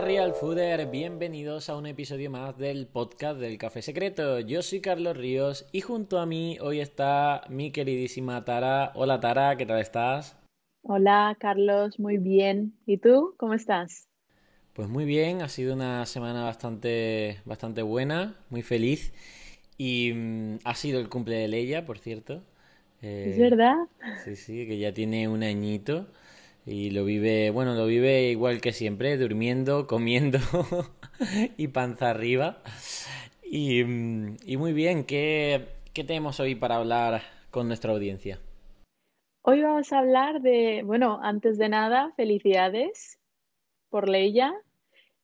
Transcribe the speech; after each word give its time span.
Real 0.00 0.34
Fooder, 0.34 0.86
bienvenidos 0.90 1.68
a 1.68 1.76
un 1.76 1.86
episodio 1.86 2.28
más 2.28 2.58
del 2.58 2.88
podcast 2.88 3.38
del 3.38 3.58
Café 3.58 3.80
Secreto. 3.80 4.40
Yo 4.40 4.60
soy 4.62 4.80
Carlos 4.80 5.16
Ríos 5.16 5.66
y 5.70 5.82
junto 5.82 6.18
a 6.18 6.26
mí 6.26 6.58
hoy 6.60 6.80
está 6.80 7.44
mi 7.48 7.70
queridísima 7.70 8.44
Tara. 8.44 8.90
Hola 8.96 9.20
Tara, 9.20 9.56
¿qué 9.56 9.66
tal 9.66 9.78
estás? 9.78 10.36
Hola 10.82 11.36
Carlos, 11.38 12.00
muy 12.00 12.18
bien. 12.18 12.74
¿Y 12.86 12.98
tú? 12.98 13.34
¿Cómo 13.36 13.54
estás? 13.54 14.08
Pues 14.72 14.88
muy 14.88 15.04
bien, 15.04 15.42
ha 15.42 15.48
sido 15.48 15.74
una 15.74 16.04
semana 16.06 16.42
bastante, 16.42 17.40
bastante 17.44 17.82
buena, 17.82 18.36
muy 18.50 18.62
feliz. 18.62 19.12
Y 19.78 20.12
mm, 20.12 20.58
ha 20.64 20.74
sido 20.74 20.98
el 20.98 21.08
cumple 21.08 21.36
de 21.36 21.46
Leia, 21.46 21.84
por 21.84 21.98
cierto. 21.98 22.42
¿Es 23.00 23.38
verdad? 23.38 23.76
Sí, 24.24 24.34
sí, 24.34 24.66
que 24.66 24.78
ya 24.78 24.92
tiene 24.92 25.28
un 25.28 25.42
añito. 25.42 26.08
Y 26.66 26.90
lo 26.90 27.04
vive, 27.04 27.50
bueno, 27.50 27.74
lo 27.74 27.86
vive 27.86 28.30
igual 28.30 28.60
que 28.60 28.72
siempre, 28.72 29.16
durmiendo, 29.18 29.86
comiendo 29.86 30.38
y 31.56 31.68
panza 31.68 32.10
arriba. 32.10 32.62
Y, 33.42 33.84
mm, 33.84 34.36
y 34.46 34.56
muy 34.56 34.72
bien, 34.72 35.04
¿qué, 35.04 35.68
¿qué 35.92 36.04
tenemos 36.04 36.40
hoy 36.40 36.54
para 36.54 36.76
hablar 36.76 37.22
con 37.50 37.68
nuestra 37.68 37.92
audiencia? 37.92 38.40
Hoy 39.42 39.60
vamos 39.60 39.92
a 39.92 39.98
hablar 39.98 40.40
de, 40.40 40.82
bueno, 40.84 41.20
antes 41.22 41.58
de 41.58 41.68
nada, 41.68 42.12
felicidades 42.16 43.18
por 43.90 44.08
Leia, 44.08 44.54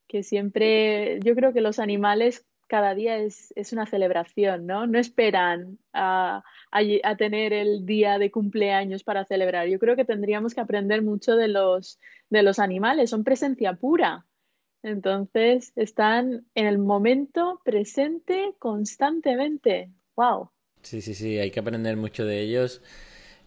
que 0.06 0.22
siempre, 0.22 1.20
yo 1.20 1.34
creo 1.34 1.54
que 1.54 1.62
los 1.62 1.78
animales 1.78 2.46
cada 2.70 2.94
día 2.94 3.18
es, 3.18 3.52
es 3.56 3.72
una 3.72 3.84
celebración, 3.84 4.64
¿no? 4.64 4.86
No 4.86 5.00
esperan 5.00 5.78
a, 5.92 6.44
a, 6.70 7.16
tener 7.16 7.52
el 7.52 7.84
día 7.84 8.16
de 8.18 8.30
cumpleaños 8.30 9.02
para 9.02 9.24
celebrar. 9.24 9.66
Yo 9.66 9.80
creo 9.80 9.96
que 9.96 10.04
tendríamos 10.04 10.54
que 10.54 10.60
aprender 10.60 11.02
mucho 11.02 11.34
de 11.34 11.48
los, 11.48 11.98
de 12.30 12.44
los 12.44 12.60
animales, 12.60 13.10
son 13.10 13.24
presencia 13.24 13.72
pura. 13.74 14.24
Entonces, 14.84 15.72
están 15.74 16.46
en 16.54 16.66
el 16.66 16.78
momento 16.78 17.60
presente 17.64 18.54
constantemente. 18.60 19.90
¡Wow! 20.14 20.50
Sí, 20.82 21.02
sí, 21.02 21.14
sí, 21.14 21.40
hay 21.40 21.50
que 21.50 21.58
aprender 21.58 21.96
mucho 21.96 22.24
de 22.24 22.40
ellos, 22.40 22.82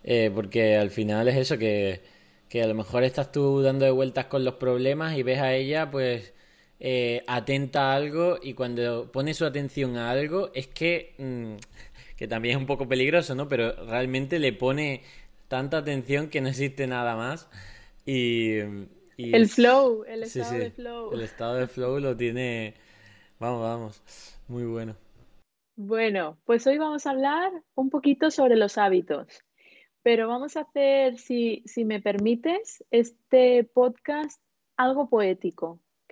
eh, 0.04 0.32
porque 0.36 0.76
al 0.76 0.92
final 0.92 1.30
es 1.30 1.38
eso, 1.38 1.58
que, 1.58 2.02
que 2.50 2.62
a 2.62 2.68
lo 2.68 2.76
mejor 2.76 3.06
estás 3.06 3.32
tú 3.32 3.62
dando 3.62 3.86
de 3.86 3.92
vueltas 3.92 4.26
con 4.26 4.44
los 4.44 4.56
problemas 4.56 5.18
y 5.18 5.24
ves 5.24 5.40
a 5.40 5.54
ella, 5.54 5.90
pues 5.90 6.34
eh, 6.86 7.24
atenta 7.28 7.94
a 7.94 7.96
algo 7.96 8.38
y 8.44 8.56
cuando 8.56 9.10
pone 9.10 9.34
su 9.34 9.46
atención 9.46 9.96
a 9.96 10.12
algo 10.12 10.52
es 10.54 10.68
que, 10.68 11.16
mm, 11.18 11.56
que 12.18 12.28
también 12.28 12.58
es 12.58 12.62
un 12.62 12.68
poco 12.68 12.90
peligroso, 12.90 13.36
¿no? 13.36 13.48
Pero 13.48 13.86
realmente 13.86 14.38
le 14.38 14.52
pone 14.52 15.02
tanta 15.48 15.78
atención 15.78 16.30
que 16.30 16.42
no 16.42 16.50
existe 16.50 16.86
nada 16.86 17.16
más 17.16 17.50
y... 18.06 18.58
el 19.18 19.48
flow, 19.48 20.04
el 20.04 20.24
estado 20.24 20.58
de 20.58 20.72
flow. 20.72 21.14
El 21.14 21.22
estado 21.22 21.56
de 21.56 21.68
flow 21.68 22.00
lo 22.02 22.18
tiene, 22.18 22.74
vamos, 23.40 23.62
vamos, 23.62 24.36
muy 24.50 24.66
bueno. 24.66 24.98
Bueno, 25.78 26.38
pues 26.44 26.68
hoy 26.68 26.78
vamos 26.80 27.08
a 27.08 27.12
hablar 27.12 27.50
un 27.76 27.90
poquito 27.90 28.30
sobre 28.30 28.58
los 28.58 28.78
hábitos, 28.78 29.42
pero 30.02 30.28
vamos 30.28 30.58
a 30.58 30.64
hacer, 30.64 31.18
si, 31.18 31.64
si 31.66 31.86
me 31.86 32.02
permites, 32.02 32.84
este 32.92 33.64
podcast 33.64 34.42
algo 34.76 35.08
poético, 35.08 35.80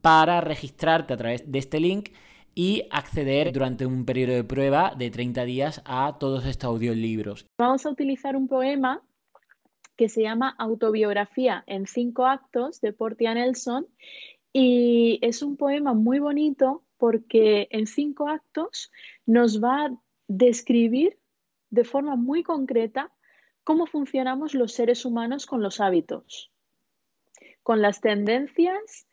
para 0.00 0.40
registrarte 0.40 1.14
a 1.14 1.16
través 1.16 1.50
de 1.50 1.58
este 1.58 1.80
link 1.80 2.10
y 2.54 2.84
acceder 2.90 3.52
durante 3.52 3.86
un 3.86 4.04
periodo 4.04 4.34
de 4.34 4.44
prueba 4.44 4.94
de 4.96 5.10
30 5.10 5.44
días 5.44 5.82
a 5.84 6.16
todos 6.18 6.44
estos 6.46 6.68
audiolibros. 6.68 7.46
Vamos 7.58 7.86
a 7.86 7.90
utilizar 7.90 8.36
un 8.36 8.48
poema 8.48 9.02
que 9.96 10.08
se 10.08 10.22
llama 10.22 10.54
Autobiografía 10.58 11.64
en 11.66 11.86
cinco 11.86 12.26
actos 12.26 12.80
de 12.80 12.92
Portia 12.92 13.34
Nelson 13.34 13.86
y 14.52 15.18
es 15.22 15.42
un 15.42 15.56
poema 15.56 15.92
muy 15.92 16.20
bonito 16.20 16.84
porque 16.98 17.68
en 17.70 17.86
cinco 17.86 18.28
actos 18.28 18.92
nos 19.26 19.62
va 19.62 19.86
a 19.86 19.96
describir 20.28 21.18
de 21.70 21.84
forma 21.84 22.16
muy 22.16 22.42
concreta 22.42 23.12
cómo 23.64 23.86
funcionamos 23.86 24.54
los 24.54 24.72
seres 24.72 25.04
humanos 25.04 25.46
con 25.46 25.62
los 25.62 25.80
hábitos, 25.80 26.50
con 27.62 27.82
las 27.82 28.00
tendencias 28.00 29.07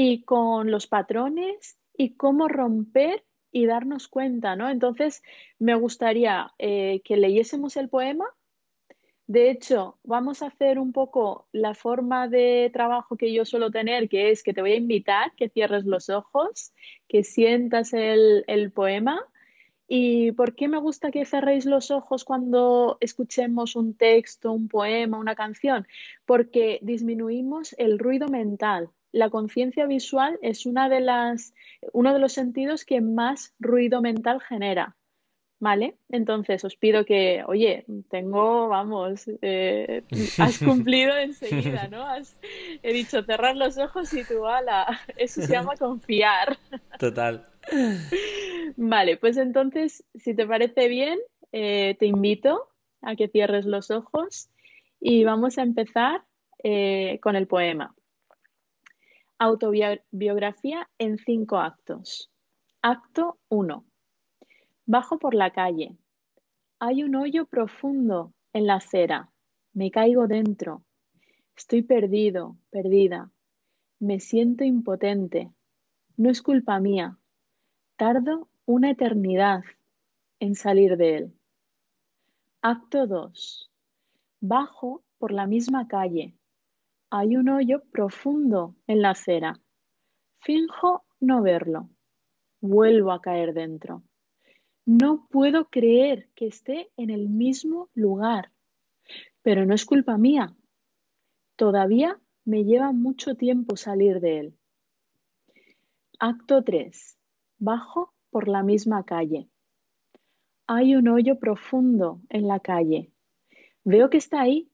y 0.00 0.22
con 0.22 0.70
los 0.70 0.86
patrones 0.86 1.76
y 1.96 2.14
cómo 2.14 2.46
romper 2.46 3.24
y 3.50 3.66
darnos 3.66 4.06
cuenta, 4.06 4.54
¿no? 4.54 4.70
Entonces, 4.70 5.24
me 5.58 5.74
gustaría 5.74 6.52
eh, 6.60 7.00
que 7.04 7.16
leyésemos 7.16 7.76
el 7.76 7.88
poema. 7.88 8.24
De 9.26 9.50
hecho, 9.50 9.98
vamos 10.04 10.40
a 10.40 10.46
hacer 10.46 10.78
un 10.78 10.92
poco 10.92 11.48
la 11.50 11.74
forma 11.74 12.28
de 12.28 12.70
trabajo 12.72 13.16
que 13.16 13.32
yo 13.32 13.44
suelo 13.44 13.72
tener, 13.72 14.08
que 14.08 14.30
es 14.30 14.44
que 14.44 14.54
te 14.54 14.60
voy 14.60 14.70
a 14.70 14.76
invitar, 14.76 15.32
que 15.34 15.48
cierres 15.48 15.84
los 15.84 16.10
ojos, 16.10 16.72
que 17.08 17.24
sientas 17.24 17.92
el, 17.92 18.44
el 18.46 18.70
poema. 18.70 19.20
¿Y 19.88 20.30
por 20.30 20.54
qué 20.54 20.68
me 20.68 20.78
gusta 20.78 21.10
que 21.10 21.24
cerréis 21.24 21.66
los 21.66 21.90
ojos 21.90 22.24
cuando 22.24 22.98
escuchemos 23.00 23.74
un 23.74 23.96
texto, 23.96 24.52
un 24.52 24.68
poema, 24.68 25.18
una 25.18 25.34
canción? 25.34 25.88
Porque 26.24 26.78
disminuimos 26.82 27.74
el 27.78 27.98
ruido 27.98 28.28
mental 28.28 28.92
la 29.12 29.30
conciencia 29.30 29.86
visual 29.86 30.38
es 30.42 30.66
una 30.66 30.88
de 30.88 31.00
las, 31.00 31.54
uno 31.92 32.12
de 32.12 32.18
los 32.18 32.32
sentidos 32.32 32.84
que 32.84 33.00
más 33.00 33.54
ruido 33.58 34.00
mental 34.00 34.40
genera. 34.40 34.96
¿Vale? 35.60 35.96
Entonces 36.08 36.64
os 36.64 36.76
pido 36.76 37.04
que, 37.04 37.42
oye, 37.44 37.84
tengo, 38.10 38.68
vamos, 38.68 39.28
eh, 39.42 40.04
has 40.38 40.58
cumplido 40.60 41.16
enseguida, 41.16 41.88
¿no? 41.88 42.06
he 42.84 42.92
dicho 42.92 43.24
cerrar 43.24 43.56
los 43.56 43.76
ojos 43.76 44.12
y 44.14 44.22
tú, 44.22 44.46
ala, 44.46 44.86
eso 45.16 45.42
se 45.42 45.52
llama 45.52 45.74
confiar. 45.76 46.56
Total. 47.00 47.44
Vale, 48.76 49.16
pues 49.16 49.36
entonces, 49.36 50.04
si 50.14 50.32
te 50.32 50.46
parece 50.46 50.86
bien, 50.86 51.18
eh, 51.50 51.96
te 51.98 52.06
invito 52.06 52.68
a 53.02 53.16
que 53.16 53.26
cierres 53.26 53.64
los 53.64 53.90
ojos 53.90 54.50
y 55.00 55.24
vamos 55.24 55.58
a 55.58 55.62
empezar 55.62 56.22
eh, 56.62 57.18
con 57.20 57.36
el 57.36 57.46
poema. 57.46 57.94
Autobiografía 59.40 60.90
en 60.98 61.16
cinco 61.16 61.58
actos. 61.58 62.28
Acto 62.82 63.38
1. 63.48 63.84
Bajo 64.84 65.20
por 65.20 65.32
la 65.32 65.52
calle. 65.52 65.96
Hay 66.80 67.04
un 67.04 67.14
hoyo 67.14 67.46
profundo 67.46 68.32
en 68.52 68.66
la 68.66 68.74
acera. 68.74 69.30
Me 69.72 69.92
caigo 69.92 70.26
dentro. 70.26 70.82
Estoy 71.56 71.82
perdido, 71.82 72.56
perdida. 72.70 73.30
Me 74.00 74.18
siento 74.18 74.64
impotente. 74.64 75.52
No 76.16 76.30
es 76.30 76.42
culpa 76.42 76.80
mía. 76.80 77.16
Tardo 77.94 78.48
una 78.66 78.90
eternidad 78.90 79.62
en 80.40 80.56
salir 80.56 80.96
de 80.96 81.16
él. 81.16 81.32
Acto 82.60 83.06
2. 83.06 83.70
Bajo 84.40 85.04
por 85.16 85.30
la 85.30 85.46
misma 85.46 85.86
calle. 85.86 86.34
Hay 87.10 87.36
un 87.36 87.48
hoyo 87.48 87.82
profundo 87.90 88.76
en 88.86 89.00
la 89.00 89.10
acera. 89.10 89.58
Finjo 90.40 91.04
no 91.20 91.40
verlo. 91.42 91.88
Vuelvo 92.60 93.12
a 93.12 93.22
caer 93.22 93.54
dentro. 93.54 94.02
No 94.84 95.26
puedo 95.30 95.70
creer 95.70 96.28
que 96.34 96.46
esté 96.46 96.90
en 96.98 97.08
el 97.08 97.30
mismo 97.30 97.88
lugar. 97.94 98.52
Pero 99.42 99.64
no 99.64 99.74
es 99.74 99.86
culpa 99.86 100.18
mía. 100.18 100.54
Todavía 101.56 102.20
me 102.44 102.64
lleva 102.64 102.92
mucho 102.92 103.36
tiempo 103.36 103.76
salir 103.76 104.20
de 104.20 104.40
él. 104.40 104.58
Acto 106.18 106.62
3. 106.62 107.18
Bajo 107.58 108.12
por 108.30 108.48
la 108.48 108.62
misma 108.62 109.04
calle. 109.04 109.48
Hay 110.66 110.94
un 110.94 111.08
hoyo 111.08 111.38
profundo 111.38 112.20
en 112.28 112.46
la 112.48 112.60
calle. 112.60 113.12
Veo 113.84 114.10
que 114.10 114.18
está 114.18 114.42
ahí, 114.42 114.67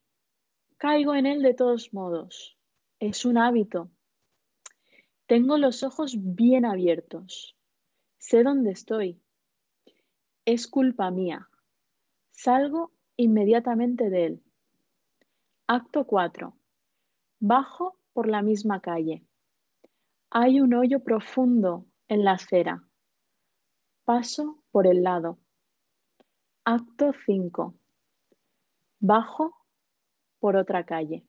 Caigo 0.76 1.14
en 1.14 1.26
él 1.26 1.42
de 1.42 1.54
todos 1.54 1.92
modos. 1.94 2.58
Es 2.98 3.24
un 3.24 3.38
hábito. 3.38 3.90
Tengo 5.26 5.56
los 5.56 5.82
ojos 5.82 6.16
bien 6.18 6.64
abiertos. 6.64 7.56
Sé 8.18 8.42
dónde 8.42 8.72
estoy. 8.72 9.20
Es 10.44 10.66
culpa 10.66 11.10
mía. 11.10 11.48
Salgo 12.30 12.92
inmediatamente 13.16 14.10
de 14.10 14.26
él. 14.26 14.42
Acto 15.66 16.06
4. 16.06 16.54
Bajo 17.40 17.98
por 18.12 18.28
la 18.28 18.42
misma 18.42 18.80
calle. 18.80 19.24
Hay 20.30 20.60
un 20.60 20.74
hoyo 20.74 21.00
profundo 21.00 21.86
en 22.08 22.24
la 22.24 22.32
acera. 22.32 22.84
Paso 24.04 24.62
por 24.70 24.86
el 24.86 25.02
lado. 25.02 25.38
Acto 26.64 27.12
5. 27.24 27.74
Bajo 29.00 29.63
por 30.44 30.56
otra 30.56 30.84
calle. 30.84 31.24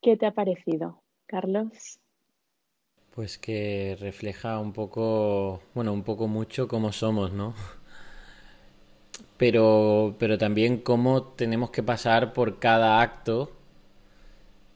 ¿Qué 0.00 0.16
te 0.16 0.24
ha 0.24 0.30
parecido, 0.32 1.02
Carlos? 1.26 2.00
Pues 3.14 3.36
que 3.36 3.94
refleja 4.00 4.58
un 4.58 4.72
poco, 4.72 5.60
bueno, 5.74 5.92
un 5.92 6.02
poco 6.02 6.28
mucho 6.28 6.66
cómo 6.66 6.92
somos, 6.92 7.34
¿no? 7.34 7.52
Pero, 9.36 10.16
pero 10.18 10.38
también 10.38 10.78
cómo 10.78 11.22
tenemos 11.22 11.70
que 11.70 11.82
pasar 11.82 12.32
por 12.32 12.58
cada 12.58 13.02
acto 13.02 13.52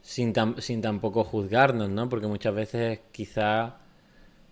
sin, 0.03 0.35
sin 0.59 0.83
tampoco 0.83 1.25
juzgarnos, 1.25 1.89
¿no? 1.89 2.11
Porque 2.11 2.27
muchas 2.27 2.55
veces 2.55 3.01
quizá 3.11 3.79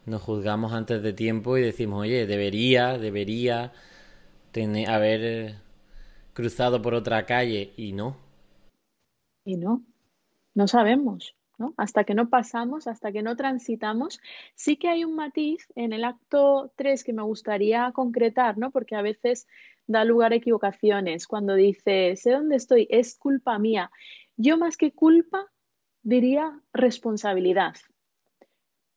nos 0.06 0.22
juzgamos 0.22 0.72
antes 0.72 1.02
de 1.02 1.12
tiempo 1.12 1.58
y 1.58 1.60
decimos, 1.60 2.00
oye, 2.00 2.26
debería, 2.26 2.96
debería 2.96 3.74
tener, 4.52 4.90
haber 4.90 5.56
cruzado 6.32 6.80
por 6.80 6.94
otra 6.94 7.26
calle 7.26 7.72
y 7.76 7.92
no. 7.92 8.16
Y 9.44 9.56
no, 9.56 9.82
no 10.54 10.68
sabemos. 10.68 11.34
Hasta 11.76 12.04
que 12.04 12.14
no 12.14 12.28
pasamos, 12.28 12.86
hasta 12.86 13.10
que 13.10 13.22
no 13.22 13.34
transitamos, 13.34 14.20
sí 14.54 14.76
que 14.76 14.88
hay 14.88 15.04
un 15.04 15.16
matiz 15.16 15.66
en 15.74 15.92
el 15.92 16.04
acto 16.04 16.72
3 16.76 17.02
que 17.02 17.12
me 17.12 17.22
gustaría 17.22 17.90
concretar, 17.92 18.58
¿no? 18.58 18.70
Porque 18.70 18.94
a 18.94 19.02
veces 19.02 19.48
da 19.88 20.04
lugar 20.04 20.32
a 20.32 20.36
equivocaciones. 20.36 21.26
Cuando 21.26 21.54
dice, 21.54 22.14
sé 22.14 22.30
dónde 22.30 22.54
estoy, 22.56 22.86
es 22.90 23.16
culpa 23.16 23.58
mía. 23.58 23.90
Yo 24.36 24.56
más 24.56 24.76
que 24.76 24.92
culpa 24.92 25.50
diría 26.02 26.60
responsabilidad, 26.72 27.74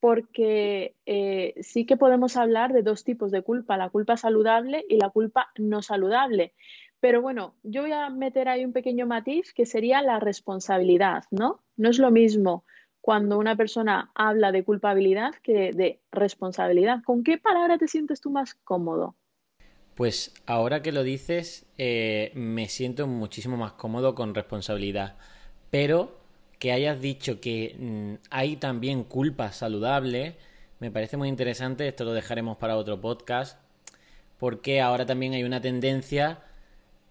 porque 0.02 0.96
eh, 1.06 1.54
sí 1.62 1.86
que 1.86 1.96
podemos 1.96 2.36
hablar 2.36 2.74
de 2.74 2.82
dos 2.82 3.04
tipos 3.06 3.32
de 3.32 3.44
culpa, 3.44 3.78
la 3.78 3.90
culpa 3.90 4.18
saludable 4.18 4.84
y 4.90 4.98
la 4.98 5.12
culpa 5.12 5.52
no 5.58 5.84
saludable. 5.84 6.54
Pero 7.00 7.22
bueno, 7.22 7.56
yo 7.62 7.84
voy 7.84 7.92
a 7.92 8.10
meter 8.10 8.50
ahí 8.50 8.66
un 8.66 8.74
pequeño 8.74 9.06
matiz 9.06 9.54
que 9.54 9.68
sería 9.68 10.02
la 10.02 10.20
responsabilidad, 10.20 11.24
¿no? 11.30 11.62
No 11.78 11.90
es 11.90 12.00
lo 12.00 12.10
mismo 12.10 12.66
cuando 13.00 13.38
una 13.38 13.56
persona 13.56 14.12
habla 14.16 14.52
de 14.52 14.64
culpabilidad 14.64 15.36
que 15.44 15.72
de 15.72 16.02
responsabilidad. 16.12 17.04
¿Con 17.06 17.24
qué 17.24 17.38
palabra 17.38 17.78
te 17.78 17.88
sientes 17.88 18.22
tú 18.22 18.32
más 18.32 18.56
cómodo? 18.56 19.16
Pues 19.94 20.34
ahora 20.48 20.82
que 20.82 20.92
lo 20.92 21.04
dices, 21.04 21.68
eh, 21.78 22.32
me 22.34 22.70
siento 22.70 23.06
muchísimo 23.06 23.56
más 23.56 23.74
cómodo 23.74 24.16
con 24.16 24.34
responsabilidad. 24.34 25.18
Pero 25.70 26.21
que 26.62 26.72
hayas 26.72 27.02
dicho 27.02 27.42
que 27.42 27.76
mm, 27.80 28.28
hay 28.30 28.56
también 28.56 29.04
culpa 29.04 29.52
saludable, 29.52 30.36
me 30.80 30.92
parece 30.92 31.18
muy 31.18 31.28
interesante. 31.28 31.88
Esto 31.88 32.06
lo 32.06 32.14
dejaremos 32.14 32.58
para 32.58 32.78
otro 32.78 33.02
podcast. 33.02 33.58
Porque 34.38 34.80
ahora 34.80 35.08
también 35.08 35.34
hay 35.34 35.44
una 35.44 35.60
tendencia 35.60 36.44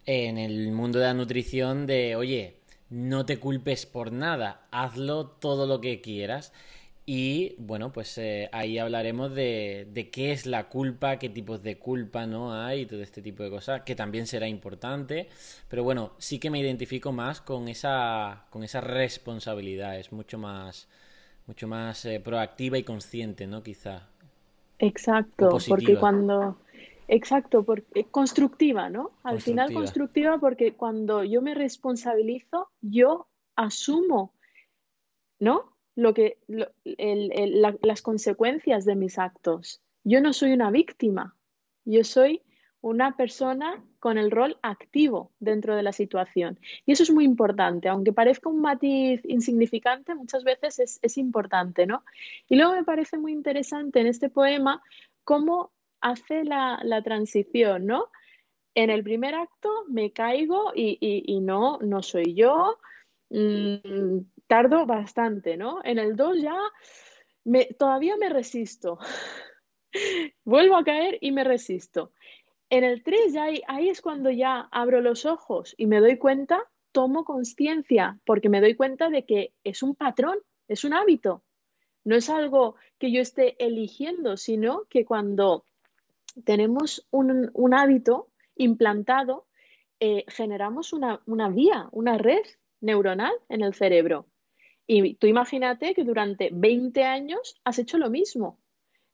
en 0.06 0.38
el 0.38 0.70
mundo 0.70 1.00
de 1.00 1.06
la 1.06 1.14
nutrición 1.14 1.88
de, 1.88 2.14
oye, 2.14 2.58
no 2.90 3.26
te 3.26 3.40
culpes 3.40 3.86
por 3.86 4.12
nada, 4.12 4.68
hazlo 4.70 5.26
todo 5.26 5.66
lo 5.66 5.80
que 5.80 6.00
quieras. 6.00 6.52
Y 7.06 7.56
bueno, 7.58 7.92
pues 7.92 8.16
eh, 8.18 8.48
ahí 8.52 8.78
hablaremos 8.78 9.34
de, 9.34 9.88
de, 9.92 10.10
qué 10.10 10.32
es 10.32 10.46
la 10.46 10.68
culpa, 10.68 11.18
qué 11.18 11.28
tipos 11.28 11.62
de 11.62 11.78
culpa 11.78 12.26
no 12.26 12.54
hay 12.54 12.82
y 12.82 12.86
todo 12.86 13.02
este 13.02 13.20
tipo 13.20 13.42
de 13.42 13.50
cosas, 13.50 13.82
que 13.82 13.94
también 13.96 14.26
será 14.26 14.46
importante. 14.46 15.28
Pero 15.68 15.82
bueno, 15.82 16.12
sí 16.18 16.38
que 16.38 16.50
me 16.50 16.60
identifico 16.60 17.10
más 17.10 17.40
con 17.40 17.68
esa, 17.68 18.46
con 18.50 18.62
esa 18.62 18.80
responsabilidad, 18.80 19.98
es 19.98 20.12
mucho 20.12 20.38
más, 20.38 20.88
mucho 21.46 21.66
más 21.66 22.04
eh, 22.04 22.20
proactiva 22.20 22.78
y 22.78 22.84
consciente, 22.84 23.46
¿no? 23.46 23.62
Quizá. 23.62 24.06
Exacto, 24.78 25.58
porque 25.68 25.96
cuando 25.96 26.56
Exacto, 27.12 27.64
porque 27.64 28.04
constructiva, 28.04 28.88
¿no? 28.88 29.10
Al 29.24 29.40
final 29.42 29.72
constructiva 29.72 30.38
porque 30.38 30.74
cuando 30.74 31.24
yo 31.24 31.42
me 31.42 31.56
responsabilizo, 31.56 32.68
yo 32.80 33.26
asumo, 33.56 34.32
¿no? 35.40 35.69
Lo 35.96 36.14
que, 36.14 36.38
las 36.84 38.02
consecuencias 38.02 38.84
de 38.84 38.96
mis 38.96 39.18
actos. 39.18 39.82
Yo 40.04 40.20
no 40.20 40.32
soy 40.32 40.52
una 40.52 40.70
víctima, 40.70 41.36
yo 41.84 42.04
soy 42.04 42.42
una 42.82 43.16
persona 43.16 43.84
con 43.98 44.16
el 44.16 44.30
rol 44.30 44.58
activo 44.62 45.32
dentro 45.38 45.76
de 45.76 45.82
la 45.82 45.92
situación. 45.92 46.58
Y 46.86 46.92
eso 46.92 47.02
es 47.02 47.10
muy 47.10 47.24
importante, 47.24 47.88
aunque 47.88 48.12
parezca 48.12 48.48
un 48.48 48.60
matiz 48.60 49.20
insignificante, 49.24 50.14
muchas 50.14 50.44
veces 50.44 50.98
es, 51.02 51.18
importante, 51.18 51.86
¿no? 51.86 52.04
Y 52.48 52.56
luego 52.56 52.72
me 52.72 52.84
parece 52.84 53.18
muy 53.18 53.32
interesante 53.32 54.00
en 54.00 54.06
este 54.06 54.30
poema 54.30 54.82
cómo 55.24 55.72
hace 56.00 56.44
la, 56.44 57.02
transición, 57.04 57.84
¿no? 57.84 58.06
En 58.74 58.88
el 58.88 59.02
primer 59.02 59.34
acto 59.34 59.68
me 59.88 60.12
caigo 60.12 60.72
y, 60.74 61.40
no, 61.42 61.78
no 61.82 62.02
soy 62.02 62.34
yo, 62.34 62.78
mm, 63.28 64.20
tardo 64.50 64.84
bastante, 64.84 65.56
¿no? 65.56 65.78
En 65.84 66.00
el 66.00 66.16
2 66.16 66.42
ya 66.42 66.58
me, 67.44 67.66
todavía 67.66 68.16
me 68.16 68.28
resisto, 68.28 68.98
vuelvo 70.44 70.74
a 70.74 70.82
caer 70.82 71.18
y 71.20 71.30
me 71.30 71.44
resisto. 71.44 72.10
En 72.68 72.82
el 72.82 73.04
3 73.04 73.32
ya 73.32 73.44
ahí 73.68 73.88
es 73.88 74.00
cuando 74.00 74.28
ya 74.28 74.68
abro 74.72 75.00
los 75.00 75.24
ojos 75.24 75.76
y 75.78 75.86
me 75.86 76.00
doy 76.00 76.18
cuenta, 76.18 76.64
tomo 76.90 77.24
conciencia, 77.24 78.18
porque 78.26 78.48
me 78.48 78.60
doy 78.60 78.74
cuenta 78.74 79.08
de 79.08 79.24
que 79.24 79.52
es 79.62 79.84
un 79.84 79.94
patrón, 79.94 80.36
es 80.66 80.82
un 80.82 80.94
hábito. 80.94 81.44
No 82.02 82.16
es 82.16 82.28
algo 82.28 82.74
que 82.98 83.12
yo 83.12 83.20
esté 83.20 83.54
eligiendo, 83.64 84.36
sino 84.36 84.82
que 84.90 85.04
cuando 85.04 85.64
tenemos 86.44 87.06
un, 87.12 87.72
hábito 87.72 88.26
implantado, 88.56 89.46
eh, 90.00 90.24
generamos 90.26 90.92
una, 90.92 91.20
vía, 91.50 91.88
una 91.92 92.18
red 92.18 92.42
neuronal 92.80 93.34
en 93.48 93.62
el 93.62 93.74
cerebro. 93.74 94.26
Y 94.92 95.14
tú 95.14 95.28
imagínate 95.28 95.94
que 95.94 96.02
durante 96.02 96.50
20 96.52 97.04
años 97.04 97.54
has 97.62 97.78
hecho 97.78 97.96
lo 97.96 98.10
mismo. 98.10 98.58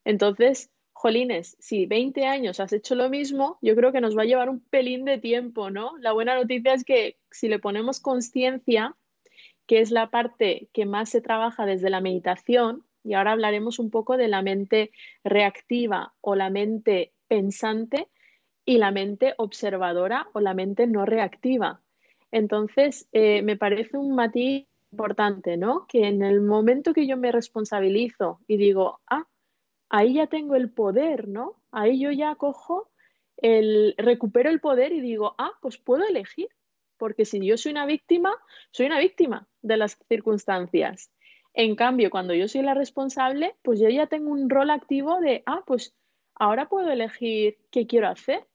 Entonces, 0.07 0.71
jolines, 0.95 1.55
si 1.61 1.85
20 1.85 2.25
años 2.25 2.61
has 2.61 2.73
hecho 2.73 2.95
lo 2.95 3.11
mismo, 3.11 3.59
yo 3.61 3.77
creo 3.77 3.93
que 3.93 4.01
nos 4.01 4.17
va 4.17 4.23
a 4.23 4.25
llevar 4.25 4.49
un 4.49 4.61
pelín 4.61 5.05
de 5.05 5.19
tiempo, 5.19 5.69
¿no? 5.69 5.99
La 5.99 6.13
buena 6.13 6.35
noticia 6.35 6.73
es 6.73 6.83
que 6.83 7.19
si 7.31 7.49
le 7.49 7.59
ponemos 7.59 8.01
conciencia, 8.01 8.97
que 9.67 9.81
es 9.81 9.91
la 9.91 10.09
parte 10.09 10.71
que 10.73 10.87
más 10.87 11.11
se 11.11 11.21
trabaja 11.21 11.67
desde 11.67 11.91
la 11.91 12.01
meditación, 12.01 12.87
y 13.05 13.13
ahora 13.13 13.33
hablaremos 13.33 13.79
un 13.79 13.91
poco 13.91 14.17
de 14.17 14.29
la 14.29 14.41
mente 14.41 14.93
reactiva 15.25 16.15
o 16.23 16.37
la 16.37 16.49
mente 16.49 17.13
pensante 17.29 18.09
y 18.65 18.79
la 18.79 18.93
mente 18.93 19.35
observadora 19.37 20.29
o 20.33 20.41
la 20.41 20.55
mente 20.55 20.87
no 20.87 21.05
reactiva. 21.05 21.83
Entonces, 22.31 23.11
eh, 23.13 23.43
me 23.43 23.59
parece 23.59 23.99
un 23.99 24.15
matiz 24.15 24.67
importante, 24.93 25.57
¿no? 25.57 25.87
Que 25.89 26.07
en 26.07 26.23
el 26.23 26.41
momento 26.41 26.95
que 26.95 27.07
yo 27.07 27.17
me 27.17 27.33
responsabilizo 27.33 28.41
y 28.47 28.57
digo, 28.57 29.01
ah, 29.09 29.27
ahí 29.89 30.15
ya 30.15 30.27
tengo 30.27 30.55
el 30.55 30.71
poder, 30.71 31.29
¿no? 31.29 31.63
Ahí 31.71 32.01
yo 32.01 32.11
ya 32.13 32.35
cojo 32.37 32.91
el, 33.37 33.95
recupero 33.99 34.51
el 34.51 34.61
poder 34.61 34.93
y 34.93 35.01
digo, 35.01 35.35
ah, 35.39 35.53
pues 35.61 35.79
puedo 35.79 36.07
elegir, 36.07 36.49
porque 36.97 37.25
si 37.25 37.45
yo 37.45 37.57
soy 37.57 37.73
una 37.73 37.87
víctima, 37.87 38.33
soy 38.71 38.87
una 38.87 38.99
víctima 38.99 39.49
de 39.63 39.77
las 39.77 39.99
circunstancias. 40.09 41.11
En 41.53 41.75
cambio, 41.75 42.11
cuando 42.11 42.35
yo 42.35 42.49
soy 42.49 42.63
la 42.63 42.75
responsable, 42.75 43.57
pues 43.63 43.81
yo 43.81 43.89
ya 43.89 44.07
tengo 44.07 44.31
un 44.31 44.51
rol 44.51 44.71
activo 44.71 45.21
de, 45.21 45.43
ah, 45.47 45.63
pues 45.67 45.95
ahora 46.35 46.69
puedo 46.69 46.91
elegir 46.91 47.59
qué 47.71 47.87
quiero 47.87 48.09
hacer. 48.09 48.47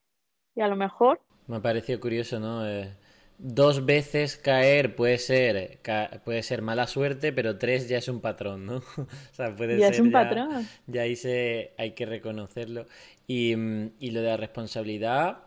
Y 0.56 0.62
a 0.62 0.68
lo 0.68 0.76
mejor... 0.76 1.22
Me 1.48 1.58
ha 1.58 1.62
parecido 1.62 2.00
curioso, 2.00 2.40
¿no? 2.40 2.68
Eh, 2.68 2.96
dos 3.44 3.86
veces 3.86 4.38
caer 4.38 4.96
puede 4.96 5.18
ser, 5.18 5.80
puede 6.24 6.44
ser 6.44 6.62
mala 6.62 6.88
suerte, 6.88 7.34
pero 7.34 7.58
tres 7.58 7.90
ya 7.90 7.98
es 7.98 8.08
un 8.08 8.22
patrón, 8.22 8.66
¿no? 8.66 8.76
o 8.98 9.08
sea, 9.34 9.56
puede 9.56 9.78
ya 9.78 9.90
es 9.90 10.00
un 10.00 10.12
patrón. 10.12 10.68
Ya 10.88 11.02
ahí 11.02 11.16
se, 11.16 11.74
hay 11.78 11.92
que 11.92 12.06
reconocerlo. 12.06 12.86
Y, 13.28 13.54
y 14.00 14.12
lo 14.12 14.22
de 14.22 14.28
la 14.28 14.38
responsabilidad, 14.38 15.40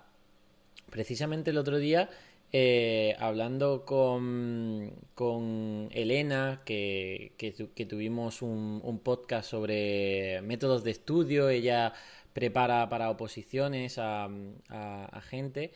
precisamente 0.90 1.50
el 1.50 1.58
otro 1.58 1.78
día 1.78 2.10
eh, 2.56 3.16
hablando 3.18 3.84
con, 3.84 4.92
con 5.16 5.88
Elena, 5.90 6.62
que, 6.64 7.32
que, 7.36 7.84
tuvimos 7.84 8.42
un, 8.42 8.80
un, 8.84 9.00
podcast 9.00 9.50
sobre 9.50 10.40
métodos 10.42 10.84
de 10.84 10.92
estudio, 10.92 11.48
ella 11.48 11.94
prepara 12.32 12.88
para 12.88 13.10
oposiciones 13.10 13.98
a, 13.98 14.28
a, 14.68 15.20
gente, 15.22 15.72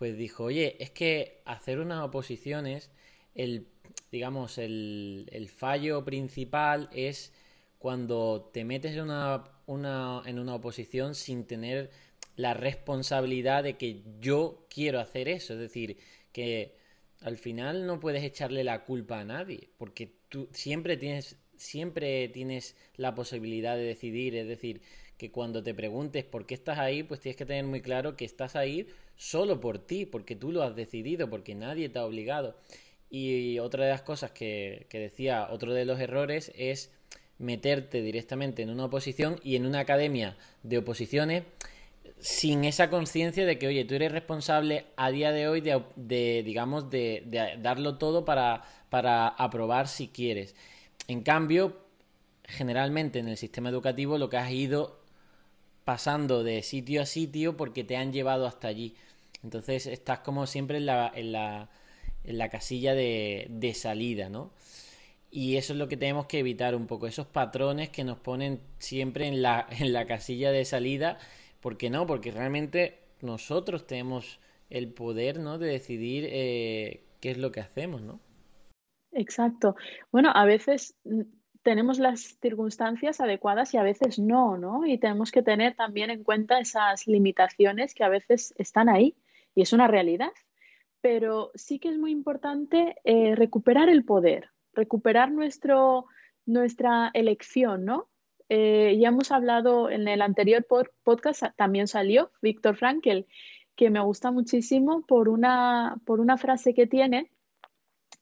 pues 0.00 0.16
dijo, 0.16 0.44
oye, 0.44 0.82
es 0.82 0.90
que 0.90 1.42
hacer 1.44 1.78
unas 1.78 2.02
oposiciones, 2.02 2.90
el, 3.34 3.66
digamos, 4.10 4.56
el, 4.56 5.28
el 5.30 5.50
fallo 5.50 6.06
principal 6.06 6.88
es 6.94 7.34
cuando 7.78 8.48
te 8.50 8.64
metes 8.64 8.94
en 8.94 9.02
una, 9.02 9.44
una, 9.66 10.22
en 10.24 10.38
una 10.38 10.54
oposición 10.54 11.14
sin 11.14 11.44
tener 11.44 11.90
la 12.34 12.54
responsabilidad 12.54 13.62
de 13.62 13.76
que 13.76 14.02
yo 14.22 14.66
quiero 14.70 15.00
hacer 15.00 15.28
eso. 15.28 15.52
Es 15.52 15.60
decir, 15.60 15.98
que 16.32 16.78
al 17.20 17.36
final 17.36 17.86
no 17.86 18.00
puedes 18.00 18.24
echarle 18.24 18.64
la 18.64 18.86
culpa 18.86 19.20
a 19.20 19.24
nadie, 19.26 19.68
porque 19.76 20.14
tú 20.30 20.48
siempre 20.50 20.96
tienes, 20.96 21.36
siempre 21.58 22.26
tienes 22.30 22.74
la 22.96 23.14
posibilidad 23.14 23.76
de 23.76 23.82
decidir, 23.82 24.34
es 24.34 24.48
decir, 24.48 24.80
que 25.20 25.30
cuando 25.30 25.62
te 25.62 25.74
preguntes 25.74 26.24
por 26.24 26.46
qué 26.46 26.54
estás 26.54 26.78
ahí, 26.78 27.02
pues 27.02 27.20
tienes 27.20 27.36
que 27.36 27.44
tener 27.44 27.66
muy 27.66 27.82
claro 27.82 28.16
que 28.16 28.24
estás 28.24 28.56
ahí 28.56 28.88
solo 29.16 29.60
por 29.60 29.78
ti, 29.78 30.06
porque 30.06 30.34
tú 30.34 30.50
lo 30.50 30.62
has 30.62 30.74
decidido, 30.74 31.28
porque 31.28 31.54
nadie 31.54 31.90
te 31.90 31.98
ha 31.98 32.06
obligado. 32.06 32.56
Y 33.10 33.58
otra 33.58 33.84
de 33.84 33.90
las 33.90 34.00
cosas 34.00 34.30
que, 34.30 34.86
decía, 34.90 35.48
otro 35.50 35.74
de 35.74 35.84
los 35.84 36.00
errores 36.00 36.52
es 36.56 36.90
meterte 37.36 38.00
directamente 38.00 38.62
en 38.62 38.70
una 38.70 38.86
oposición 38.86 39.38
y 39.44 39.56
en 39.56 39.66
una 39.66 39.80
academia 39.80 40.38
de 40.62 40.78
oposiciones 40.78 41.42
sin 42.18 42.64
esa 42.64 42.88
conciencia 42.88 43.44
de 43.44 43.58
que, 43.58 43.66
oye, 43.66 43.84
tú 43.84 43.96
eres 43.96 44.12
responsable 44.12 44.86
a 44.96 45.10
día 45.10 45.32
de 45.32 45.48
hoy 45.48 45.60
de, 45.60 46.42
digamos, 46.46 46.88
de, 46.88 47.58
darlo 47.60 47.98
todo 47.98 48.24
para, 48.24 48.64
para 48.88 49.28
aprobar 49.28 49.86
si 49.86 50.08
quieres. 50.08 50.56
En 51.08 51.22
cambio, 51.22 51.76
generalmente 52.44 53.18
en 53.18 53.28
el 53.28 53.36
sistema 53.36 53.68
educativo 53.68 54.16
lo 54.16 54.30
que 54.30 54.38
has 54.38 54.50
ido 54.50 54.99
pasando 55.84 56.42
de 56.44 56.62
sitio 56.62 57.02
a 57.02 57.06
sitio 57.06 57.56
porque 57.56 57.84
te 57.84 57.96
han 57.96 58.12
llevado 58.12 58.46
hasta 58.46 58.68
allí. 58.68 58.94
Entonces 59.42 59.86
estás 59.86 60.20
como 60.20 60.46
siempre 60.46 60.78
en 60.78 60.86
la, 60.86 61.10
en 61.14 61.32
la, 61.32 61.70
en 62.24 62.38
la 62.38 62.48
casilla 62.48 62.94
de, 62.94 63.46
de 63.50 63.74
salida, 63.74 64.28
¿no? 64.28 64.52
Y 65.30 65.56
eso 65.56 65.72
es 65.74 65.78
lo 65.78 65.88
que 65.88 65.96
tenemos 65.96 66.26
que 66.26 66.40
evitar 66.40 66.74
un 66.74 66.86
poco, 66.86 67.06
esos 67.06 67.26
patrones 67.26 67.90
que 67.90 68.04
nos 68.04 68.18
ponen 68.18 68.60
siempre 68.78 69.28
en 69.28 69.42
la, 69.42 69.66
en 69.78 69.92
la 69.92 70.06
casilla 70.06 70.50
de 70.52 70.64
salida 70.64 71.18
¿Por 71.60 71.76
qué 71.76 71.90
no? 71.90 72.06
Porque 72.06 72.30
realmente 72.30 72.98
nosotros 73.20 73.86
tenemos 73.86 74.40
el 74.70 74.92
poder, 74.92 75.38
¿no? 75.38 75.58
De 75.58 75.68
decidir 75.68 76.26
eh, 76.28 77.04
qué 77.20 77.30
es 77.30 77.38
lo 77.38 77.52
que 77.52 77.60
hacemos, 77.60 78.02
¿no? 78.02 78.20
Exacto. 79.12 79.74
Bueno, 80.10 80.30
a 80.34 80.44
veces 80.46 80.94
mm, 81.04 81.22
tenemos 81.62 81.98
las 81.98 82.38
circunstancias 82.40 83.20
adecuadas 83.20 83.74
y 83.74 83.76
a 83.76 83.82
veces 83.82 84.18
no, 84.18 84.56
¿no? 84.56 84.86
Y 84.86 84.98
tenemos 84.98 85.30
que 85.30 85.42
tener 85.42 85.74
también 85.74 86.10
en 86.10 86.24
cuenta 86.24 86.58
esas 86.58 87.06
limitaciones 87.06 87.94
que 87.94 88.04
a 88.04 88.08
veces 88.08 88.54
están 88.56 88.88
ahí 88.88 89.16
y 89.54 89.62
es 89.62 89.72
una 89.72 89.86
realidad. 89.86 90.32
Pero 91.00 91.50
sí 91.54 91.78
que 91.78 91.88
es 91.88 91.98
muy 91.98 92.12
importante 92.12 92.96
eh, 93.04 93.34
recuperar 93.34 93.88
el 93.88 94.04
poder, 94.04 94.50
recuperar 94.72 95.30
nuestro, 95.30 96.06
nuestra 96.46 97.10
elección, 97.14 97.84
¿no? 97.84 98.08
Eh, 98.48 98.98
ya 99.00 99.08
hemos 99.08 99.30
hablado 99.30 99.90
en 99.90 100.08
el 100.08 100.22
anterior 100.22 100.66
podcast, 101.04 101.44
también 101.56 101.86
salió 101.86 102.32
Víctor 102.42 102.76
Frankel, 102.76 103.26
que 103.76 103.90
me 103.90 104.00
gusta 104.00 104.32
muchísimo 104.32 105.06
por 105.06 105.28
una, 105.28 106.00
por 106.04 106.20
una 106.20 106.36
frase 106.36 106.74
que 106.74 106.86
tiene, 106.86 107.30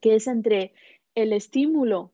que 0.01 0.17
es 0.17 0.27
entre 0.27 0.75
el 1.15 1.33
estímulo 1.33 2.13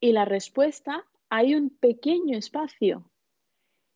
y 0.00 0.12
la 0.12 0.24
respuesta 0.24 1.04
hay 1.28 1.54
un 1.54 1.70
pequeño 1.70 2.36
espacio. 2.36 3.10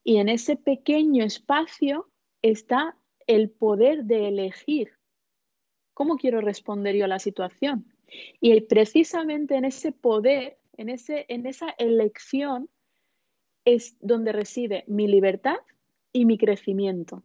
Y 0.02 0.16
en 0.16 0.28
ese 0.28 0.56
pequeño 0.56 1.24
espacio 1.24 2.08
está 2.42 2.96
el 3.26 3.50
poder 3.50 4.04
de 4.04 4.28
elegir 4.28 4.92
cómo 5.94 6.16
quiero 6.16 6.40
responder 6.40 6.96
yo 6.96 7.04
a 7.04 7.08
la 7.08 7.18
situación. 7.18 7.92
Y 8.40 8.58
precisamente 8.62 9.56
en 9.56 9.64
ese 9.64 9.92
poder, 9.92 10.58
en, 10.76 10.88
ese, 10.88 11.26
en 11.28 11.46
esa 11.46 11.70
elección, 11.78 12.68
es 13.64 13.96
donde 14.00 14.32
reside 14.32 14.84
mi 14.86 15.06
libertad 15.06 15.58
y 16.12 16.24
mi 16.24 16.38
crecimiento. 16.38 17.22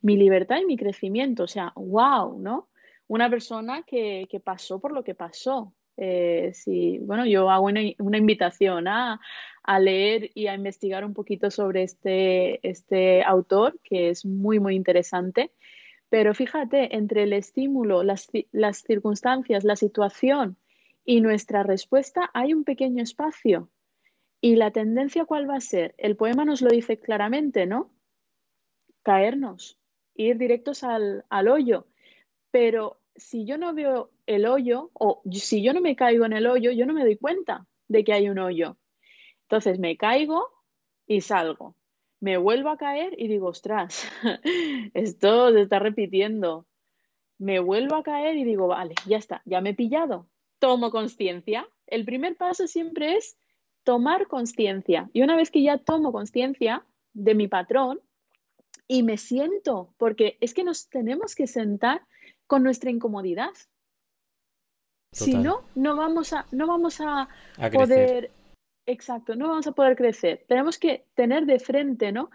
Mi 0.00 0.16
libertad 0.16 0.58
y 0.60 0.64
mi 0.64 0.76
crecimiento. 0.76 1.44
O 1.44 1.48
sea, 1.48 1.72
wow, 1.76 2.38
¿no? 2.38 2.68
Una 3.06 3.28
persona 3.28 3.82
que, 3.82 4.26
pasó 4.42 4.80
por 4.80 4.92
lo 4.92 5.04
que 5.04 5.14
pasó. 5.14 5.74
Eh, 5.96 6.52
bueno, 7.02 7.26
yo 7.26 7.50
hago 7.50 7.66
una, 7.66 8.18
invitación 8.18 8.88
a, 8.88 9.20
leer 9.80 10.30
y 10.34 10.46
a 10.48 10.54
investigar 10.54 11.04
un 11.04 11.14
poquito 11.14 11.50
sobre 11.50 11.82
este, 11.82 12.66
este 12.68 13.22
autor, 13.22 13.78
que 13.84 14.10
es 14.10 14.24
muy, 14.24 14.58
muy 14.58 14.74
interesante. 14.74 15.52
Pero 16.08 16.34
fíjate, 16.34 16.96
entre 16.96 17.24
el 17.24 17.32
estímulo, 17.32 18.02
las, 18.02 18.30
las 18.52 18.78
circunstancias, 18.78 19.64
la 19.64 19.76
situación 19.76 20.56
y 21.04 21.20
nuestra 21.20 21.62
respuesta 21.62 22.30
hay 22.34 22.54
un 22.54 22.64
pequeño 22.64 23.02
espacio 23.02 23.70
¿Y 24.44 24.56
la 24.56 24.72
tendencia 24.72 25.24
cuál 25.24 25.48
va 25.48 25.54
a 25.54 25.60
ser? 25.60 25.94
El 25.98 26.16
poema 26.16 26.44
nos 26.44 26.62
lo 26.62 26.68
dice 26.68 26.98
claramente, 26.98 27.64
¿no? 27.64 27.92
Caernos, 29.04 29.78
ir 30.16 30.36
directos 30.36 30.82
al, 30.82 31.24
hoyo. 31.48 31.86
Pero 32.50 33.00
si 33.22 33.44
yo 33.44 33.56
no 33.58 33.74
veo 33.74 34.10
el 34.26 34.46
hoyo 34.46 34.90
o 34.94 35.22
si 35.30 35.62
yo 35.62 35.72
no 35.72 35.80
me 35.80 35.96
caigo 35.96 36.24
en 36.24 36.32
el 36.32 36.46
hoyo, 36.46 36.72
yo 36.72 36.86
no 36.86 36.92
me 36.92 37.04
doy 37.04 37.16
cuenta 37.16 37.66
de 37.88 38.04
que 38.04 38.12
hay 38.12 38.28
un 38.28 38.38
hoyo. 38.38 38.76
Entonces 39.42 39.78
me 39.78 39.96
caigo 39.96 40.46
y 41.06 41.20
salgo. 41.20 41.76
Me 42.20 42.36
vuelvo 42.36 42.70
a 42.70 42.76
caer 42.76 43.14
y 43.18 43.28
digo, 43.28 43.48
ostras, 43.48 44.08
esto 44.94 45.52
se 45.52 45.62
está 45.62 45.78
repitiendo. 45.78 46.66
Me 47.38 47.58
vuelvo 47.58 47.96
a 47.96 48.02
caer 48.02 48.36
y 48.36 48.44
digo, 48.44 48.68
vale, 48.68 48.94
ya 49.06 49.16
está, 49.16 49.42
ya 49.44 49.60
me 49.60 49.70
he 49.70 49.74
pillado. 49.74 50.28
Tomo 50.58 50.90
conciencia. 50.90 51.68
El 51.86 52.04
primer 52.04 52.36
paso 52.36 52.66
siempre 52.66 53.16
es 53.16 53.36
tomar 53.82 54.28
conciencia. 54.28 55.10
Y 55.12 55.22
una 55.22 55.36
vez 55.36 55.50
que 55.50 55.62
ya 55.62 55.78
tomo 55.78 56.12
conciencia 56.12 56.84
de 57.12 57.34
mi 57.34 57.48
patrón 57.48 58.00
y 58.86 59.02
me 59.02 59.16
siento, 59.16 59.94
porque 59.96 60.38
es 60.40 60.54
que 60.54 60.64
nos 60.64 60.88
tenemos 60.88 61.34
que 61.34 61.46
sentar 61.46 62.02
con 62.52 62.64
nuestra 62.64 62.90
incomodidad. 62.90 63.54
Si 65.10 65.32
no, 65.32 65.64
no 65.74 65.96
vamos 65.96 66.34
a, 66.34 66.44
no 66.52 66.66
vamos 66.66 67.00
a, 67.00 67.26
poder, 67.72 68.30
exacto, 68.84 69.34
no 69.34 69.48
vamos 69.48 69.66
a 69.66 69.72
poder 69.72 69.96
crecer. 69.96 70.44
Tenemos 70.46 70.78
que 70.78 71.06
tener 71.14 71.46
de 71.46 71.58
frente, 71.58 72.12
¿no? 72.12 72.28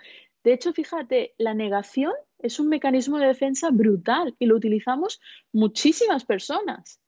De 0.44 0.54
hecho, 0.54 0.74
fíjate, 0.74 1.36
la 1.38 1.54
negación 1.54 2.14
es 2.40 2.60
un 2.60 2.68
mecanismo 2.68 3.20
de 3.20 3.28
defensa 3.28 3.70
brutal 3.70 4.36
y 4.40 4.48
lo 4.48 4.56
utilizamos 4.56 5.22
muchísimas 5.54 6.26
personas. 6.26 7.00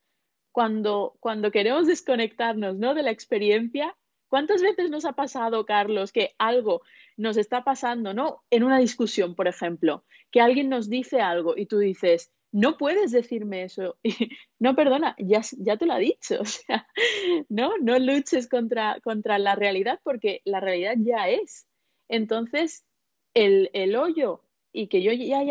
Cuando, 0.52 1.18
cuando 1.20 1.50
queremos 1.50 1.88
desconectarnos 1.88 2.78
¿no? 2.78 2.94
de 2.94 3.02
la 3.02 3.10
experiencia, 3.10 3.98
¿Cuántas 4.28 4.62
veces 4.62 4.92
nos 4.92 5.06
ha 5.06 5.14
pasado, 5.14 5.66
Carlos, 5.66 6.12
que 6.12 6.36
algo 6.38 6.84
nos 7.18 7.36
está 7.36 7.64
pasando, 7.64 8.14
¿no? 8.14 8.44
En 8.52 8.64
una 8.64 8.78
discusión, 8.78 9.34
por 9.34 9.48
ejemplo, 9.48 10.06
que 10.30 10.40
alguien 10.40 10.70
nos 10.70 10.88
dice 10.88 11.20
algo 11.20 11.58
y 11.58 11.66
tú 11.66 11.80
dices, 11.80 12.32
no 12.52 12.78
puedes 12.78 13.12
decirme 13.12 13.64
eso. 13.64 13.98
no, 14.60 14.76
perdona, 14.76 15.16
ya, 15.20 15.42
ya 15.58 15.78
te 15.78 15.86
lo 15.86 15.94
ha 15.94 16.00
dicho. 16.00 16.42
No, 17.50 17.78
no 17.80 17.98
luches 18.00 18.48
contra, 18.48 19.00
contra 19.02 19.40
la 19.40 19.56
realidad 19.56 20.00
porque 20.04 20.42
la 20.46 20.60
realidad 20.60 20.96
ya 20.98 21.30
es. 21.30 21.68
Entonces, 22.08 22.86
el, 23.34 23.70
el 23.74 23.96
hoyo 23.96 24.44
y 24.72 24.88
que 24.88 25.02
yo 25.02 25.12
ya, 25.12 25.42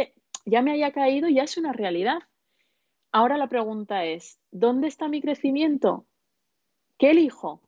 ya 0.44 0.62
me 0.62 0.72
haya 0.72 0.92
caído 0.92 1.28
ya 1.28 1.44
es 1.44 1.56
una 1.56 1.72
realidad. 1.72 2.18
Ahora 3.12 3.36
la 3.36 3.48
pregunta 3.48 4.04
es, 4.04 4.38
¿dónde 4.50 4.88
está 4.88 5.08
mi 5.08 5.20
crecimiento? 5.20 6.06
¿Qué 6.98 7.12
elijo? 7.12 7.62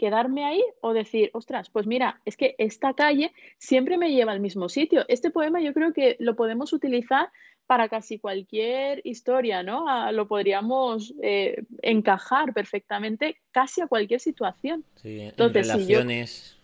quedarme 0.00 0.46
ahí 0.46 0.64
o 0.80 0.94
decir, 0.94 1.28
ostras, 1.34 1.68
pues 1.68 1.86
mira, 1.86 2.22
es 2.24 2.38
que 2.38 2.54
esta 2.56 2.94
calle 2.94 3.34
siempre 3.58 3.98
me 3.98 4.10
lleva 4.10 4.32
al 4.32 4.40
mismo 4.40 4.70
sitio. 4.70 5.04
Este 5.08 5.30
poema 5.30 5.60
yo 5.60 5.74
creo 5.74 5.92
que 5.92 6.16
lo 6.20 6.36
podemos 6.36 6.72
utilizar 6.72 7.30
para 7.70 7.88
casi 7.88 8.18
cualquier 8.18 9.00
historia, 9.04 9.62
¿no? 9.62 9.88
Ah, 9.88 10.10
lo 10.10 10.26
podríamos 10.26 11.14
eh, 11.22 11.62
encajar 11.82 12.52
perfectamente 12.52 13.36
casi 13.52 13.80
a 13.80 13.86
cualquier 13.86 14.18
situación. 14.18 14.84
Sí, 14.96 15.20
en 15.20 15.54
relaciones 15.54 16.56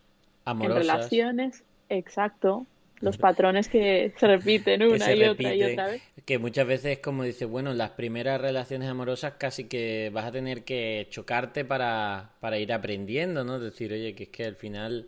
amorosas. 0.44 0.82
En 0.82 0.88
relaciones, 0.88 1.64
exacto 1.88 2.66
los 3.00 3.18
patrones 3.18 3.68
que 3.68 4.14
se 4.18 4.26
repiten 4.26 4.82
una 4.82 5.14
y 5.14 5.22
otra 5.22 5.54
y 5.54 5.62
otra 5.62 5.86
vez. 5.86 6.02
Que 6.24 6.38
muchas 6.38 6.66
veces, 6.66 6.98
como 6.98 7.22
dice, 7.22 7.44
bueno, 7.44 7.72
las 7.72 7.90
primeras 7.90 8.40
relaciones 8.40 8.88
amorosas 8.88 9.34
casi 9.38 9.68
que 9.68 10.10
vas 10.12 10.24
a 10.24 10.32
tener 10.32 10.64
que 10.64 11.06
chocarte 11.10 11.64
para, 11.64 12.30
para 12.40 12.58
ir 12.58 12.72
aprendiendo, 12.72 13.44
¿no? 13.44 13.60
Decir, 13.60 13.92
oye, 13.92 14.16
que 14.16 14.24
es 14.24 14.28
que 14.30 14.44
al 14.44 14.56
final 14.56 15.06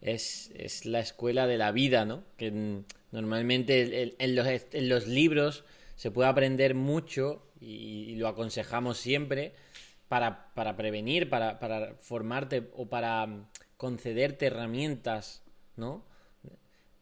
es, 0.00 0.50
es 0.54 0.86
la 0.86 1.00
escuela 1.00 1.46
de 1.46 1.58
la 1.58 1.72
vida, 1.72 2.04
¿no? 2.04 2.24
Que 2.36 2.82
normalmente 3.12 4.14
en, 4.18 4.34
los, 4.34 4.46
en 4.46 4.88
los 4.88 5.06
libros 5.06 5.64
se 5.96 6.10
puede 6.10 6.28
aprender 6.28 6.74
mucho 6.74 7.42
y, 7.60 8.14
lo 8.16 8.28
aconsejamos 8.28 8.98
siempre 8.98 9.52
para, 10.08 10.52
para 10.54 10.76
prevenir, 10.76 11.28
para, 11.28 11.58
para 11.58 11.94
formarte 12.00 12.70
o 12.74 12.88
para 12.88 13.48
concederte 13.76 14.46
herramientas, 14.46 15.42
¿no? 15.76 16.04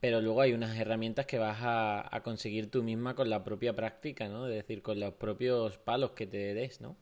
pero 0.01 0.21
luego 0.21 0.41
hay 0.41 0.53
unas 0.53 0.77
herramientas 0.79 1.27
que 1.27 1.39
vas 1.39 1.59
a, 1.61 2.21
conseguir 2.23 2.71
tú 2.71 2.83
misma 2.83 3.15
con 3.15 3.29
la 3.31 3.43
propia 3.43 3.75
práctica, 3.75 4.29
¿no? 4.29 4.47
Es 4.47 4.55
decir, 4.55 4.83
con 4.83 5.01
los 5.01 5.15
propios 5.15 5.79
palos 5.79 6.13
que 6.13 6.27
te 6.27 6.55
des, 6.55 6.81
¿no? 6.81 6.97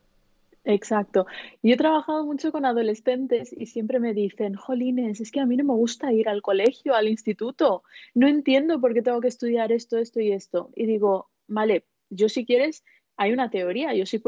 Exacto. 0.68 1.26
Yo 1.62 1.74
he 1.74 1.76
trabajado 1.76 2.26
mucho 2.26 2.50
con 2.50 2.64
adolescentes 2.64 3.54
y 3.56 3.66
siempre 3.66 4.00
me 4.00 4.12
dicen, 4.14 4.54
jolines, 4.54 5.20
es 5.20 5.30
que 5.30 5.38
a 5.38 5.46
mí 5.46 5.56
no 5.56 5.62
me 5.62 5.74
gusta 5.74 6.12
ir 6.12 6.28
al 6.28 6.42
colegio, 6.42 6.94
al 6.96 7.06
instituto. 7.06 7.84
No 8.14 8.26
entiendo 8.26 8.80
por 8.80 8.92
qué 8.92 9.00
tengo 9.00 9.20
que 9.20 9.28
estudiar 9.28 9.70
esto, 9.70 9.96
esto 9.96 10.20
y 10.20 10.32
esto. 10.32 10.70
Y 10.74 10.86
digo, 10.86 11.30
vale, 11.46 11.84
yo 12.10 12.28
si 12.28 12.44
quieres 12.44 12.84
hay 13.16 13.32
una 13.32 13.48
teoría, 13.48 13.94
yo 13.94 14.06
sí 14.06 14.20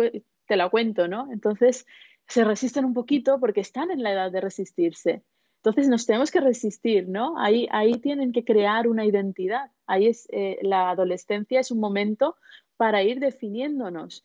te 0.46 0.56
la 0.56 0.68
cuento, 0.68 1.08
¿no? 1.08 1.28
Entonces 1.32 1.86
se 2.28 2.44
resisten 2.44 2.84
un 2.84 2.94
poquito 2.94 3.40
porque 3.40 3.60
están 3.60 3.90
en 3.90 4.04
la 4.04 4.12
edad 4.12 4.30
de 4.30 4.40
resistirse. 4.40 5.24
Entonces 5.56 5.88
nos 5.88 6.06
tenemos 6.06 6.30
que 6.30 6.40
resistir, 6.40 7.08
¿no? 7.08 7.36
Ahí, 7.36 7.66
ahí 7.72 7.94
tienen 7.94 8.30
que 8.30 8.44
crear 8.44 8.86
una 8.86 9.04
identidad. 9.04 9.72
Ahí 9.88 10.06
es 10.06 10.28
eh, 10.30 10.58
la 10.62 10.90
adolescencia 10.90 11.58
es 11.58 11.72
un 11.72 11.80
momento 11.80 12.36
para 12.76 13.02
ir 13.02 13.18
definiéndonos. 13.18 14.24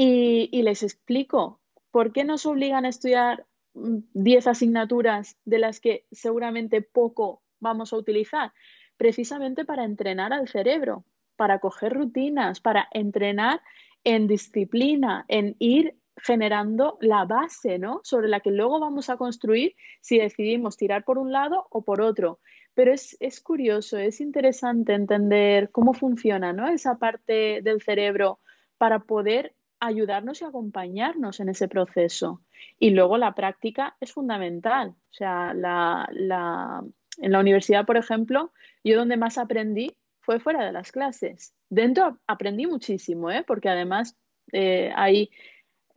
Y, 0.00 0.62
les 0.62 0.84
explico 0.84 1.58
por 1.90 2.12
qué 2.12 2.22
nos 2.22 2.46
obligan 2.46 2.84
a 2.84 2.88
estudiar 2.88 3.46
10 3.74 4.46
mm, 4.46 4.48
asignaturas 4.48 5.36
de 5.44 5.58
las 5.58 5.80
que 5.80 6.06
seguramente 6.12 6.82
poco 6.82 7.42
vamos 7.58 7.92
a 7.92 7.96
utilizar, 7.96 8.52
precisamente 8.96 9.64
para 9.64 9.82
entrenar 9.82 10.32
al 10.32 10.46
cerebro, 10.46 11.04
para 11.34 11.58
coger 11.58 11.94
rutinas, 11.94 12.60
para 12.60 12.86
entrenar 12.92 13.60
en 14.04 14.28
disciplina, 14.28 15.24
en 15.26 15.56
ir 15.58 15.96
generando 16.16 16.96
la 17.00 17.24
base, 17.24 17.80
¿no? 17.80 18.00
Sobre 18.04 18.28
la 18.28 18.38
que 18.38 18.52
luego 18.52 18.78
vamos 18.78 19.10
a 19.10 19.16
construir 19.16 19.74
si 20.00 20.18
decidimos 20.18 20.76
tirar 20.76 21.04
por 21.04 21.18
un 21.18 21.32
lado 21.32 21.66
o 21.70 21.82
por 21.82 22.02
otro. 22.02 22.38
Pero 22.74 22.92
es, 22.92 23.16
es 23.18 23.40
curioso, 23.40 23.98
es 23.98 24.20
interesante 24.20 24.92
entender 24.92 25.72
cómo 25.72 25.92
funciona, 25.92 26.52
¿no? 26.52 26.68
Esa 26.68 26.98
parte 26.98 27.62
del 27.62 27.82
cerebro 27.82 28.38
para 28.78 29.00
poder 29.00 29.56
ayudarnos 29.80 30.40
y 30.40 30.44
acompañarnos 30.44 31.40
en 31.40 31.48
ese 31.48 31.68
proceso. 31.68 32.42
Y 32.78 32.90
luego 32.90 33.18
la 33.18 33.34
práctica 33.34 33.96
es 34.00 34.12
fundamental. 34.12 34.90
O 34.90 35.14
sea, 35.14 35.54
la, 35.54 36.08
la, 36.12 36.82
en 37.18 37.32
la 37.32 37.40
universidad, 37.40 37.86
por 37.86 37.96
ejemplo, 37.96 38.52
yo 38.84 38.96
donde 38.96 39.16
más 39.16 39.38
aprendí 39.38 39.96
fue 40.20 40.40
fuera 40.40 40.64
de 40.64 40.72
las 40.72 40.92
clases. 40.92 41.54
Dentro 41.68 42.18
aprendí 42.26 42.66
muchísimo, 42.66 43.30
¿eh? 43.30 43.44
porque 43.46 43.68
además 43.68 44.16
eh, 44.52 44.92
hay 44.94 45.30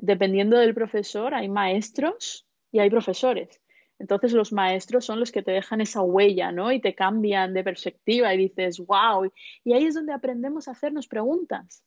dependiendo 0.01 0.57
del 0.57 0.73
profesor, 0.73 1.33
hay 1.33 1.47
maestros 1.47 2.45
y 2.71 2.79
hay 2.79 2.89
profesores. 2.89 3.61
Entonces 3.99 4.33
los 4.33 4.51
maestros 4.51 5.05
son 5.05 5.19
los 5.19 5.31
que 5.31 5.43
te 5.43 5.51
dejan 5.51 5.79
esa 5.79 6.01
huella, 6.01 6.51
¿no? 6.51 6.71
Y 6.71 6.81
te 6.81 6.95
cambian 6.95 7.53
de 7.53 7.63
perspectiva 7.63 8.33
y 8.33 8.37
dices, 8.37 8.79
wow. 8.79 9.31
Y 9.63 9.73
ahí 9.73 9.85
es 9.85 9.93
donde 9.93 10.11
aprendemos 10.11 10.67
a 10.67 10.71
hacernos 10.71 11.07
preguntas. 11.07 11.83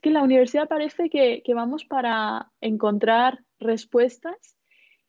Es 0.00 0.04
que 0.04 0.08
en 0.08 0.14
la 0.14 0.22
universidad 0.22 0.66
parece 0.66 1.10
que, 1.10 1.42
vamos 1.54 1.84
para 1.84 2.50
encontrar 2.62 3.44
respuestas 3.58 4.56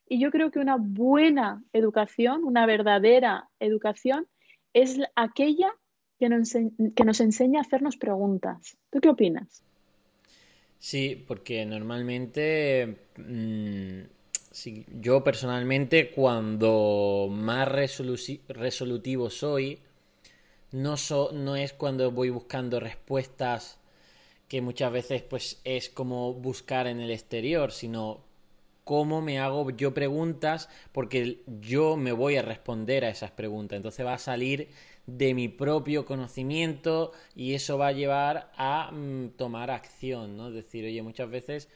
y 0.06 0.20
yo 0.20 0.30
creo 0.30 0.50
que 0.50 0.58
una 0.58 0.76
buena 0.78 1.64
educación, 1.72 2.44
una 2.44 2.66
verdadera 2.66 3.48
educación, 3.58 4.28
es 4.74 4.98
aquella 5.16 5.72
que 6.18 6.28
nos, 6.28 7.20
enseña 7.20 7.60
a 7.60 7.62
hacernos 7.62 7.96
preguntas. 7.96 8.76
¿Tú 8.90 9.00
qué 9.00 9.08
opinas? 9.08 9.64
Sí, 10.78 11.24
porque 11.26 11.64
normalmente 11.64 12.98
mm, 13.16 14.00
yo 15.00 15.24
personalmente 15.24 16.10
cuando 16.10 17.28
más 17.30 17.66
resolutivo 17.66 19.30
soy, 19.30 19.78
no 20.72 21.56
es 21.56 21.72
cuando 21.72 22.10
voy 22.10 22.28
buscando 22.28 22.78
respuestas 22.78 23.78
que 24.52 24.60
muchas 24.60 24.92
veces 24.92 25.22
pues 25.22 25.62
es 25.64 25.88
como 25.88 26.34
buscar 26.34 26.86
en 26.86 27.00
el 27.00 27.10
exterior, 27.10 27.72
sino 27.72 28.20
cómo 28.84 29.22
me 29.22 29.38
hago 29.38 29.70
yo 29.70 29.94
preguntas 29.94 30.68
porque 30.92 31.40
yo 31.62 31.96
me 31.96 32.12
voy 32.12 32.36
a 32.36 32.42
responder 32.42 33.06
a 33.06 33.08
esas 33.08 33.30
preguntas. 33.30 33.78
Entonces 33.78 34.04
va 34.04 34.12
a 34.12 34.18
salir 34.18 34.68
de 35.06 35.32
mi 35.32 35.48
propio 35.48 36.04
conocimiento 36.04 37.12
y 37.34 37.54
eso 37.54 37.78
va 37.78 37.86
a 37.86 37.92
llevar 37.92 38.52
a 38.58 38.90
mm, 38.92 39.30
tomar 39.38 39.70
acción, 39.70 40.36
¿no? 40.36 40.48
Es 40.48 40.54
decir, 40.54 40.84
oye, 40.84 41.00
muchas 41.00 41.30
veces 41.30 41.70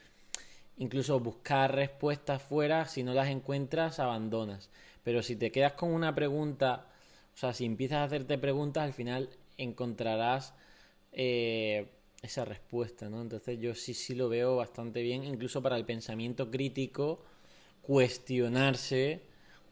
incluso 0.77 1.19
buscar 1.19 1.73
respuestas 1.73 2.43
fuera, 2.43 2.85
si 2.85 3.01
no 3.01 3.15
las 3.15 3.29
encuentras, 3.29 3.99
abandonas. 3.99 4.69
Pero 5.03 5.23
si 5.23 5.35
te 5.35 5.51
quedas 5.51 5.73
con 5.73 5.91
una 5.91 6.13
pregunta, 6.13 6.85
o 7.33 7.37
sea, 7.37 7.53
si 7.53 7.65
empiezas 7.65 7.97
a 7.97 8.03
hacerte 8.03 8.37
preguntas, 8.37 8.83
al 8.83 8.93
final 8.93 9.31
encontrarás 9.57 10.53
eh, 11.11 11.87
esa 12.21 12.45
respuesta, 12.45 13.09
¿no? 13.09 13.21
Entonces 13.21 13.59
yo 13.59 13.75
sí, 13.75 13.93
sí 13.93 14.15
lo 14.15 14.29
veo 14.29 14.55
bastante 14.57 15.01
bien, 15.01 15.23
incluso 15.23 15.61
para 15.61 15.77
el 15.77 15.85
pensamiento 15.85 16.49
crítico, 16.51 17.23
cuestionarse 17.81 19.21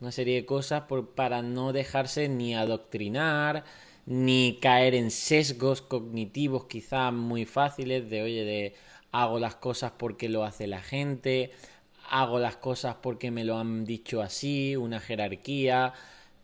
una 0.01 0.12
serie 0.12 0.36
de 0.36 0.45
cosas 0.45 0.84
para 1.15 1.41
no 1.41 1.73
dejarse 1.73 2.29
ni 2.29 2.55
adoctrinar, 2.55 3.63
ni 4.05 4.60
caer 4.62 4.93
en 4.95 5.10
sesgos 5.12 5.81
cognitivos 5.81 6.65
quizá 6.65 7.12
muy 7.12 7.45
fáciles 7.45 8.10
de, 8.10 8.21
oye, 8.21 8.43
de 8.43 8.75
hago 9.12 9.39
las 9.39 9.55
cosas 9.55 9.93
porque 9.97 10.29
lo 10.29 10.43
hace 10.43 10.67
la 10.67 10.81
gente, 10.81 11.51
hago 12.10 12.39
las 12.39 12.58
cosas 12.58 12.95
porque 13.01 13.31
me 13.31 13.43
lo 13.45 13.58
han 13.58 13.86
dicho 13.86 14.21
así, 14.21 14.75
una 14.75 14.99
jerarquía 14.99 15.93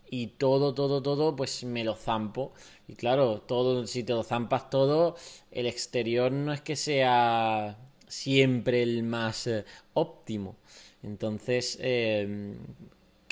y 0.09 0.27
todo, 0.27 0.73
todo, 0.73 1.01
todo, 1.01 1.35
pues 1.35 1.63
me 1.63 1.83
lo 1.83 1.95
zampo. 1.95 2.53
Y 2.91 2.95
claro, 2.95 3.39
todo, 3.39 3.87
si 3.87 4.03
te 4.03 4.11
lo 4.11 4.21
zampas 4.21 4.69
todo, 4.69 5.15
el 5.49 5.65
exterior 5.65 6.29
no 6.29 6.51
es 6.51 6.59
que 6.59 6.75
sea 6.75 7.77
siempre 8.05 8.83
el 8.83 9.03
más 9.03 9.47
eh, 9.47 9.63
óptimo. 9.93 10.57
Entonces, 11.01 11.77
eh, 11.81 12.53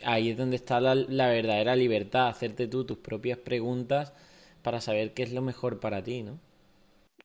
ahí 0.06 0.30
es 0.30 0.38
donde 0.38 0.56
está 0.56 0.80
la, 0.80 1.28
verdadera 1.28 1.76
libertad, 1.76 2.30
hacerte 2.30 2.70
tú 2.70 2.86
tus 2.86 3.00
propias 3.00 3.38
preguntas 3.38 4.14
para 4.62 4.80
saber 4.80 5.14
qué 5.14 5.24
es 5.24 5.34
lo 5.34 5.42
mejor 5.42 5.82
para 5.82 6.02
ti, 6.02 6.24
¿no? 6.24 6.40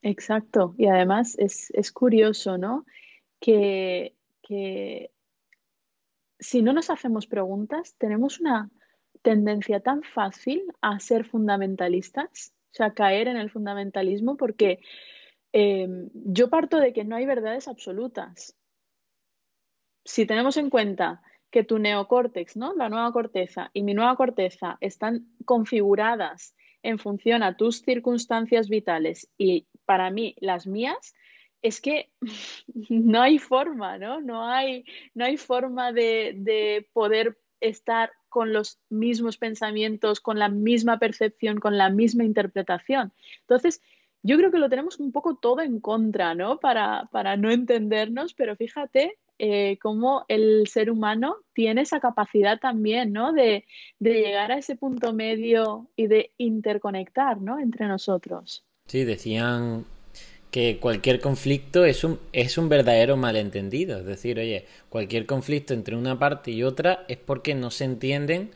Exacto. 0.03 0.75
Y 0.77 0.87
además 0.87 1.37
es, 1.39 1.93
curioso, 1.93 2.59
¿no? 2.59 2.85
Que, 3.39 4.17
que 4.43 5.13
si 6.41 6.63
no 6.63 6.73
nos 6.73 6.91
hacemos 6.91 7.29
preguntas, 7.29 7.95
tenemos 7.97 8.41
una 8.41 8.73
tendencia 9.25 9.81
tan 9.81 10.03
fácil 10.03 10.63
a 10.83 11.01
ser 11.01 11.25
fundamentalistas, 11.25 12.53
o 12.73 12.75
sea, 12.77 12.93
caer 12.93 13.27
en 13.27 13.39
el 13.39 13.51
fundamentalismo, 13.51 14.37
porque 14.37 14.81
em, 15.53 16.11
yo 16.13 16.51
parto 16.51 16.79
de 16.79 16.93
que 16.93 17.05
no 17.05 17.17
hay 17.17 17.25
verdades 17.25 17.67
absolutas. 17.67 18.55
Si 20.05 20.27
tenemos 20.27 20.59
en 20.59 20.69
cuenta 20.69 21.23
que 21.51 21.65
tu 21.65 21.79
neocórtex, 21.79 22.57
¿no? 22.57 22.75
La 22.75 22.91
nueva 22.91 23.11
corteza 23.13 23.71
y 23.73 23.83
mi 23.83 23.95
nueva 23.95 24.15
corteza 24.17 24.77
están 24.81 25.27
configuradas 25.47 26.55
en 26.83 26.99
función 26.99 27.43
a 27.43 27.57
tus 27.57 27.81
circunstancias 27.81 28.69
vitales 28.69 29.31
y 29.39 29.67
para 29.87 30.11
mí 30.11 30.37
las 30.39 30.67
mías, 30.67 31.15
es 31.63 31.81
que 31.81 32.11
no 32.91 33.23
hay 33.23 33.39
forma, 33.39 33.97
¿no? 33.97 34.21
No 34.21 34.45
hay, 34.45 34.85
no 35.15 35.25
hay 35.25 35.39
forma 35.39 35.93
de, 35.93 36.35
de 36.37 36.87
poder 36.93 37.39
estar 37.69 38.13
con 38.29 38.53
los 38.53 38.79
mismos 38.89 39.39
pensamientos, 39.39 40.21
con 40.21 40.39
la 40.39 40.49
misma 40.49 40.99
percepción, 40.99 41.59
con 41.61 41.79
la 41.79 41.91
misma 41.91 42.25
interpretación. 42.25 43.13
Entonces, 43.41 43.81
yo 44.23 44.37
creo 44.37 44.51
que 44.51 44.59
lo 44.59 44.71
tenemos 44.71 44.99
un 44.99 45.13
poco 45.13 45.37
todo 45.37 45.61
en 45.61 45.81
contra, 45.81 46.35
¿no? 46.35 46.59
Para, 46.59 47.09
para 47.13 47.37
no 47.37 47.51
entendernos, 47.51 48.35
pero 48.35 48.57
fíjate 48.57 49.19
eh, 49.39 49.79
cómo 49.83 50.25
el 50.29 50.67
ser 50.69 50.91
humano 50.91 51.37
tiene 51.55 51.83
esa 51.83 51.99
capacidad 51.99 52.61
también, 52.61 53.13
¿no? 53.13 53.33
De, 53.33 53.65
llegar 53.99 54.53
a 54.53 54.59
ese 54.59 54.77
punto 54.77 55.13
medio 55.13 55.89
y 55.97 56.07
de 56.07 56.33
interconectar, 56.39 57.41
¿no? 57.41 57.59
Entre 57.59 57.87
nosotros. 57.87 58.65
Sí, 58.87 59.05
decían 59.05 59.85
que 60.55 60.79
cualquier 60.79 61.19
conflicto 61.21 61.85
es 61.85 62.05
un, 62.05 62.21
es 62.33 62.59
un 62.59 62.69
verdadero 62.69 63.17
malentendido. 63.17 63.99
Es 63.99 64.07
decir, 64.07 64.39
oye, 64.39 64.67
cualquier 64.89 65.27
conflicto 65.27 65.75
entre 65.75 65.97
una 65.97 66.17
parte 66.17 66.53
y 66.53 66.63
otra 66.63 67.05
es 67.09 67.17
porque 67.17 67.57
no 67.57 67.73
se 67.73 67.85
entienden, 67.85 68.53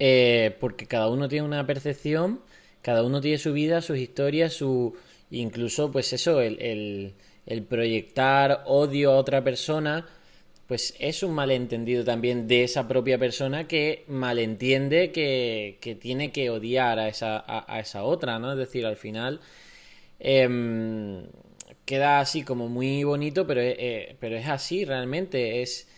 eh, 0.00 0.56
porque 0.58 0.86
cada 0.86 1.08
uno 1.08 1.28
tiene 1.28 1.46
una 1.46 1.66
percepción, 1.66 2.40
cada 2.82 3.04
uno 3.04 3.20
tiene 3.20 3.38
su 3.38 3.52
vida, 3.52 3.80
sus 3.80 3.98
historias, 3.98 4.54
su 4.54 4.96
incluso 5.30 5.92
pues 5.92 6.12
eso, 6.12 6.40
el 6.40 7.14
el 7.46 7.62
proyectar 7.62 8.62
odio 8.66 9.12
a 9.12 9.16
otra 9.16 9.44
persona, 9.44 10.06
pues 10.66 10.94
es 10.98 11.22
un 11.22 11.32
malentendido 11.32 12.04
también 12.04 12.48
de 12.48 12.64
esa 12.64 12.88
propia 12.88 13.18
persona 13.18 13.68
que 13.68 14.04
malentiende 14.08 15.12
que, 15.12 15.78
que 15.80 15.94
tiene 15.94 16.32
que 16.32 16.50
odiar 16.50 16.98
a 16.98 17.08
esa, 17.08 17.44
a, 17.46 17.80
esa 17.80 18.04
otra, 18.04 18.38
¿no? 18.38 18.52
Es 18.52 18.58
decir, 18.58 18.86
al 18.86 18.96
final 18.96 19.40
em, 20.20 21.26
queda 21.84 22.20
así 22.20 22.42
como 22.44 22.68
muy 22.68 23.04
bonito, 23.04 23.46
pero, 23.46 23.60
eh, 23.62 24.16
pero 24.20 24.36
es 24.36 24.48
así 24.48 24.84
realmente, 24.84 25.62
es 25.62 25.88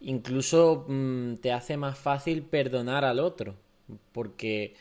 incluso 0.00 0.86
mm, 0.88 1.36
te 1.36 1.52
hace 1.52 1.76
más 1.76 1.98
fácil 1.98 2.42
perdonar 2.42 3.04
al 3.04 3.20
otro, 3.20 3.56
porque 4.12 4.74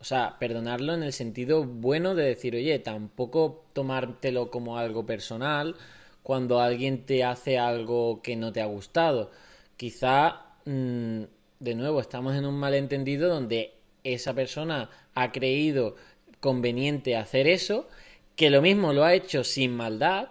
o 0.00 0.04
sea, 0.04 0.36
perdonarlo 0.38 0.94
en 0.94 1.02
el 1.02 1.12
sentido 1.12 1.64
bueno 1.64 2.14
de 2.14 2.24
decir, 2.24 2.54
oye, 2.54 2.78
tampoco 2.78 3.64
tomártelo 3.72 4.50
como 4.50 4.78
algo 4.78 5.06
personal 5.06 5.74
cuando 6.22 6.60
alguien 6.60 7.06
te 7.06 7.24
hace 7.24 7.58
algo 7.58 8.20
que 8.22 8.36
no 8.36 8.52
te 8.52 8.60
ha 8.60 8.66
gustado. 8.66 9.30
Quizá, 9.76 10.42
mm, 10.64 11.22
de 11.60 11.74
nuevo, 11.74 12.00
estamos 12.00 12.34
en 12.36 12.46
un 12.46 12.58
malentendido 12.58 13.28
donde 13.28 13.74
esa 14.04 14.34
persona 14.34 14.90
ha 15.14 15.32
creído 15.32 15.96
conveniente 16.40 17.16
hacer 17.16 17.46
eso, 17.46 17.88
que 18.36 18.50
lo 18.50 18.62
mismo 18.62 18.92
lo 18.92 19.04
ha 19.04 19.14
hecho 19.14 19.44
sin 19.44 19.76
maldad, 19.76 20.28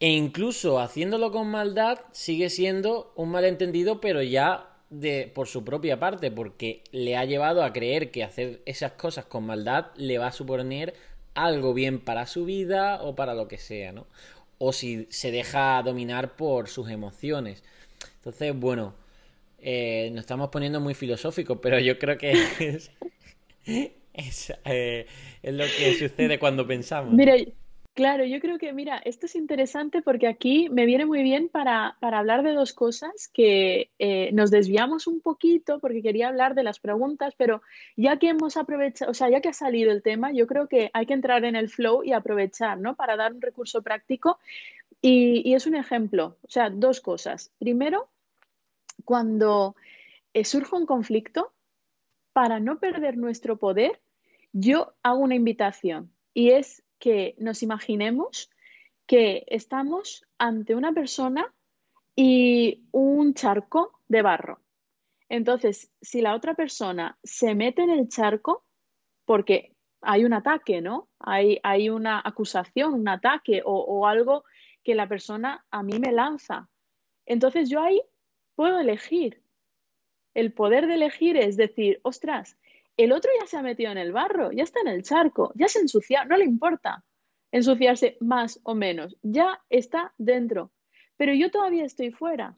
E 0.00 0.08
incluso 0.10 0.80
haciéndolo 0.80 1.30
con 1.32 1.48
maldad 1.48 2.00
sigue 2.12 2.50
siendo 2.50 3.12
un 3.16 3.30
malentendido, 3.30 4.00
pero 4.00 4.22
ya 4.22 4.68
de, 4.90 5.30
por 5.34 5.48
su 5.48 5.64
propia 5.64 5.98
parte, 5.98 6.30
porque 6.30 6.82
le 6.92 7.16
ha 7.16 7.24
llevado 7.24 7.62
a 7.64 7.72
creer 7.72 8.10
que 8.10 8.24
hacer 8.24 8.62
esas 8.66 8.92
cosas 8.92 9.24
con 9.26 9.46
maldad 9.46 9.86
le 9.96 10.18
va 10.18 10.28
a 10.28 10.32
suponer 10.32 10.94
algo 11.34 11.74
bien 11.74 12.00
para 12.00 12.26
su 12.26 12.44
vida 12.44 13.02
o 13.02 13.14
para 13.14 13.34
lo 13.34 13.48
que 13.48 13.58
sea, 13.58 13.92
¿no? 13.92 14.06
O 14.58 14.72
si 14.72 15.06
se 15.10 15.30
deja 15.30 15.82
dominar 15.82 16.36
por 16.36 16.68
sus 16.68 16.90
emociones. 16.90 17.62
Entonces, 18.16 18.54
bueno, 18.58 18.94
eh, 19.58 20.10
nos 20.12 20.22
estamos 20.22 20.50
poniendo 20.50 20.80
muy 20.80 20.94
filosóficos, 20.94 21.58
pero 21.62 21.78
yo 21.80 21.98
creo 21.98 22.18
que 22.18 22.32
es, 22.58 22.90
eh, 24.14 25.06
es, 25.42 25.54
lo 25.54 25.64
que 25.64 25.94
sucede 25.98 26.38
cuando 26.38 26.66
pensamos. 26.66 27.12
Mira, 27.12 27.34
Claro, 27.94 28.24
yo 28.24 28.40
creo 28.40 28.58
que, 28.58 28.72
mira, 28.72 28.96
esto 29.04 29.26
es 29.26 29.36
interesante 29.36 30.02
porque 30.02 30.26
aquí 30.26 30.68
me 30.68 30.84
viene 30.84 31.06
muy 31.06 31.22
bien 31.22 31.48
para, 31.48 31.96
hablar 32.00 32.42
de 32.42 32.52
dos 32.52 32.72
cosas 32.72 33.28
que 33.32 33.92
eh, 34.00 34.30
nos 34.32 34.50
desviamos 34.50 35.06
un 35.06 35.20
poquito 35.20 35.78
porque 35.78 36.02
quería 36.02 36.26
hablar 36.26 36.56
de 36.56 36.64
las 36.64 36.80
preguntas, 36.80 37.34
pero 37.36 37.62
ya 37.96 38.18
que 38.18 38.30
hemos 38.30 38.56
aprovechado, 38.56 39.12
o 39.12 39.14
sea, 39.14 39.30
ya 39.30 39.40
que 39.40 39.50
ha 39.50 39.52
salido 39.52 39.92
el 39.92 40.02
tema, 40.02 40.32
yo 40.32 40.48
creo 40.48 40.66
que 40.66 40.90
hay 40.92 41.06
que 41.06 41.14
entrar 41.14 41.44
en 41.44 41.54
el 41.54 41.68
flow 41.68 42.02
y 42.02 42.12
aprovechar, 42.12 42.80
¿no? 42.80 42.96
Para 42.96 43.14
dar 43.14 43.32
un 43.32 43.40
recurso 43.40 43.80
práctico. 43.80 44.40
Y, 45.00 45.54
es 45.54 45.64
un 45.68 45.76
ejemplo, 45.76 46.36
o 46.42 46.50
sea, 46.50 46.70
dos 46.70 47.00
cosas. 47.00 47.52
Primero, 47.60 48.08
cuando 49.04 49.76
eh, 50.32 50.44
surge 50.44 50.74
un 50.74 50.86
conflicto, 50.86 51.52
para 52.32 52.58
no 52.58 52.80
perder 52.80 53.16
nuestro 53.16 53.56
poder, 53.56 54.00
yo 54.54 54.94
hago 55.02 55.18
una 55.18 55.34
invitación 55.34 56.12
y 56.32 56.50
es 56.50 56.84
que 57.00 57.34
nos 57.38 57.62
imaginemos 57.62 58.50
que 59.06 59.44
estamos 59.48 60.24
ante 60.38 60.76
una 60.76 60.92
persona 60.92 61.52
y 62.14 62.84
un 62.92 63.34
charco 63.34 64.00
de 64.06 64.22
barro. 64.22 64.60
Entonces, 65.28 65.90
si 66.00 66.20
la 66.20 66.36
otra 66.36 66.54
persona 66.54 67.18
se 67.24 67.56
mete 67.56 67.82
en 67.82 67.90
el 67.90 68.08
charco, 68.08 68.64
porque 69.24 69.74
hay 70.00 70.24
un 70.24 70.32
ataque, 70.32 70.80
¿no? 70.80 71.08
Hay, 71.18 71.58
hay 71.64 71.90
una 71.90 72.22
acusación, 72.24 72.94
un 72.94 73.08
ataque 73.08 73.60
o, 73.64 73.74
o 73.74 74.06
algo 74.06 74.44
que 74.84 74.94
la 74.94 75.08
persona 75.08 75.64
a 75.72 75.82
mí 75.82 75.98
me 75.98 76.12
lanza. 76.12 76.68
Entonces 77.26 77.68
yo 77.68 77.82
ahí 77.82 78.00
puedo 78.54 78.78
elegir. 78.78 79.42
El 80.32 80.52
poder 80.52 80.86
de 80.86 80.94
elegir 80.94 81.36
es 81.36 81.56
decir, 81.56 81.98
ostras, 82.02 82.56
el 82.96 83.12
otro 83.12 83.30
ya 83.40 83.46
se 83.46 83.56
ha 83.56 83.62
metido 83.62 83.90
en 83.90 83.98
el 83.98 84.12
barro, 84.12 84.52
ya 84.52 84.62
está 84.62 84.80
en 84.80 84.88
el 84.88 85.02
charco, 85.02 85.52
ya 85.54 85.68
se 85.68 85.78
ha 85.78 85.82
ensuciado, 85.82 86.28
no 86.28 86.36
le 86.36 86.44
importa 86.44 87.04
ensuciarse 87.52 88.16
más 88.20 88.60
o 88.64 88.74
menos, 88.74 89.16
ya 89.22 89.62
está 89.70 90.12
dentro, 90.18 90.72
pero 91.16 91.34
yo 91.34 91.50
todavía 91.50 91.84
estoy 91.84 92.10
fuera. 92.10 92.56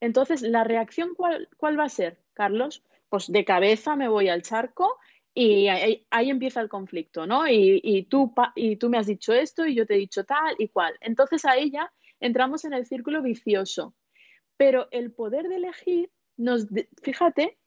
Entonces, 0.00 0.42
¿la 0.42 0.64
reacción 0.64 1.14
cuál, 1.14 1.48
va 1.78 1.84
a 1.84 1.88
ser, 1.88 2.18
Carlos? 2.34 2.82
Pues 3.08 3.30
de 3.30 3.44
cabeza 3.44 3.94
me 3.94 4.08
voy 4.08 4.28
al 4.28 4.42
charco 4.42 4.98
y 5.32 5.68
ahí, 5.68 6.04
empieza 6.10 6.60
el 6.60 6.68
conflicto, 6.68 7.24
¿no? 7.24 7.48
Y, 7.48 8.06
tú, 8.10 8.34
y 8.56 8.76
tú 8.76 8.90
me 8.90 8.98
has 8.98 9.06
dicho 9.06 9.32
esto 9.32 9.64
y 9.64 9.76
yo 9.76 9.86
te 9.86 9.94
he 9.94 9.98
dicho 9.98 10.24
tal 10.24 10.56
y 10.58 10.68
cual. 10.68 10.94
Entonces 11.00 11.44
ahí 11.44 11.70
ya 11.70 11.92
entramos 12.18 12.64
en 12.64 12.72
el 12.72 12.84
círculo 12.84 13.22
vicioso. 13.22 13.94
Pero 14.56 14.88
el 14.90 15.12
poder 15.12 15.48
de 15.48 15.56
elegir, 15.56 16.10
nos, 16.36 16.66
fíjate, 17.00 17.58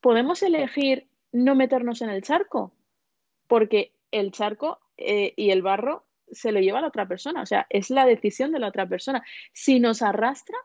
podemos 0.00 0.42
elegir 0.42 1.08
no 1.32 1.54
meternos 1.54 2.02
en 2.02 2.10
el 2.10 2.22
charco, 2.22 2.72
porque 3.46 3.92
el 4.10 4.32
charco 4.32 4.80
eh, 4.96 5.32
y 5.36 5.50
el 5.50 5.62
barro 5.62 6.04
se 6.30 6.52
lo 6.52 6.60
lleva 6.60 6.78
a 6.78 6.82
la 6.82 6.88
otra 6.88 7.08
persona, 7.08 7.42
o 7.42 7.46
sea, 7.46 7.66
es 7.70 7.90
la 7.90 8.06
decisión 8.06 8.52
de 8.52 8.60
la 8.60 8.68
otra 8.68 8.88
persona. 8.88 9.24
Si 9.52 9.80
nos 9.80 10.02
arrastra, 10.02 10.56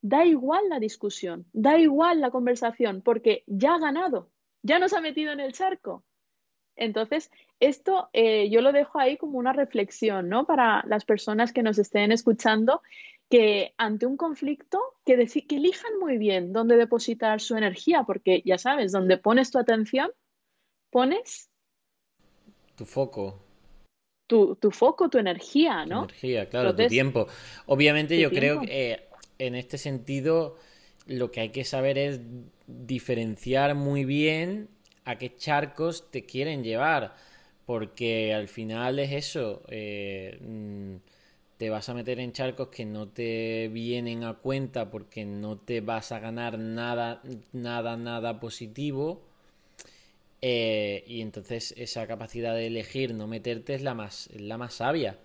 da 0.00 0.24
igual 0.24 0.68
la 0.68 0.78
discusión, 0.78 1.46
da 1.52 1.78
igual 1.78 2.20
la 2.20 2.30
conversación, 2.30 3.02
porque 3.02 3.42
ya 3.46 3.74
ha 3.74 3.78
ganado, 3.78 4.30
ya 4.62 4.78
nos 4.78 4.92
ha 4.92 5.00
metido 5.00 5.32
en 5.32 5.40
el 5.40 5.52
charco. 5.52 6.04
Entonces, 6.76 7.32
esto 7.58 8.08
eh, 8.12 8.48
yo 8.50 8.60
lo 8.60 8.72
dejo 8.72 9.00
ahí 9.00 9.16
como 9.16 9.38
una 9.38 9.52
reflexión, 9.52 10.28
¿no? 10.28 10.46
Para 10.46 10.84
las 10.86 11.04
personas 11.04 11.52
que 11.52 11.64
nos 11.64 11.78
estén 11.78 12.12
escuchando, 12.12 12.82
que 13.28 13.74
ante 13.76 14.06
un 14.06 14.16
conflicto, 14.16 14.80
que, 15.04 15.26
que 15.26 15.56
elijan 15.56 15.98
muy 16.00 16.18
bien 16.18 16.52
dónde 16.52 16.76
depositar 16.76 17.40
su 17.40 17.56
energía, 17.56 18.04
porque 18.04 18.42
ya 18.44 18.58
sabes, 18.58 18.92
donde 18.92 19.18
pones 19.18 19.50
tu 19.50 19.58
atención, 19.58 20.10
pones 20.90 21.50
tu 22.74 22.86
foco. 22.86 23.42
Tu, 24.28 24.56
tu 24.56 24.70
foco, 24.70 25.08
tu 25.08 25.18
energía, 25.18 25.84
¿no? 25.84 26.00
Tu 26.00 26.04
energía, 26.04 26.48
claro, 26.48 26.74
tu 26.74 26.86
tiempo. 26.86 27.26
Obviamente 27.66 28.18
yo 28.18 28.30
creo 28.30 28.60
que 28.60 28.92
eh, 28.92 29.08
en 29.38 29.54
este 29.54 29.78
sentido 29.78 30.56
lo 31.06 31.30
que 31.30 31.40
hay 31.40 31.48
que 31.50 31.64
saber 31.64 31.98
es 31.98 32.20
diferenciar 32.66 33.74
muy 33.74 34.04
bien 34.04 34.68
a 35.04 35.16
qué 35.16 35.34
charcos 35.34 36.10
te 36.10 36.24
quieren 36.24 36.62
llevar, 36.62 37.14
porque 37.64 38.34
al 38.34 38.48
final 38.48 38.98
es 38.98 39.12
eso, 39.12 39.62
eh, 39.68 40.38
mm, 40.40 40.96
te 41.58 41.70
vas 41.70 41.88
a 41.88 41.94
meter 41.94 42.20
en 42.20 42.32
charcos 42.32 42.68
que 42.68 42.84
no 42.84 43.08
te 43.08 43.68
vienen 43.72 44.22
a 44.22 44.34
cuenta 44.34 44.90
porque 44.90 45.24
no 45.24 45.58
te 45.58 45.80
vas 45.80 46.12
a 46.12 46.20
ganar 46.20 46.56
nada, 46.58 47.20
nada, 47.52 47.96
nada 47.96 48.38
positivo. 48.38 49.22
Eh, 50.40 51.02
y 51.08 51.20
entonces 51.20 51.74
esa 51.76 52.06
capacidad 52.06 52.54
de 52.54 52.68
elegir 52.68 53.12
no 53.12 53.26
meterte 53.26 53.74
es 53.74 53.82
la 53.82 53.94
más, 53.94 54.30
la 54.34 54.56
más 54.56 54.74
sabia. 54.74 55.18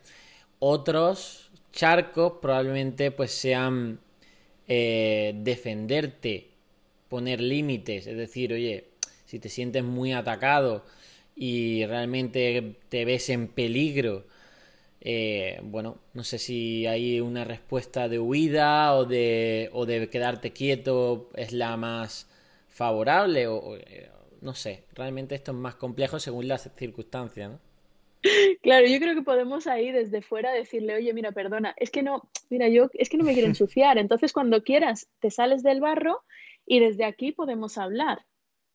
Otros 0.57 1.51
charcos 1.71 2.33
probablemente 2.41 3.11
pues 3.11 3.31
sean 3.31 3.99
eh, 4.67 5.33
defenderte, 5.37 6.47
poner 7.09 7.41
límites, 7.41 8.07
es 8.07 8.17
decir, 8.17 8.53
oye, 8.53 8.85
si 9.25 9.37
te 9.37 9.49
sientes 9.49 9.83
muy 9.83 10.13
atacado 10.13 10.83
y 11.35 11.85
realmente 11.85 12.75
te 12.89 13.05
ves 13.05 13.29
en 13.29 13.49
peligro, 13.49 14.25
eh, 15.05 15.59
bueno, 15.63 15.97
no 16.13 16.23
sé 16.23 16.39
si 16.39 16.87
hay 16.87 17.19
una 17.19 17.43
respuesta 17.43 18.07
de 18.07 18.19
huida 18.19 18.95
o 18.95 19.03
de, 19.03 19.69
o 19.73 19.85
de 19.85 20.09
quedarte 20.09 20.53
quieto 20.53 21.29
es 21.35 21.51
la 21.51 21.75
más 21.75 22.29
favorable 22.69 23.47
o, 23.47 23.75
eh, 23.75 24.09
no 24.39 24.55
sé, 24.55 24.85
realmente 24.93 25.35
esto 25.35 25.51
es 25.51 25.57
más 25.57 25.75
complejo 25.75 26.19
según 26.19 26.47
las 26.47 26.69
circunstancias, 26.77 27.51
¿no? 27.51 27.59
Claro, 28.61 28.87
yo 28.87 28.97
creo 28.99 29.13
que 29.13 29.23
podemos 29.23 29.67
ahí 29.67 29.91
desde 29.91 30.21
fuera 30.21 30.53
decirle, 30.53 30.95
oye, 30.95 31.13
mira, 31.13 31.33
perdona, 31.33 31.73
es 31.75 31.91
que 31.91 32.01
no, 32.01 32.29
mira, 32.49 32.69
yo 32.69 32.89
es 32.93 33.09
que 33.09 33.17
no 33.17 33.25
me 33.25 33.33
quiero 33.33 33.49
ensuciar, 33.49 33.97
entonces 33.97 34.31
cuando 34.31 34.63
quieras 34.63 35.09
te 35.19 35.31
sales 35.31 35.63
del 35.63 35.81
barro 35.81 36.23
y 36.65 36.79
desde 36.79 37.03
aquí 37.03 37.33
podemos 37.33 37.77
hablar 37.77 38.25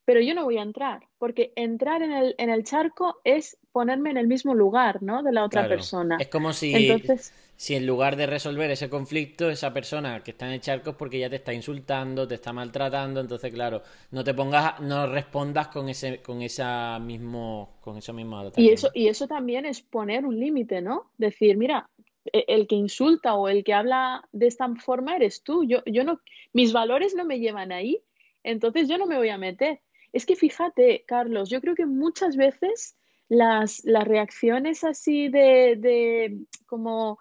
pero 0.09 0.23
yo 0.23 0.33
no 0.33 0.45
voy 0.45 0.57
a 0.57 0.63
entrar, 0.63 1.07
porque 1.19 1.53
entrar 1.55 2.01
en 2.01 2.13
el, 2.13 2.35
en 2.39 2.49
el 2.49 2.65
charco 2.65 3.21
es 3.25 3.59
ponerme 3.73 4.09
en 4.09 4.17
el 4.17 4.27
mismo 4.27 4.55
lugar, 4.55 5.03
¿no? 5.03 5.23
De 5.23 5.33
la 5.33 5.45
otra 5.45 5.69
persona. 5.69 6.17
Es 6.19 6.29
como 6.29 6.55
si, 6.55 6.75
Entonces... 6.75 7.31
si 7.57 7.75
en 7.75 7.87
lugar 7.87 8.17
de 8.17 8.27
resolver 8.27 8.71
ese 8.71 8.89
conflicto, 8.89 9.51
esa 9.51 9.75
persona 9.75 10.23
que 10.25 10.31
está 10.31 10.47
en 10.47 10.55
el 10.55 10.61
charco 10.63 10.89
es 10.89 10.97
porque 10.97 11.19
ya 11.19 11.29
te 11.29 11.37
está 11.37 11.53
insultando, 11.53 12.27
te 12.27 12.37
está 12.37 12.55
maltratando, 12.55 13.21
entonces 13.21 13.53
claro, 13.53 13.83
no 14.11 14.25
te 14.25 14.33
pongas, 14.33 14.81
no 14.81 15.07
respondas 15.09 15.69
con 15.69 15.91
ese, 15.91 16.23
con 16.23 16.41
esa 16.41 16.99
mismo, 16.99 17.77
con 17.83 17.99
eso 17.99 18.15
mismo 18.15 18.51
Y 18.57 18.71
eso, 18.71 18.91
y 18.95 19.09
eso 19.09 19.29
también 19.29 19.67
es 19.67 19.83
poner 19.83 20.25
un 20.25 20.41
límite, 20.41 20.81
¿no? 20.81 21.11
Decir, 21.19 21.59
mira, 21.59 21.91
e, 22.33 22.47
el 22.49 22.67
que 22.67 22.77
insulta 22.77 23.35
o 23.35 23.47
el 23.51 23.63
que 23.63 23.75
habla 23.75 24.27
de 24.33 24.47
esta 24.47 24.75
forma 24.77 25.17
eres 25.17 25.43
tú. 25.43 25.65
Yo, 25.65 25.83
yo 25.85 26.03
no, 26.03 26.23
mis 26.55 26.73
valores 26.73 27.15
no 27.15 27.27
me 27.27 27.41
llevan 27.41 27.73
ahí, 27.73 28.01
entonces 28.43 28.89
yo 28.89 28.97
no 28.97 29.05
me 29.05 29.19
voy 29.19 29.29
a 29.29 29.37
meter. 29.37 29.83
Es 30.19 30.27
que 30.27 30.35
fíjate, 30.35 31.05
Carlos, 31.07 31.49
yo 31.49 31.61
creo 31.61 31.77
que 31.77 31.87
muchas 31.87 32.37
veces 32.37 32.97
las, 33.29 33.85
reacciones 33.85 34.83
así 34.83 35.29
de, 35.29 35.77
de, 35.77 36.41
como 36.67 37.21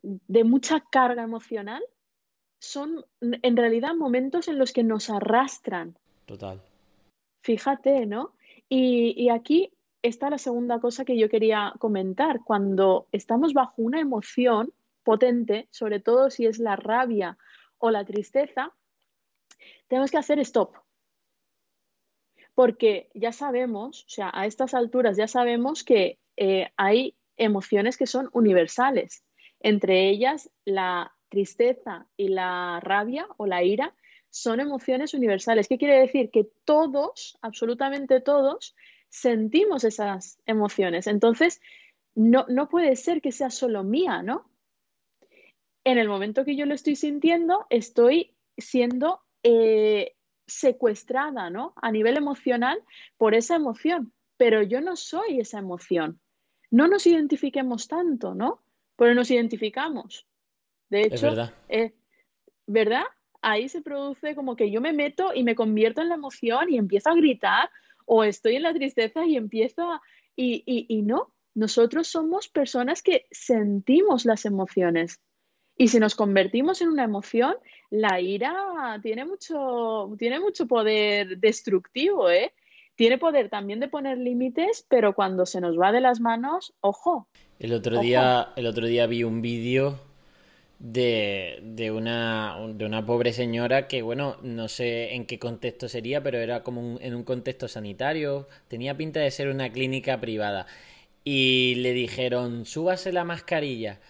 de 0.00 0.44
mucha 0.44 0.78
carga 0.88 1.24
emocional 1.24 1.82
son 2.60 3.04
en 3.20 3.56
realidad 3.56 3.96
momentos 3.96 4.46
en 4.46 4.58
los 4.60 4.72
que 4.72 4.84
nos 4.84 5.10
arrastran. 5.10 5.98
Total. 6.24 6.62
Fíjate, 7.42 8.06
¿no? 8.06 8.30
Y, 8.68 9.20
y 9.20 9.30
aquí 9.30 9.72
está 10.00 10.30
la 10.30 10.38
segunda 10.38 10.78
cosa 10.78 11.04
que 11.04 11.18
yo 11.18 11.28
quería 11.28 11.74
comentar. 11.80 12.44
Cuando 12.44 13.08
estamos 13.10 13.54
bajo 13.54 13.82
una 13.82 13.98
emoción 13.98 14.72
potente, 15.02 15.66
sobre 15.72 15.98
todo 15.98 16.30
si 16.30 16.46
es 16.46 16.60
la 16.60 16.76
rabia 16.76 17.38
o 17.78 17.90
la 17.90 18.04
tristeza, 18.04 18.72
tenemos 19.88 20.12
que 20.12 20.18
hacer 20.18 20.38
stop 20.38 20.85
porque 22.56 23.08
ya 23.14 23.30
sabemos, 23.30 24.04
o 24.06 24.08
sea, 24.08 24.32
a 24.34 24.46
estas 24.46 24.74
alturas 24.74 25.16
ya 25.16 25.28
sabemos 25.28 25.84
que 25.84 26.18
eh, 26.36 26.72
hay 26.76 27.14
emociones 27.36 27.96
que 27.96 28.08
son 28.08 28.28
universales, 28.32 29.22
entre 29.60 30.08
ellas 30.08 30.50
la 30.64 31.12
tristeza 31.28 32.08
y 32.16 32.28
la 32.28 32.80
rabia 32.82 33.28
o 33.36 33.46
la 33.46 33.62
ira 33.62 33.94
son 34.30 34.58
emociones 34.58 35.14
universales. 35.14 35.68
¿Qué 35.68 35.78
quiere 35.78 36.00
decir? 36.00 36.30
Que 36.30 36.48
todos, 36.64 37.38
absolutamente 37.40 38.20
todos, 38.20 38.74
sentimos 39.08 39.84
esas 39.84 40.40
emociones. 40.46 41.06
Entonces, 41.06 41.60
no, 42.16 42.46
no 42.48 42.68
puede 42.68 42.96
ser 42.96 43.20
que 43.22 43.30
sea 43.30 43.50
solo 43.50 43.84
mía, 43.84 44.22
¿no? 44.22 44.50
en 45.86 45.98
el 45.98 46.08
momento 46.08 46.44
que 46.44 46.56
yo 46.56 46.66
lo 46.66 46.74
estoy 46.74 46.96
sintiendo, 46.96 47.64
estoy 47.70 48.34
siendo 48.58 49.20
eh, 49.44 50.15
secuestrada, 50.46 51.50
¿no? 51.50 51.74
A 51.76 51.90
nivel 51.90 52.16
emocional 52.16 52.78
por 53.16 53.34
esa 53.34 53.56
emoción, 53.56 54.12
pero 54.36 54.62
yo 54.62 54.80
no 54.80 54.96
soy 54.96 55.40
esa 55.40 55.58
emoción. 55.58 56.20
No 56.70 56.88
nos 56.88 57.06
identifiquemos 57.06 57.88
tanto, 57.88 58.34
¿no? 58.34 58.62
Pero 58.96 59.14
nos 59.14 59.30
identificamos. 59.30 60.26
De 60.88 61.02
hecho, 61.02 61.28
verdad. 61.28 61.54
Eh, 61.68 61.94
¿verdad? 62.66 63.04
Ahí 63.42 63.68
se 63.68 63.82
produce 63.82 64.34
como 64.34 64.56
que 64.56 64.70
yo 64.70 64.80
me 64.80 64.92
meto 64.92 65.32
y 65.34 65.44
me 65.44 65.54
convierto 65.54 66.00
en 66.00 66.08
la 66.08 66.14
emoción 66.14 66.70
y 66.70 66.78
empiezo 66.78 67.10
a 67.10 67.14
gritar 67.14 67.70
o 68.04 68.24
estoy 68.24 68.56
en 68.56 68.62
la 68.62 68.74
tristeza 68.74 69.24
y 69.26 69.36
empiezo 69.36 69.90
a... 69.92 70.02
Y, 70.36 70.62
y, 70.66 70.86
y 70.88 71.02
no, 71.02 71.32
nosotros 71.54 72.08
somos 72.08 72.48
personas 72.48 73.02
que 73.02 73.26
sentimos 73.30 74.26
las 74.26 74.44
emociones. 74.44 75.20
Y 75.76 75.88
si 75.88 75.98
nos 75.98 76.14
convertimos 76.14 76.80
en 76.80 76.88
una 76.88 77.04
emoción, 77.04 77.54
la 77.90 78.20
ira 78.20 78.98
tiene 79.02 79.24
mucho, 79.24 80.14
tiene 80.18 80.40
mucho 80.40 80.66
poder 80.66 81.38
destructivo, 81.38 82.30
¿eh? 82.30 82.52
Tiene 82.94 83.18
poder 83.18 83.50
también 83.50 83.78
de 83.80 83.88
poner 83.88 84.16
límites, 84.16 84.86
pero 84.88 85.14
cuando 85.14 85.44
se 85.44 85.60
nos 85.60 85.78
va 85.78 85.92
de 85.92 86.00
las 86.00 86.18
manos, 86.18 86.72
ojo. 86.80 87.28
El 87.58 87.74
otro 87.74 88.00
día, 88.00 88.48
el 88.56 88.66
otro 88.66 88.86
día 88.86 89.06
vi 89.06 89.22
un 89.22 89.42
vídeo 89.42 90.00
de, 90.78 91.58
de, 91.62 91.90
una, 91.90 92.56
de 92.72 92.86
una 92.86 93.04
pobre 93.04 93.34
señora 93.34 93.86
que, 93.86 94.00
bueno, 94.00 94.36
no 94.42 94.68
sé 94.68 95.14
en 95.14 95.26
qué 95.26 95.38
contexto 95.38 95.90
sería, 95.90 96.22
pero 96.22 96.38
era 96.38 96.62
como 96.62 96.98
en 97.00 97.14
un 97.14 97.22
contexto 97.22 97.68
sanitario. 97.68 98.48
Tenía 98.68 98.96
pinta 98.96 99.20
de 99.20 99.30
ser 99.30 99.48
una 99.48 99.70
clínica 99.70 100.18
privada. 100.18 100.66
Y 101.22 101.74
le 101.76 101.92
dijeron, 101.92 102.64
súbase 102.64 103.12
la 103.12 103.24
mascarilla 103.24 104.00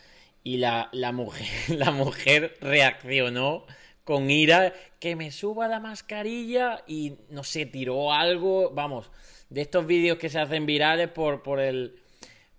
y 0.47 0.59
la, 0.59 0.89
la, 0.93 1.11
mujer, 1.11 1.49
la 1.77 1.91
mujer 1.91 2.57
reaccionó 2.61 3.67
con 4.05 4.31
ira, 4.31 4.73
que 5.01 5.17
me 5.17 5.33
suba 5.33 5.67
la 5.67 5.81
mascarilla 5.81 6.85
y 6.87 7.15
no 7.31 7.43
sé, 7.43 7.67
tiró 7.67 8.13
algo, 8.13 8.71
vamos, 8.71 9.11
de 9.51 9.63
estos 9.63 9.85
vídeos 9.89 10.19
que 10.19 10.29
se 10.29 10.39
hacen 10.39 10.65
virales 10.65 11.09
por, 11.09 11.43
por 11.43 11.59
el 11.59 11.97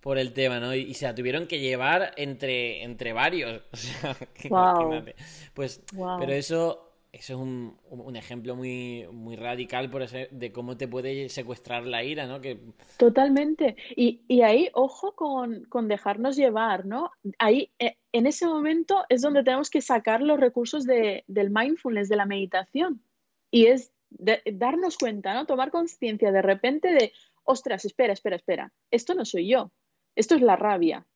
por 0.00 0.18
el 0.18 0.34
tema, 0.34 0.60
¿no? 0.60 0.74
Y, 0.74 0.92
se 0.94 1.06
la 1.06 1.14
tuvieron 1.14 1.46
que 1.46 1.60
llevar 1.60 2.12
entre, 2.16 2.82
entre 2.82 3.14
varios. 3.14 3.62
O 3.72 3.76
sea, 3.76 4.16
imagínate. 4.44 5.16
Pues, 5.54 5.82
pero 6.20 6.32
eso 6.32 6.87
eso 7.10 7.34
es 7.34 7.38
un, 7.40 7.78
un, 7.88 8.16
ejemplo 8.16 8.54
muy, 8.54 9.06
muy 9.10 9.34
radical 9.36 9.90
de 10.30 10.52
cómo 10.52 10.76
te 10.76 10.88
puede 10.88 11.30
secuestrar 11.30 11.86
la 11.86 12.04
ira, 12.04 12.26
¿no? 12.26 12.40
Que... 12.40 12.60
Totalmente. 12.98 13.76
Y, 13.96 14.20
y 14.28 14.42
ahí, 14.42 14.68
ojo 14.74 15.14
con, 15.14 15.64
con, 15.64 15.88
dejarnos 15.88 16.36
llevar, 16.36 16.84
¿no? 16.84 17.10
Ahí, 17.38 17.70
eh, 17.78 17.96
en 18.12 18.26
ese 18.26 18.46
momento 18.46 19.04
es 19.08 19.22
donde 19.22 19.42
tenemos 19.42 19.70
que 19.70 19.80
sacar 19.80 20.20
los 20.20 20.38
recursos 20.38 20.84
de, 20.84 21.24
del 21.28 21.50
mindfulness, 21.50 22.10
de 22.10 22.16
la 22.16 22.26
meditación. 22.26 23.02
Y 23.50 23.66
es 23.66 23.90
darnos 24.10 24.98
cuenta, 24.98 25.32
¿no? 25.32 25.46
Tomar 25.46 25.70
conciencia 25.70 26.30
de 26.30 26.42
repente 26.42 26.92
de, 26.92 27.12
ostras, 27.44 27.86
espera, 27.86 28.12
espera, 28.12 28.36
espera, 28.36 28.72
esto 28.90 29.14
no 29.14 29.24
soy 29.24 29.48
yo, 29.48 29.70
esto 30.14 30.34
es 30.34 30.42
la 30.42 30.56
rabia. 30.56 31.06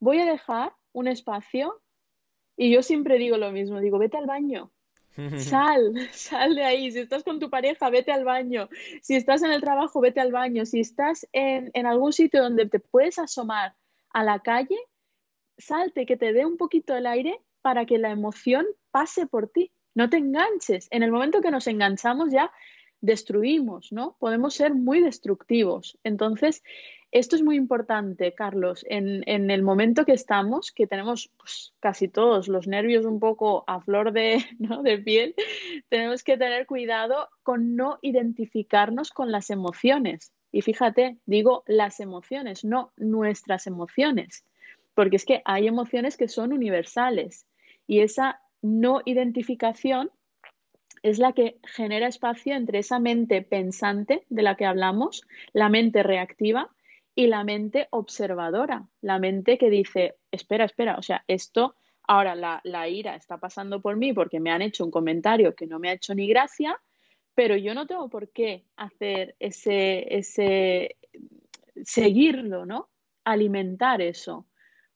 Voy 0.00 0.18
a 0.18 0.26
dejar 0.26 0.72
un 0.92 1.06
espacio 1.06 1.80
y 2.56 2.72
yo 2.72 2.82
siempre 2.82 3.18
digo 3.18 3.36
lo 3.36 3.52
mismo, 3.52 3.80
digo, 3.80 3.98
vete 3.98 4.16
al 4.16 4.26
baño 4.26 4.72
Sal, 5.38 5.94
sal 6.12 6.54
de 6.54 6.64
ahí. 6.64 6.92
Si 6.92 6.98
estás 6.98 7.24
con 7.24 7.40
tu 7.40 7.50
pareja, 7.50 7.90
vete 7.90 8.12
al 8.12 8.24
baño. 8.24 8.68
Si 9.02 9.14
estás 9.14 9.42
en 9.42 9.52
el 9.52 9.60
trabajo, 9.60 10.00
vete 10.00 10.20
al 10.20 10.32
baño. 10.32 10.66
Si 10.66 10.80
estás 10.80 11.26
en, 11.32 11.70
en 11.74 11.86
algún 11.86 12.12
sitio 12.12 12.42
donde 12.42 12.66
te 12.66 12.80
puedes 12.80 13.18
asomar 13.18 13.74
a 14.10 14.24
la 14.24 14.40
calle, 14.40 14.78
salte, 15.58 16.06
que 16.06 16.16
te 16.16 16.32
dé 16.32 16.44
un 16.44 16.56
poquito 16.56 16.94
el 16.94 17.06
aire 17.06 17.40
para 17.62 17.86
que 17.86 17.98
la 17.98 18.10
emoción 18.10 18.66
pase 18.90 19.26
por 19.26 19.48
ti. 19.48 19.72
No 19.94 20.10
te 20.10 20.18
enganches. 20.18 20.88
En 20.90 21.02
el 21.02 21.10
momento 21.10 21.40
que 21.40 21.50
nos 21.50 21.66
enganchamos 21.66 22.30
ya 22.30 22.52
destruimos, 23.00 23.92
¿no? 23.92 24.16
Podemos 24.18 24.54
ser 24.54 24.74
muy 24.74 25.00
destructivos. 25.00 25.98
Entonces, 26.04 26.62
esto 27.18 27.34
es 27.34 27.42
muy 27.42 27.56
importante, 27.56 28.34
Carlos, 28.34 28.84
en, 28.90 29.24
el 29.26 29.62
momento 29.62 30.04
que 30.04 30.12
estamos, 30.12 30.70
que 30.70 30.86
tenemos 30.86 31.30
pues, 31.38 31.72
casi 31.80 32.08
todos 32.08 32.46
los 32.46 32.66
nervios 32.66 33.06
un 33.06 33.20
poco 33.20 33.64
a 33.66 33.80
flor 33.80 34.12
de, 34.12 34.44
de 34.82 34.98
piel, 34.98 35.34
tenemos 35.88 36.22
que 36.22 36.36
tener 36.36 36.66
cuidado 36.66 37.30
con 37.42 37.74
no 37.74 37.98
identificarnos 38.02 39.10
con 39.12 39.32
las 39.32 39.48
emociones. 39.48 40.34
Y 40.52 40.60
fíjate, 40.60 41.16
digo 41.24 41.64
las 41.66 42.00
emociones, 42.00 42.64
no 42.66 42.92
nuestras 42.98 43.66
emociones, 43.66 44.44
porque 44.94 45.16
es 45.16 45.24
que 45.24 45.40
hay 45.46 45.68
emociones 45.68 46.18
que 46.18 46.28
son 46.28 46.52
universales 46.52 47.46
y 47.86 48.00
esa 48.00 48.40
no 48.60 49.00
identificación 49.06 50.10
es 51.02 51.18
la 51.18 51.32
que 51.32 51.56
genera 51.62 52.08
espacio 52.08 52.54
entre 52.54 52.80
esa 52.80 52.98
mente 52.98 53.40
pensante 53.40 54.24
de 54.28 54.42
la 54.42 54.56
que 54.56 54.66
hablamos, 54.66 55.22
la 55.52 55.68
mente 55.68 56.02
reactiva, 56.02 56.70
y 57.18 57.28
la 57.28 57.44
mente 57.44 57.88
observadora, 57.90 58.86
la 59.00 59.18
mente 59.18 59.56
que 59.56 59.70
dice, 59.70 60.16
espera, 60.30 60.66
espera, 60.66 60.96
o 60.98 61.02
sea, 61.02 61.24
esto, 61.26 61.74
ahora 62.02 62.34
la, 62.34 62.60
la, 62.62 62.88
ira 62.88 63.16
está 63.16 63.38
pasando 63.38 63.80
por 63.80 63.96
mí 63.96 64.12
porque 64.12 64.38
me 64.38 64.50
han 64.50 64.60
hecho 64.60 64.84
un 64.84 64.90
comentario 64.90 65.54
que 65.54 65.66
no 65.66 65.78
me 65.78 65.88
ha 65.88 65.94
hecho 65.94 66.14
ni 66.14 66.28
gracia, 66.28 66.78
pero 67.34 67.56
yo 67.56 67.74
no 67.74 67.86
tengo 67.86 68.10
por 68.10 68.28
qué 68.28 68.66
hacer 68.76 69.34
ese, 69.40 70.14
ese, 70.14 70.96
seguirlo, 71.84 72.66
¿no? 72.66 72.90
Alimentar 73.24 74.02
eso. 74.02 74.46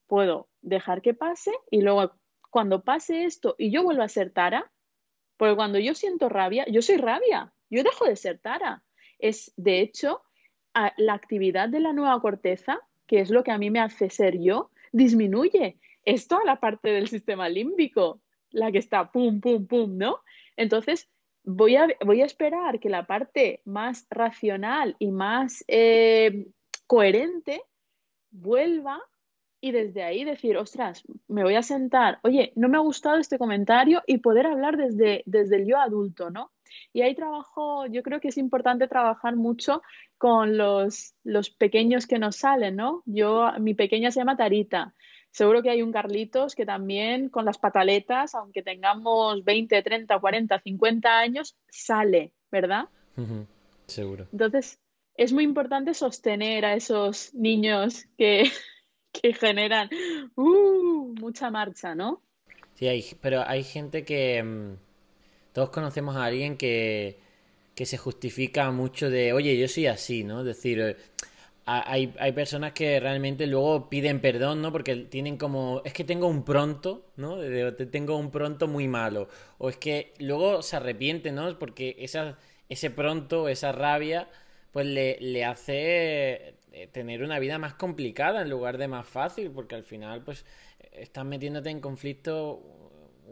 Puedo 0.06 0.50
dejar 0.60 1.00
que 1.00 1.14
pase 1.14 1.52
y 1.70 1.80
luego 1.80 2.12
cuando 2.50 2.84
pase 2.84 3.24
esto 3.24 3.54
y 3.56 3.70
yo 3.70 3.82
vuelvo 3.82 4.02
a 4.02 4.08
ser 4.08 4.30
Tara, 4.30 4.70
porque 5.38 5.56
cuando 5.56 5.78
yo 5.78 5.94
siento 5.94 6.28
rabia, 6.28 6.66
yo 6.68 6.82
soy 6.82 6.98
rabia, 6.98 7.54
yo 7.70 7.82
dejo 7.82 8.04
de 8.04 8.16
ser 8.16 8.38
Tara. 8.40 8.84
Es, 9.18 9.54
de 9.56 9.80
hecho, 9.80 10.22
la 10.96 11.14
actividad 11.14 11.68
de 11.68 11.80
la 11.80 11.92
nueva 11.92 12.20
corteza, 12.20 12.80
que 13.06 13.20
es 13.20 13.30
lo 13.30 13.42
que 13.42 13.50
a 13.50 13.58
mí 13.58 13.70
me 13.70 13.80
hace 13.80 14.10
ser 14.10 14.38
yo, 14.38 14.70
disminuye. 14.92 15.78
Es 16.04 16.28
toda 16.28 16.44
la 16.44 16.60
parte 16.60 16.90
del 16.90 17.08
sistema 17.08 17.48
límbico, 17.48 18.20
la 18.50 18.72
que 18.72 18.78
está 18.78 19.10
pum, 19.10 19.40
pum, 19.40 19.66
pum, 19.66 19.96
¿no? 19.96 20.20
Entonces, 20.56 21.08
voy 21.44 21.76
a, 21.76 21.88
voy 22.04 22.22
a 22.22 22.26
esperar 22.26 22.80
que 22.80 22.90
la 22.90 23.06
parte 23.06 23.62
más 23.64 24.06
racional 24.10 24.96
y 24.98 25.10
más 25.10 25.64
eh, 25.68 26.46
coherente 26.86 27.62
vuelva 28.30 29.00
y 29.60 29.72
desde 29.72 30.02
ahí 30.02 30.24
decir, 30.24 30.56
ostras, 30.56 31.02
me 31.28 31.42
voy 31.42 31.54
a 31.54 31.62
sentar, 31.62 32.18
oye, 32.22 32.52
no 32.56 32.68
me 32.68 32.78
ha 32.78 32.80
gustado 32.80 33.18
este 33.18 33.38
comentario 33.38 34.02
y 34.06 34.18
poder 34.18 34.46
hablar 34.46 34.76
desde, 34.76 35.22
desde 35.26 35.56
el 35.56 35.66
yo 35.66 35.78
adulto, 35.78 36.30
¿no? 36.30 36.50
Y 36.92 37.02
ahí 37.02 37.14
trabajo, 37.14 37.86
yo 37.86 38.02
creo 38.02 38.20
que 38.20 38.28
es 38.28 38.38
importante 38.38 38.88
trabajar 38.88 39.36
mucho 39.36 39.82
con 40.18 40.56
los, 40.56 41.14
los 41.24 41.50
pequeños 41.50 42.06
que 42.06 42.18
nos 42.18 42.36
salen, 42.36 42.76
¿no? 42.76 43.02
Yo, 43.06 43.50
mi 43.58 43.74
pequeña 43.74 44.10
se 44.10 44.20
llama 44.20 44.36
Tarita. 44.36 44.94
Seguro 45.30 45.62
que 45.62 45.70
hay 45.70 45.82
un 45.82 45.92
Carlitos 45.92 46.54
que 46.54 46.66
también 46.66 47.28
con 47.28 47.44
las 47.44 47.58
pataletas, 47.58 48.34
aunque 48.34 48.62
tengamos 48.62 49.44
20, 49.44 49.82
30, 49.82 50.18
40, 50.18 50.60
50 50.60 51.18
años, 51.18 51.56
sale, 51.68 52.32
¿verdad? 52.50 52.88
Seguro. 53.86 54.26
Entonces, 54.32 54.80
es 55.16 55.32
muy 55.32 55.44
importante 55.44 55.94
sostener 55.94 56.64
a 56.64 56.74
esos 56.74 57.32
niños 57.34 58.06
que, 58.18 58.50
que 59.12 59.32
generan 59.32 59.88
uh, 60.34 61.14
mucha 61.20 61.50
marcha, 61.50 61.94
¿no? 61.94 62.22
Sí, 62.74 62.88
hay, 62.88 63.04
pero 63.20 63.42
hay 63.46 63.62
gente 63.62 64.04
que... 64.04 64.76
Todos 65.52 65.70
conocemos 65.70 66.16
a 66.16 66.24
alguien 66.24 66.56
que, 66.56 67.18
que 67.74 67.86
se 67.86 67.98
justifica 67.98 68.70
mucho 68.70 69.10
de, 69.10 69.32
oye, 69.32 69.58
yo 69.58 69.68
soy 69.68 69.86
así, 69.86 70.24
¿no? 70.24 70.40
Es 70.40 70.46
decir, 70.46 70.80
eh, 70.80 70.96
hay, 71.66 72.14
hay 72.18 72.32
personas 72.32 72.72
que 72.72 72.98
realmente 73.00 73.46
luego 73.46 73.88
piden 73.88 74.20
perdón, 74.20 74.62
¿no? 74.62 74.72
Porque 74.72 74.96
tienen 74.96 75.36
como, 75.36 75.82
es 75.84 75.92
que 75.92 76.04
tengo 76.04 76.26
un 76.26 76.44
pronto, 76.44 77.06
¿no? 77.16 77.38
Tengo 77.90 78.16
un 78.16 78.30
pronto 78.30 78.66
muy 78.68 78.88
malo. 78.88 79.28
O 79.58 79.68
es 79.68 79.76
que 79.76 80.12
luego 80.18 80.62
se 80.62 80.76
arrepiente, 80.76 81.32
¿no? 81.32 81.58
Porque 81.58 81.96
esa, 82.00 82.38
ese 82.68 82.90
pronto, 82.90 83.48
esa 83.48 83.72
rabia, 83.72 84.28
pues 84.72 84.86
le, 84.86 85.18
le 85.20 85.44
hace 85.44 86.54
eh, 86.72 86.88
tener 86.92 87.22
una 87.22 87.38
vida 87.38 87.58
más 87.58 87.74
complicada 87.74 88.42
en 88.42 88.50
lugar 88.50 88.78
de 88.78 88.88
más 88.88 89.06
fácil, 89.06 89.50
porque 89.50 89.74
al 89.74 89.84
final, 89.84 90.22
pues, 90.22 90.44
estás 90.92 91.24
metiéndote 91.24 91.70
en 91.70 91.80
conflicto 91.80 92.62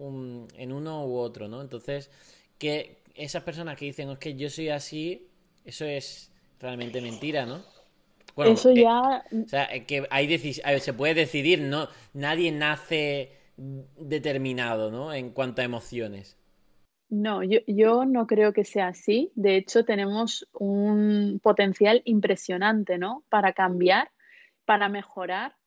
en 0.01 0.73
uno 0.73 1.07
u 1.07 1.17
otro, 1.17 1.49
¿no? 1.49 1.61
Entonces, 1.61 2.11
que 2.59 2.99
esas 3.15 3.43
personas 3.43 3.77
que 3.77 3.87
dicen, 3.87 4.11
es 4.11 4.19
que 4.19 4.35
yo 4.35 4.49
soy 4.51 4.69
así, 4.69 5.29
eso 5.65 5.85
es 5.85 6.31
realmente 6.61 7.01
mentira, 7.01 7.47
¿no? 7.47 7.63
Bueno, 8.35 8.53
eso 8.53 8.71
eh, 8.71 8.83
ya... 8.83 9.25
o 9.33 9.49
sea, 9.49 9.69
que 9.87 10.07
hay 10.11 10.39
se 10.39 10.93
puede 10.93 11.15
decidir, 11.15 11.61
¿no? 11.61 11.89
Nadie 12.15 12.53
nace 12.53 13.33
determinado, 13.57 14.91
¿no? 14.91 15.13
En 15.13 15.31
cuanto 15.31 15.61
a 15.61 15.65
emociones. 15.65 16.37
No, 17.11 17.43
yo, 17.43 17.61
yo, 17.67 18.05
no 18.05 18.27
creo 18.27 18.53
que 18.53 18.65
sea 18.65 18.89
así. 18.89 19.33
De 19.35 19.57
hecho, 19.57 19.85
tenemos 19.85 20.47
un 20.53 21.41
potencial 21.43 22.03
impresionante, 22.05 22.99
¿no? 22.99 23.25
Para 23.29 23.55
cambiar, 23.55 24.11
para 24.65 24.89
mejorar 24.89 25.58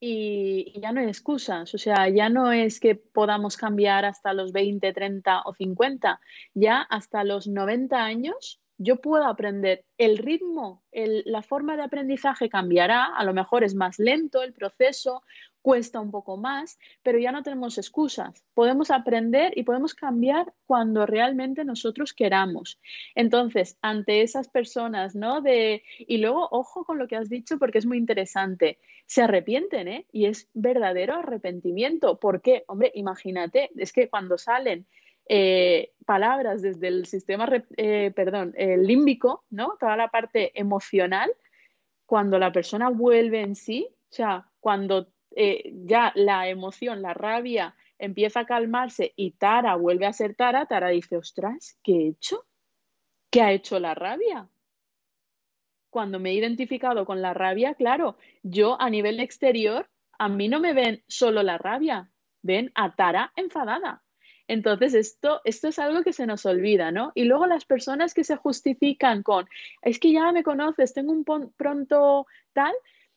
y, 0.00 0.80
ya 0.80 0.92
no 0.92 1.00
hay 1.00 1.08
excusas. 1.08 1.74
O 1.74 1.78
sea, 1.78 2.08
ya 2.08 2.28
no 2.28 2.52
es 2.52 2.80
que 2.80 2.96
podamos 2.96 3.56
cambiar 3.56 4.04
hasta 4.06 4.32
los 4.32 4.52
20, 4.52 4.92
30 4.92 5.42
o 5.44 5.54
50. 5.54 6.20
Ya 6.54 6.80
hasta 6.80 7.22
los 7.22 7.46
90 7.46 8.02
años 8.02 8.60
yo 8.78 8.96
puedo 8.96 9.24
aprender. 9.26 9.84
El 9.98 10.16
ritmo, 10.16 10.82
la 10.90 11.42
forma 11.42 11.76
de 11.76 11.82
aprendizaje 11.82 12.48
cambiará. 12.48 13.04
A 13.04 13.24
lo 13.24 13.34
mejor 13.34 13.62
es 13.62 13.74
más 13.74 13.98
lento 13.98 14.42
el 14.42 14.54
proceso 14.54 15.22
cuesta 15.62 16.00
un 16.00 16.10
poco 16.10 16.36
más, 16.36 16.78
pero 17.02 17.18
ya 17.18 17.32
no 17.32 17.42
tenemos 17.42 17.78
excusas. 17.78 18.44
Podemos 18.54 18.90
aprender 18.90 19.52
y 19.56 19.62
podemos 19.62 19.94
cambiar 19.94 20.52
cuando 20.66 21.06
realmente 21.06 21.64
nosotros 21.64 22.12
queramos. 22.12 22.78
Entonces, 23.14 23.78
ante 23.82 24.22
esas 24.22 24.48
personas, 24.48 25.14
¿no? 25.14 25.40
De, 25.40 25.82
y 25.98 26.18
luego, 26.18 26.48
ojo 26.50 26.84
con 26.84 26.98
lo 26.98 27.08
que 27.08 27.16
has 27.16 27.28
dicho 27.28 27.58
porque 27.58 27.78
es 27.78 27.86
muy 27.86 27.98
interesante. 27.98 28.78
Se 29.06 29.22
arrepienten, 29.22 29.88
¿eh? 29.88 30.06
Y 30.12 30.26
es 30.26 30.48
verdadero 30.54 31.16
arrepentimiento. 31.16 32.18
¿Por 32.18 32.40
qué? 32.40 32.64
Hombre, 32.66 32.90
imagínate, 32.94 33.70
es 33.76 33.92
que 33.92 34.08
cuando 34.08 34.38
salen 34.38 34.86
eh, 35.28 35.92
palabras 36.06 36.62
desde 36.62 36.88
el 36.88 37.06
sistema, 37.06 37.48
eh, 37.76 38.12
perdón, 38.16 38.52
el 38.56 38.86
límbico, 38.86 39.44
¿no? 39.50 39.76
Toda 39.78 39.96
la 39.96 40.08
parte 40.08 40.58
emocional, 40.58 41.30
cuando 42.06 42.38
la 42.38 42.50
persona 42.50 42.88
vuelve 42.88 43.40
en 43.40 43.54
sí, 43.54 43.86
o 44.10 44.12
sea, 44.12 44.48
cuando 44.58 45.06
eh, 45.36 45.72
ya 45.86 46.12
la 46.14 46.48
emoción, 46.48 47.02
la 47.02 47.14
rabia 47.14 47.74
empieza 47.98 48.40
a 48.40 48.46
calmarse 48.46 49.12
y 49.16 49.32
Tara 49.32 49.76
vuelve 49.76 50.06
a 50.06 50.12
ser 50.12 50.34
Tara, 50.34 50.66
Tara 50.66 50.88
dice, 50.88 51.16
ostras, 51.16 51.78
¿qué 51.82 51.92
he 51.92 52.08
hecho? 52.08 52.46
¿Qué 53.30 53.42
ha 53.42 53.52
hecho 53.52 53.78
la 53.78 53.94
rabia? 53.94 54.48
Cuando 55.90 56.18
me 56.18 56.30
he 56.30 56.34
identificado 56.34 57.04
con 57.04 57.20
la 57.20 57.34
rabia, 57.34 57.74
claro, 57.74 58.16
yo 58.42 58.80
a 58.80 58.90
nivel 58.90 59.20
exterior, 59.20 59.88
a 60.18 60.28
mí 60.28 60.48
no 60.48 60.60
me 60.60 60.72
ven 60.72 61.02
solo 61.08 61.42
la 61.42 61.58
rabia, 61.58 62.10
ven 62.42 62.72
a 62.74 62.94
Tara 62.94 63.32
enfadada. 63.36 64.02
Entonces, 64.48 64.94
esto, 64.94 65.40
esto 65.44 65.68
es 65.68 65.78
algo 65.78 66.02
que 66.02 66.12
se 66.12 66.26
nos 66.26 66.44
olvida, 66.44 66.90
¿no? 66.90 67.12
Y 67.14 67.24
luego 67.24 67.46
las 67.46 67.64
personas 67.64 68.14
que 68.14 68.24
se 68.24 68.36
justifican 68.36 69.22
con, 69.22 69.48
es 69.82 70.00
que 70.00 70.10
ya 70.12 70.32
me 70.32 70.42
conoces, 70.42 70.92
tengo 70.92 71.12
un 71.12 71.24
pronto 71.56 72.26
tal, 72.52 72.74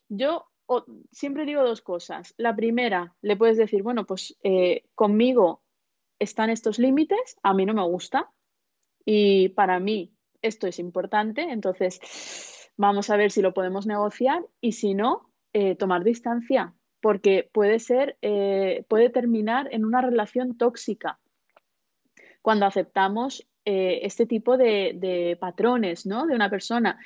yo 0.09 0.45
siempre 1.11 1.45
digo 1.45 1.63
dos 1.63 1.81
cosas. 1.81 2.33
La 2.37 2.55
primera, 2.55 3.15
le 3.21 3.35
puedes 3.35 3.57
decir, 3.57 3.83
bueno, 3.83 4.05
pues 4.05 4.37
eh, 4.43 4.83
conmigo 4.95 5.61
están 6.19 6.49
estos 6.49 6.79
límites, 6.79 7.37
a 7.43 7.53
mí 7.53 7.65
no 7.65 7.73
me 7.73 7.83
gusta 7.83 8.31
y 9.05 9.49
para 9.49 9.79
mí 9.79 10.13
esto 10.41 10.67
es 10.67 10.79
importante, 10.79 11.41
entonces 11.41 12.69
vamos 12.77 13.09
a 13.09 13.17
ver 13.17 13.31
si 13.31 13.41
lo 13.41 13.53
podemos 13.53 13.85
negociar 13.85 14.45
y 14.61 14.73
si 14.73 14.93
no, 14.93 15.29
eh, 15.53 15.75
tomar 15.75 16.03
distancia, 16.03 16.73
porque 17.01 17.49
puede 17.51 17.79
ser, 17.79 18.17
eh, 18.21 18.85
puede 18.87 19.09
terminar 19.09 19.67
en 19.71 19.85
una 19.85 20.01
relación 20.01 20.57
tóxica 20.57 21.19
cuando 22.41 22.65
aceptamos 22.65 23.47
este 23.65 24.25
tipo 24.25 24.57
de, 24.57 24.91
de 24.93 25.37
patrones, 25.39 26.05
¿no? 26.05 26.27
De 26.27 26.35
una 26.35 26.49
persona. 26.49 26.99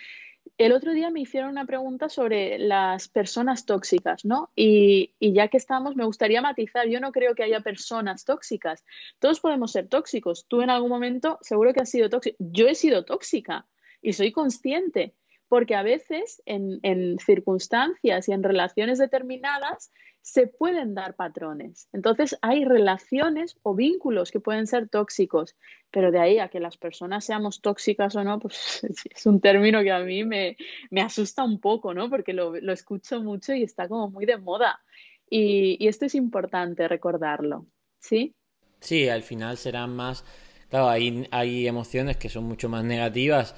El 0.57 0.71
otro 0.71 0.93
día 0.93 1.11
me 1.11 1.19
hicieron 1.19 1.51
una 1.51 1.65
pregunta 1.65 2.09
sobre 2.09 2.57
las 2.57 3.09
personas 3.09 3.65
tóxicas, 3.67 4.25
¿no? 4.25 4.49
Y, 4.55 5.13
ya 5.19 5.49
que 5.49 5.57
estamos, 5.57 5.95
me 5.95 6.05
gustaría 6.05 6.41
matizar, 6.41 6.87
yo 6.87 6.99
no 6.99 7.11
creo 7.11 7.35
que 7.35 7.43
haya 7.43 7.59
personas 7.59 8.25
tóxicas. 8.25 8.83
Todos 9.19 9.39
podemos 9.39 9.71
ser 9.71 9.87
tóxicos. 9.87 10.47
Tú 10.47 10.63
en 10.63 10.71
algún 10.71 10.89
momento 10.89 11.37
seguro 11.41 11.73
que 11.73 11.81
has 11.81 11.91
sido 11.91 12.09
tóxico. 12.09 12.37
Yo 12.39 12.67
he 12.67 12.73
sido 12.73 13.05
tóxica 13.05 13.67
y 14.01 14.13
soy 14.13 14.31
consciente 14.31 15.13
porque 15.47 15.75
a 15.75 15.83
veces 15.83 16.41
en, 16.45 17.19
circunstancias 17.19 18.27
y 18.27 18.31
en 18.31 18.43
relaciones 18.43 18.97
determinadas 18.97 19.91
se 20.27 20.45
pueden 20.45 20.93
dar 20.93 21.15
patrones. 21.15 21.87
Entonces 21.93 22.37
hay 22.41 22.65
relaciones 22.65 23.57
o 23.63 23.73
vínculos 23.73 24.29
que 24.29 24.41
pueden 24.41 24.67
ser 24.67 24.89
tóxicos, 24.89 25.55
pero 25.89 26.11
de 26.11 26.19
ahí 26.19 26.39
a 26.39 26.49
que 26.49 26.59
las 26.59 26.75
personas 26.75 27.23
seamos 27.23 27.61
tóxicas 27.61 28.13
o 28.17 28.25
no, 28.25 28.37
pues 28.37 28.81
es 29.15 29.25
un 29.25 29.39
término 29.39 29.81
que 29.83 29.91
a 29.91 30.01
mí 30.01 30.25
me, 30.25 30.57
asusta 31.01 31.45
un 31.45 31.61
poco, 31.61 31.93
¿no? 31.93 32.09
Porque 32.09 32.33
lo, 32.33 32.57
escucho 32.73 33.21
mucho 33.21 33.53
y 33.53 33.63
está 33.63 33.87
como 33.87 34.09
muy 34.09 34.25
de 34.25 34.37
moda. 34.37 34.81
Y, 35.29 35.77
y 35.79 35.87
esto 35.87 36.05
es 36.05 36.13
importante 36.13 36.89
recordarlo, 36.89 37.65
¿sí? 37.99 38.35
Sí, 38.81 39.07
al 39.07 39.23
final 39.23 39.55
serán 39.55 39.95
más, 39.95 40.25
claro, 40.69 40.89
hay, 40.89 41.25
hay 41.31 41.67
emociones 41.67 42.17
que 42.17 42.27
son 42.27 42.43
mucho 42.43 42.67
más 42.67 42.83
negativas 42.83 43.55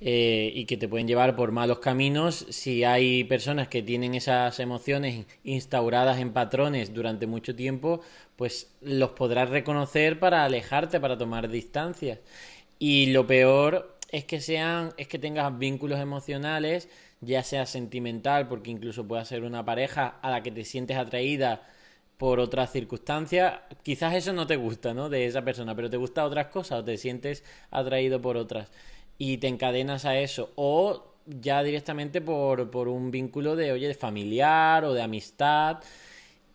eh, 0.00 0.50
y 0.54 0.64
que 0.64 0.78
te 0.78 0.88
pueden 0.88 1.06
llevar 1.06 1.36
por 1.36 1.52
malos 1.52 1.78
caminos. 1.80 2.46
Si 2.48 2.84
hay 2.84 3.24
personas 3.24 3.68
que 3.68 3.82
tienen 3.82 4.14
esas 4.14 4.58
emociones 4.58 5.26
instauradas 5.44 6.18
en 6.18 6.32
patrones 6.32 6.94
durante 6.94 7.26
mucho 7.26 7.54
tiempo, 7.54 8.00
pues 8.36 8.74
los 8.80 9.10
podrás 9.10 9.50
reconocer 9.50 10.18
para 10.18 10.44
alejarte, 10.44 11.00
para 11.00 11.18
tomar 11.18 11.48
distancias. 11.50 12.18
Y 12.78 13.06
lo 13.12 13.26
peor 13.26 13.98
es 14.10 14.24
que 14.24 14.40
sean, 14.40 14.92
es 14.96 15.06
que 15.08 15.18
tengas 15.18 15.58
vínculos 15.58 16.00
emocionales, 16.00 16.88
ya 17.20 17.42
sea 17.42 17.66
sentimental, 17.66 18.48
porque 18.48 18.70
incluso 18.70 19.06
pueda 19.06 19.24
ser 19.26 19.44
una 19.44 19.64
pareja 19.64 20.18
a 20.22 20.30
la 20.30 20.42
que 20.42 20.50
te 20.50 20.64
sientes 20.64 20.96
atraída 20.96 21.62
por 22.16 22.38
otras 22.38 22.70
circunstancias, 22.72 23.60
quizás 23.82 24.14
eso 24.14 24.34
no 24.34 24.46
te 24.46 24.56
gusta, 24.56 24.92
¿no? 24.92 25.08
De 25.08 25.24
esa 25.24 25.42
persona, 25.42 25.74
pero 25.74 25.88
te 25.88 25.96
gusta 25.96 26.24
otras 26.26 26.48
cosas 26.48 26.80
o 26.80 26.84
te 26.84 26.98
sientes 26.98 27.44
atraído 27.70 28.20
por 28.20 28.36
otras 28.36 28.70
y 29.20 29.36
te 29.36 29.48
encadenas 29.48 30.06
a 30.06 30.18
eso. 30.18 30.50
O 30.56 31.04
ya 31.26 31.62
directamente 31.62 32.22
por, 32.22 32.70
por 32.70 32.88
un 32.88 33.10
vínculo 33.10 33.54
de, 33.54 33.70
oye, 33.70 33.86
de 33.86 33.94
familiar 33.94 34.82
o 34.86 34.94
de 34.94 35.02
amistad. 35.02 35.80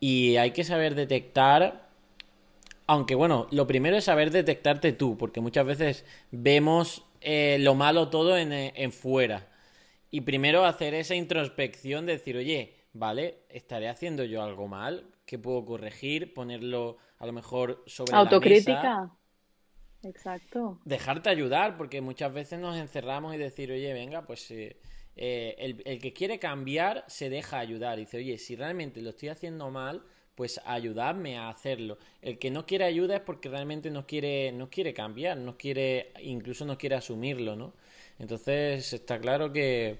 Y 0.00 0.36
hay 0.36 0.50
que 0.50 0.64
saber 0.64 0.96
detectar 0.96 1.86
aunque 2.88 3.14
bueno, 3.14 3.48
lo 3.50 3.66
primero 3.66 3.96
es 3.96 4.04
saber 4.04 4.30
detectarte 4.30 4.92
tú, 4.92 5.18
porque 5.18 5.40
muchas 5.40 5.66
veces 5.66 6.04
vemos 6.30 7.04
eh, 7.20 7.58
lo 7.60 7.74
malo 7.74 8.10
todo 8.10 8.36
en, 8.38 8.52
eh, 8.52 8.72
en, 8.76 8.92
fuera. 8.92 9.48
Y 10.10 10.20
primero 10.20 10.64
hacer 10.64 10.94
esa 10.94 11.16
introspección 11.16 12.06
de 12.06 12.12
decir, 12.12 12.36
oye, 12.36 12.74
vale, 12.92 13.38
estaré 13.48 13.88
haciendo 13.88 14.22
yo 14.22 14.42
algo 14.42 14.68
mal, 14.68 15.06
¿qué 15.24 15.38
puedo 15.38 15.64
corregir? 15.64 16.32
Ponerlo 16.32 16.98
a 17.18 17.26
lo 17.26 17.32
mejor 17.32 17.82
sobre 17.86 18.14
Autocrítica. 18.14 18.82
la 18.82 19.00
mesa. 19.00 19.16
Exacto. 20.06 20.78
Dejarte 20.84 21.28
ayudar, 21.28 21.76
porque 21.76 22.00
muchas 22.00 22.32
veces 22.32 22.58
nos 22.58 22.76
encerramos 22.76 23.34
y 23.34 23.38
decir, 23.38 23.70
oye, 23.72 23.92
venga, 23.92 24.22
pues 24.22 24.50
eh, 24.50 24.76
eh, 25.16 25.82
el, 25.84 25.98
que 25.98 26.12
quiere 26.12 26.38
cambiar 26.38 27.04
se 27.08 27.28
deja 27.28 27.58
ayudar. 27.58 27.98
Y 27.98 28.02
dice, 28.02 28.18
oye, 28.18 28.38
si 28.38 28.56
realmente 28.56 29.02
lo 29.02 29.10
estoy 29.10 29.30
haciendo 29.30 29.70
mal, 29.70 30.02
pues 30.34 30.60
ayudarme 30.64 31.38
a 31.38 31.48
hacerlo. 31.48 31.98
El 32.20 32.38
que 32.38 32.50
no 32.50 32.66
quiere 32.66 32.84
ayuda 32.84 33.16
es 33.16 33.22
porque 33.22 33.48
realmente 33.48 33.90
no 33.90 34.06
quiere, 34.06 34.52
no 34.52 34.68
quiere 34.68 34.92
cambiar, 34.92 35.38
no 35.38 35.56
quiere, 35.56 36.12
incluso 36.22 36.64
no 36.66 36.76
quiere 36.76 36.96
asumirlo, 36.96 37.56
¿no? 37.56 37.72
Entonces 38.18 38.92
está 38.92 39.18
claro 39.18 39.52
que, 39.52 39.98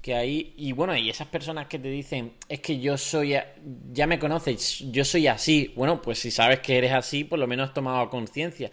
que 0.00 0.14
ahí, 0.14 0.54
y 0.56 0.72
bueno, 0.72 0.96
y 0.96 1.08
esas 1.10 1.28
personas 1.28 1.66
que 1.66 1.78
te 1.78 1.88
dicen, 1.88 2.32
es 2.48 2.60
que 2.60 2.78
yo 2.80 2.96
soy, 2.98 3.36
ya 3.92 4.06
me 4.06 4.18
conoces, 4.18 4.80
yo 4.90 5.04
soy 5.04 5.26
así, 5.26 5.72
bueno, 5.76 6.00
pues 6.02 6.18
si 6.18 6.30
sabes 6.30 6.60
que 6.60 6.76
eres 6.78 6.92
así, 6.92 7.24
por 7.24 7.38
lo 7.38 7.46
menos 7.46 7.68
has 7.68 7.74
tomado 7.74 8.10
conciencia. 8.10 8.70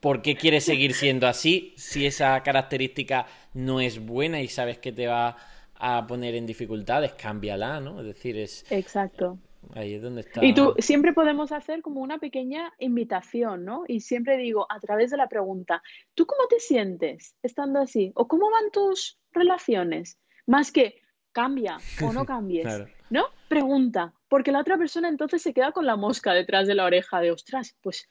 ¿Por 0.00 0.22
qué 0.22 0.34
quieres 0.36 0.64
seguir 0.64 0.94
siendo 0.94 1.26
así 1.26 1.74
si 1.76 2.06
esa 2.06 2.42
característica 2.42 3.26
no 3.52 3.80
es 3.80 4.04
buena 4.04 4.40
y 4.40 4.48
sabes 4.48 4.78
que 4.78 4.92
te 4.92 5.06
va 5.06 5.36
a 5.74 6.06
poner 6.06 6.34
en 6.34 6.46
dificultades? 6.46 7.12
Cámbiala, 7.12 7.80
¿no? 7.80 8.00
Es 8.00 8.06
decir, 8.06 8.38
es... 8.38 8.64
Exacto. 8.72 9.38
Ahí 9.74 9.94
es 9.94 10.02
donde 10.02 10.22
está. 10.22 10.44
Y 10.44 10.54
tú, 10.54 10.74
siempre 10.78 11.12
podemos 11.12 11.52
hacer 11.52 11.82
como 11.82 12.00
una 12.00 12.18
pequeña 12.18 12.72
invitación, 12.78 13.64
¿no? 13.64 13.84
Y 13.86 14.00
siempre 14.00 14.36
digo, 14.38 14.66
a 14.70 14.80
través 14.80 15.10
de 15.10 15.18
la 15.18 15.28
pregunta, 15.28 15.82
¿tú 16.14 16.26
cómo 16.26 16.48
te 16.48 16.58
sientes 16.60 17.36
estando 17.42 17.80
así? 17.80 18.10
¿O 18.14 18.26
cómo 18.26 18.50
van 18.50 18.70
tus 18.72 19.18
relaciones? 19.32 20.18
Más 20.46 20.72
que 20.72 21.00
cambia 21.32 21.76
o 22.02 22.12
no 22.12 22.24
cambies, 22.26 22.66
¿no? 23.10 23.26
Pregunta, 23.48 24.14
porque 24.28 24.50
la 24.50 24.60
otra 24.60 24.78
persona 24.78 25.08
entonces 25.08 25.42
se 25.42 25.52
queda 25.52 25.72
con 25.72 25.86
la 25.86 25.96
mosca 25.96 26.32
detrás 26.32 26.66
de 26.66 26.74
la 26.74 26.84
oreja 26.84 27.20
de, 27.20 27.30
ostras, 27.30 27.76
pues 27.82 28.08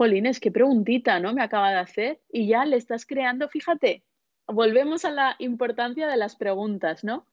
jolines, 0.00 0.40
qué 0.40 0.50
preguntita, 0.50 1.20
¿no? 1.20 1.34
Me 1.34 1.42
acaba 1.42 1.68
de 1.70 1.76
hacer 1.76 2.20
y 2.32 2.46
ya 2.46 2.64
le 2.64 2.76
estás 2.78 3.04
creando, 3.04 3.50
fíjate, 3.50 4.02
volvemos 4.46 5.04
a 5.04 5.10
la 5.10 5.36
importancia 5.38 6.08
de 6.08 6.16
las 6.16 6.36
preguntas, 6.36 7.04
¿no? 7.04 7.26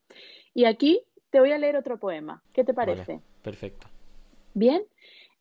Y 0.54 0.66
aquí 0.66 1.02
te 1.30 1.40
voy 1.40 1.54
a 1.54 1.58
leer 1.58 1.78
otro 1.78 1.98
poema. 1.98 2.44
¿Qué 2.52 2.66
te 2.66 2.74
parece? 2.74 3.22
perfecto. 3.42 3.88
Bien, 4.54 4.84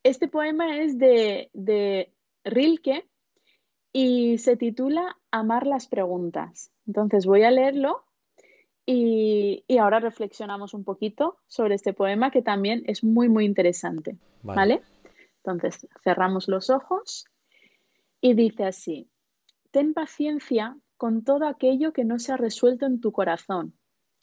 este 0.04 0.28
poema 0.28 0.78
es 0.78 0.98
de, 0.98 1.50
de 1.52 2.12
Rilke 2.44 3.04
y 3.92 4.38
se 4.38 4.56
titula 4.56 5.16
Amar 5.32 5.66
las 5.66 5.88
preguntas. 5.88 6.70
Entonces 6.86 7.26
voy 7.26 7.42
a 7.42 7.50
leerlo 7.50 8.04
y, 8.88 9.64
ahora 9.80 9.98
reflexionamos 9.98 10.74
un 10.74 10.84
poquito 10.84 11.38
sobre 11.48 11.74
este 11.74 11.92
poema 11.92 12.30
que 12.30 12.40
también 12.40 12.84
es 12.86 13.02
muy, 13.02 13.28
muy 13.28 13.44
interesante. 13.44 14.16
¿Vale? 14.44 14.80
Entonces, 15.46 15.86
cerramos 16.02 16.48
los 16.48 16.70
ojos 16.70 17.26
y 18.20 18.34
dice 18.34 18.64
así, 18.64 19.08
ten 19.70 19.94
paciencia 19.94 20.76
con 20.96 21.22
todo 21.22 21.46
aquello 21.46 21.92
que 21.92 22.04
no 22.04 22.18
se 22.18 22.32
ha 22.32 22.36
resuelto 22.36 22.84
en 22.86 23.00
tu 23.00 23.12
corazón 23.12 23.78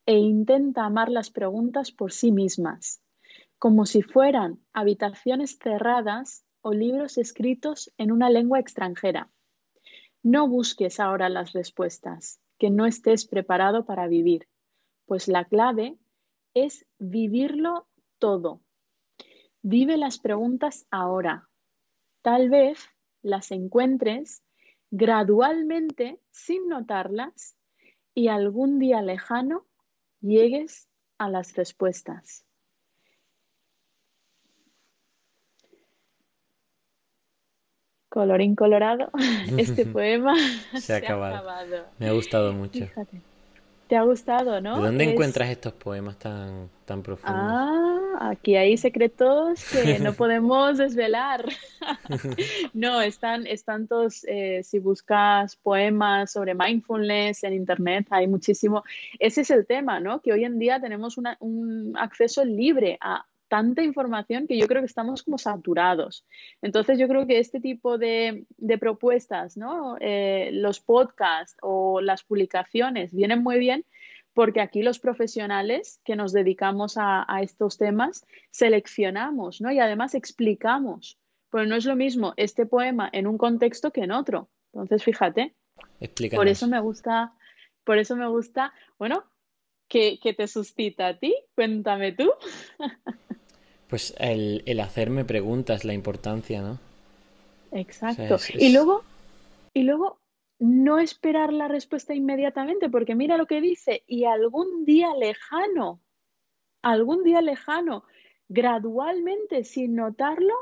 e 0.05 0.17
intenta 0.17 0.83
amar 0.83 1.09
las 1.09 1.29
preguntas 1.29 1.91
por 1.93 2.11
sí 2.11 2.31
mismas. 2.31 3.01
como 3.63 3.85
si 3.85 4.01
fueran 4.01 4.59
habitaciones 4.73 5.57
cerradas 5.57 6.43
o 6.59 6.73
libros 6.73 7.17
escritos 7.17 7.93
en 7.97 8.11
una 8.11 8.29
lengua 8.29 8.59
extranjera. 8.59 9.31
No 10.21 10.49
busques 10.49 10.99
ahora 10.99 11.29
las 11.29 11.53
respuestas, 11.53 12.41
que 12.59 12.69
no 12.69 12.85
estés 12.85 13.25
preparado 13.25 13.85
para 13.85 14.07
vivir, 14.07 14.49
pues 15.05 15.29
la 15.29 15.45
clave 15.45 15.97
es 16.53 16.85
vivirlo 16.99 17.87
todo. 18.19 18.59
Vive 19.65 19.95
las 19.95 20.19
preguntas 20.19 20.85
ahora. 20.91 21.47
Tal 22.21 22.49
vez 22.49 22.77
las 23.21 23.49
encuentres 23.51 24.43
gradualmente 24.91 26.19
sin 26.31 26.67
notarlas 26.67 27.55
y 28.13 28.27
algún 28.27 28.77
día 28.77 29.01
lejano 29.01 29.65
llegues 30.19 30.89
a 31.17 31.29
las 31.29 31.55
respuestas. 31.55 32.45
Colorín 38.09 38.55
colorado, 38.55 39.11
este 39.57 39.85
poema 39.93 40.35
se, 40.75 40.93
ha, 40.93 40.97
acabado. 40.97 41.87
Me 41.99 42.09
ha 42.09 42.11
gustado 42.11 42.51
mucho. 42.51 42.85
¿Te 43.87 43.95
ha 43.95 44.03
gustado, 44.03 44.59
no? 44.59 44.75
¿De 44.75 44.87
dónde 44.87 45.05
encuentras 45.05 45.49
estos 45.49 45.71
poemas 45.73 46.19
tan, 46.19 46.69
tan 46.85 47.01
profundos? 47.01 47.53
Ah, 47.55 47.92
aquí 48.19 48.55
hay 48.55 48.77
secretos 48.77 49.63
que 49.71 49.99
no 49.99 50.13
podemos 50.13 50.77
desvelar. 50.77 51.45
no, 52.73 53.01
están, 53.01 53.47
están 53.47 53.87
todos, 53.87 54.25
eh, 54.27 54.61
si 54.63 54.79
buscas 54.79 55.55
poemas 55.55 56.31
sobre 56.31 56.55
mindfulness 56.55 57.43
en 57.43 57.53
Internet, 57.53 58.07
hay 58.09 58.27
muchísimo. 58.27 58.83
Ese 59.19 59.41
es 59.41 59.51
el 59.51 59.65
tema, 59.65 59.99
¿no? 59.99 60.21
Que 60.21 60.33
hoy 60.33 60.43
en 60.43 60.59
día 60.59 60.79
tenemos 60.79 61.17
un 61.17 61.93
acceso 61.97 62.45
libre 62.45 62.97
a 63.01 63.25
tanta 63.53 63.83
información 63.83 64.47
que 64.47 64.57
yo 64.57 64.65
creo 64.65 64.81
que 64.81 64.87
estamos 64.87 65.21
como 65.21 65.37
saturados. 65.37 66.25
Entonces 66.63 66.97
yo 66.97 67.07
creo 67.07 67.27
que 67.27 67.37
este 67.37 67.59
tipo 67.59 67.99
de, 67.99 68.47
propuestas, 68.79 69.57
¿no? 69.57 69.95
Eh, 69.99 70.49
los 70.53 70.79
podcasts 70.79 71.55
o 71.61 72.01
las 72.01 72.23
publicaciones 72.23 73.13
vienen 73.13 73.43
muy 73.43 73.59
bien 73.59 73.85
porque 74.33 74.61
aquí 74.61 74.81
los 74.81 74.99
profesionales 74.99 75.99
que 76.03 76.15
nos 76.15 76.33
dedicamos 76.33 76.95
a, 76.97 77.25
estos 77.41 77.77
temas 77.77 78.25
seleccionamos, 78.51 79.61
¿no? 79.61 79.71
Y 79.71 79.79
además 79.79 80.15
explicamos, 80.15 81.17
pues 81.49 81.67
no 81.67 81.75
es 81.75 81.85
lo 81.85 81.95
mismo 81.95 82.33
este 82.37 82.65
poema 82.65 83.09
en 83.13 83.27
un 83.27 83.37
contexto 83.37 83.91
que 83.91 84.01
en 84.01 84.11
otro. 84.11 84.49
Entonces, 84.73 85.03
fíjate. 85.03 85.53
Por 86.35 86.47
eso 86.47 86.67
me 86.67 86.79
gusta, 86.79 87.33
por 87.83 87.97
eso 87.97 88.15
me 88.15 88.27
gusta, 88.27 88.73
bueno, 88.97 89.23
que, 89.87 90.19
que 90.19 90.33
te 90.33 90.47
suscita 90.47 91.07
a 91.07 91.19
ti. 91.19 91.35
Cuéntame 91.55 92.11
tú. 92.11 92.31
Pues 93.93 94.15
el, 94.17 94.79
hacerme 94.79 95.23
preguntas, 95.23 95.85
la 95.85 95.93
importancia, 95.93 96.63
¿no? 96.63 96.79
Exacto. 97.71 98.37
Y 98.55 98.73
luego, 98.73 99.03
y 99.71 99.83
luego 99.83 100.17
no 100.63 100.99
esperar 100.99 101.51
la 101.51 101.67
respuesta 101.67 102.13
inmediatamente, 102.13 102.89
porque 102.89 103.15
mira 103.15 103.37
lo 103.37 103.47
que 103.47 103.59
dice, 103.59 104.03
y 104.07 104.23
algún 104.23 104.85
día 104.85 105.13
lejano, 105.13 106.01
algún 106.81 107.23
día 107.23 107.41
lejano, 107.41 108.05
gradualmente, 108.47 109.65
sin 109.65 109.95
notarlo, 109.95 110.55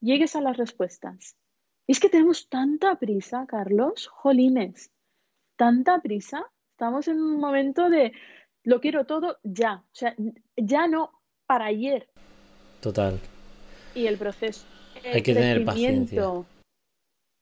llegues 0.00 0.36
a 0.36 0.42
las 0.42 0.58
respuestas. 0.58 1.36
es 1.86 2.00
que 2.00 2.10
tenemos 2.10 2.48
tanta 2.50 2.96
prisa, 2.98 3.46
Carlos, 3.48 4.08
jolines, 4.08 4.92
tanta 5.56 6.00
prisa. 6.00 6.46
Estamos 6.72 7.08
en 7.08 7.20
un 7.22 7.40
momento 7.40 7.88
de 7.88 8.12
lo 8.62 8.80
quiero 8.80 9.06
todo 9.06 9.38
ya, 9.42 9.84
o 9.86 9.94
sea, 9.94 10.14
ya 10.56 10.86
no 10.86 11.12
para 11.46 11.64
ayer, 11.64 12.10
Total. 12.80 13.18
Y 13.94 14.06
el 14.06 14.16
proceso. 14.16 14.64
Hay 15.04 15.22
que 15.22 15.34
tener 15.34 15.64
paciencia. 15.64 16.22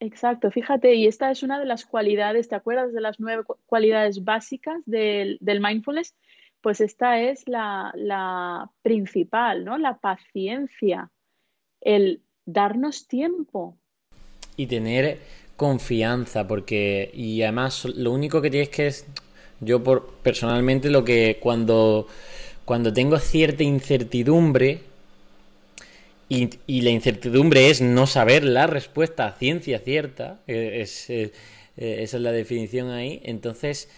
Exacto, 0.00 0.50
fíjate, 0.52 0.94
y 0.94 1.08
esta 1.08 1.30
es 1.30 1.42
una 1.42 1.58
de 1.58 1.64
las 1.64 1.84
cualidades, 1.84 2.48
¿te 2.48 2.54
acuerdas 2.54 2.92
de 2.92 3.00
las 3.00 3.18
nueve 3.18 3.42
cualidades 3.66 4.22
básicas 4.22 4.80
del, 4.86 5.38
mindfulness? 5.40 6.14
Pues 6.60 6.80
esta 6.80 7.20
es 7.20 7.48
la, 7.48 7.92
la, 7.96 8.70
principal, 8.82 9.64
¿no? 9.64 9.76
La 9.76 9.98
paciencia, 9.98 11.10
el 11.80 12.22
darnos 12.44 13.08
tiempo. 13.08 13.76
Y 14.56 14.66
tener 14.66 15.18
confianza, 15.56 16.46
porque, 16.46 17.10
y 17.12 17.42
además 17.42 17.84
lo 17.84 18.12
único 18.12 18.40
que 18.40 18.50
tienes 18.50 18.68
que 18.68 18.86
es, 18.86 19.06
yo 19.60 19.82
por, 19.82 20.14
personalmente 20.22 20.90
lo 20.90 21.04
que 21.04 21.38
cuando, 21.40 22.06
cuando 22.64 22.92
tengo 22.92 23.18
cierta 23.18 23.64
incertidumbre, 23.64 24.80
y, 26.28 26.80
la 26.82 26.90
incertidumbre 26.90 27.70
es 27.70 27.80
no 27.80 28.06
saber 28.06 28.44
la 28.44 28.66
respuesta 28.66 29.26
a 29.26 29.32
ciencia 29.32 29.78
cierta, 29.78 30.40
eh, 30.46 30.80
es, 30.82 31.08
eh, 31.08 31.32
eh, 31.76 31.98
esa 32.00 32.18
es 32.18 32.22
la 32.22 32.32
definición 32.32 32.90
ahí, 32.90 33.20
entonces 33.24 33.88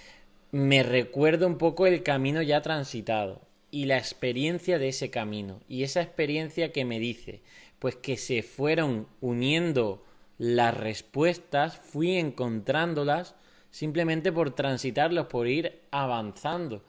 me 0.52 0.82
recuerdo 0.82 1.46
un 1.46 1.58
poco 1.58 1.86
el 1.86 2.02
camino 2.02 2.42
ya 2.42 2.62
transitado 2.62 3.40
y 3.70 3.86
la 3.86 3.98
experiencia 3.98 4.78
de 4.78 4.88
ese 4.88 5.10
camino 5.10 5.60
y 5.68 5.82
esa 5.82 6.02
experiencia 6.02 6.72
que 6.72 6.84
me 6.84 7.00
dice, 7.00 7.40
pues 7.78 7.96
que 7.96 8.16
se 8.16 8.42
fueron 8.42 9.06
uniendo 9.20 10.04
las 10.38 10.76
respuestas, 10.76 11.76
fui 11.78 12.16
encontrándolas 12.16 13.34
simplemente 13.70 14.32
por 14.32 14.54
transitarlos, 14.54 15.26
por 15.26 15.46
ir 15.46 15.80
avanzando. 15.90 16.82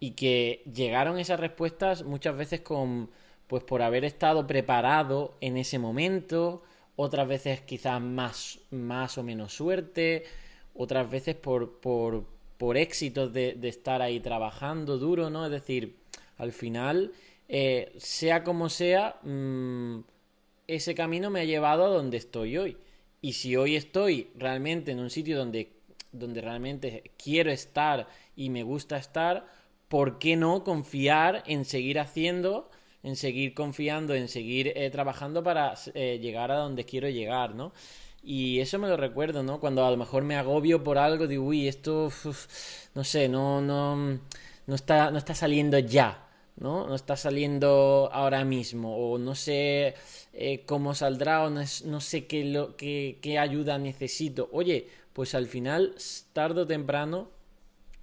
Y 0.00 0.12
que 0.12 0.62
llegaron 0.72 1.18
esas 1.18 1.40
respuestas 1.40 2.02
muchas 2.02 2.36
veces 2.36 2.60
con 2.60 3.10
pues 3.46 3.62
por 3.64 3.82
haber 3.82 4.04
estado 4.04 4.46
preparado 4.46 5.34
en 5.40 5.56
ese 5.56 5.78
momento, 5.78 6.62
otras 6.96 7.28
veces 7.28 7.60
quizás 7.60 8.00
más, 8.00 8.60
más 8.70 9.18
o 9.18 9.22
menos 9.22 9.54
suerte, 9.54 10.24
otras 10.74 11.10
veces 11.10 11.34
por, 11.34 11.80
por, 11.80 12.24
por 12.56 12.76
éxitos 12.76 13.32
de, 13.32 13.58
estar 13.62 14.02
ahí 14.02 14.20
trabajando 14.20 14.98
duro, 14.98 15.30
¿no? 15.30 15.44
Es 15.44 15.50
decir, 15.50 15.96
al 16.38 16.52
final, 16.52 17.12
eh, 17.48 17.92
sea 17.98 18.44
como 18.44 18.68
sea, 18.68 19.16
mm, 19.22 20.00
ese 20.66 20.94
camino 20.94 21.30
me 21.30 21.40
ha 21.40 21.44
llevado 21.44 21.84
a 21.84 21.88
donde 21.88 22.16
estoy 22.16 22.56
hoy. 22.56 22.76
Y 23.20 23.34
si 23.34 23.56
hoy 23.56 23.76
estoy 23.76 24.30
realmente 24.36 24.92
en 24.92 25.00
un 25.00 25.10
sitio 25.10 25.38
donde, 25.38 25.72
donde 26.12 26.40
realmente 26.40 27.10
quiero 27.22 27.50
estar 27.50 28.06
y 28.36 28.50
me 28.50 28.62
gusta 28.62 28.96
estar, 28.96 29.46
¿por 29.88 30.18
qué 30.18 30.36
no 30.36 30.64
confiar 30.64 31.42
en 31.46 31.64
seguir 31.64 31.98
haciendo 31.98 32.70
en 33.04 33.16
seguir 33.16 33.54
confiando, 33.54 34.14
en 34.14 34.28
seguir 34.28 34.72
eh, 34.74 34.90
trabajando 34.90 35.44
para 35.44 35.74
eh, 35.94 36.18
llegar 36.20 36.50
a 36.50 36.56
donde 36.56 36.84
quiero 36.84 37.08
llegar, 37.08 37.54
¿no? 37.54 37.72
Y 38.22 38.60
eso 38.60 38.78
me 38.78 38.88
lo 38.88 38.96
recuerdo, 38.96 39.42
¿no? 39.42 39.60
Cuando 39.60 39.84
a 39.84 39.90
lo 39.90 39.98
mejor 39.98 40.24
me 40.24 40.36
agobio 40.36 40.82
por 40.82 40.96
algo, 40.98 41.26
digo, 41.26 41.44
uy, 41.44 41.68
esto, 41.68 42.10
no 42.94 43.04
sé, 43.04 43.28
no, 43.28 43.60
no, 43.60 44.18
no 44.66 44.74
está, 44.74 45.10
no 45.10 45.18
está 45.18 45.34
saliendo 45.34 45.78
ya, 45.78 46.26
¿no? 46.56 46.86
No 46.86 46.94
está 46.94 47.16
saliendo 47.16 48.08
ahora 48.12 48.44
mismo, 48.44 48.96
o 48.96 49.18
no 49.18 49.34
sé 49.34 49.94
eh, 50.32 50.64
cómo 50.64 50.94
saldrá, 50.94 51.44
o 51.44 51.50
no, 51.50 51.60
no 51.84 52.00
sé 52.00 52.26
qué, 52.26 52.44
lo, 52.46 52.76
qué, 52.76 53.18
qué 53.20 53.38
ayuda 53.38 53.76
necesito. 53.78 54.48
Oye, 54.52 54.88
pues 55.12 55.34
al 55.34 55.46
final, 55.46 55.94
tarde 56.32 56.62
o 56.62 56.66
temprano, 56.66 57.28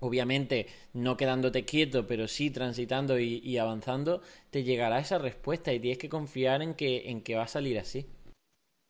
obviamente 0.01 0.67
no 0.93 1.15
quedándote 1.15 1.63
quieto, 1.63 2.05
pero 2.05 2.27
sí 2.27 2.51
transitando 2.51 3.17
y, 3.19 3.57
avanzando, 3.57 4.21
te 4.49 4.63
llegará 4.63 4.99
esa 4.99 5.17
respuesta 5.17 5.71
y 5.71 5.79
tienes 5.79 5.99
que 5.99 6.09
confiar 6.09 6.61
en 6.61 6.73
que, 6.73 7.09
en 7.09 7.21
que 7.21 7.35
va 7.35 7.43
a 7.43 7.47
salir 7.47 7.79
así. 7.79 8.05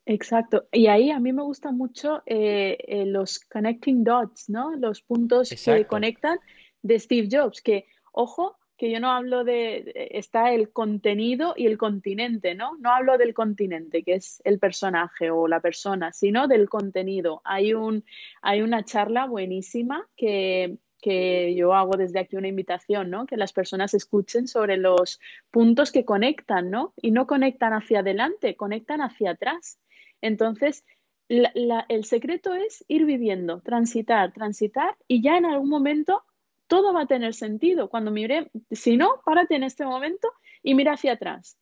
Exacto. 0.05 0.65
Y 0.71 0.87
ahí 0.87 1.11
a 1.11 1.19
mí 1.19 1.31
me 1.31 1.43
gustan 1.43 1.77
mucho 1.77 2.23
eh, 2.25 2.77
eh, 2.87 3.05
los 3.05 3.39
connecting 3.39 4.03
dots, 4.03 4.49
¿no? 4.49 4.75
Los 4.75 5.01
puntos 5.01 5.49
que 5.49 5.85
conectan 5.85 6.39
de 6.81 6.97
Steve 6.97 7.27
Jobs, 7.31 7.61
que, 7.61 7.85
ojo, 8.11 8.57
que 8.77 8.89
yo 8.89 8.99
no 8.99 9.11
hablo 9.11 9.43
de, 9.43 10.09
está 10.11 10.53
el 10.53 10.71
contenido 10.71 11.53
y 11.55 11.67
el 11.67 11.77
continente, 11.77 12.55
¿no? 12.55 12.77
No 12.79 12.91
hablo 12.91 13.19
del 13.19 13.35
continente, 13.35 14.01
que 14.01 14.15
es 14.15 14.41
el 14.43 14.57
personaje 14.57 15.29
o 15.29 15.47
la 15.47 15.59
persona, 15.59 16.11
sino 16.13 16.47
del 16.47 16.67
contenido. 16.67 17.41
Hay, 17.43 17.75
un, 17.75 18.03
hay 18.41 18.63
una 18.63 18.83
charla 18.83 19.27
buenísima 19.27 20.07
que 20.17 20.79
que 21.01 21.55
yo 21.55 21.73
hago 21.73 21.97
desde 21.97 22.19
aquí 22.19 22.35
una 22.37 22.47
invitación, 22.47 23.09
¿no? 23.09 23.25
Que 23.25 23.35
las 23.37 23.51
personas 23.51 23.93
escuchen 23.93 24.47
sobre 24.47 24.77
los 24.77 25.19
puntos 25.49 25.91
que 25.91 26.05
conectan, 26.05 26.69
¿no? 26.69 26.93
Y 26.95 27.11
no 27.11 27.27
conectan 27.27 27.73
hacia 27.73 27.99
adelante, 27.99 28.55
conectan 28.55 29.01
hacia 29.01 29.31
atrás. 29.31 29.79
Entonces, 30.21 30.85
el 31.27 32.03
secreto 32.05 32.53
es 32.53 32.85
ir 32.87 33.05
viviendo, 33.05 33.61
transitar, 33.61 34.33
transitar 34.33 34.95
y 35.07 35.21
ya 35.21 35.37
en 35.37 35.45
algún 35.45 35.69
momento 35.69 36.23
todo 36.67 36.93
va 36.93 37.01
a 37.01 37.07
tener 37.07 37.33
sentido. 37.33 37.89
Cuando 37.89 38.11
mire, 38.11 38.51
si 38.69 38.95
no, 38.97 39.21
párate 39.25 39.55
en 39.55 39.63
este 39.63 39.85
momento 39.85 40.29
y 40.61 40.75
mira 40.75 40.93
hacia 40.93 41.13
atrás. 41.13 41.57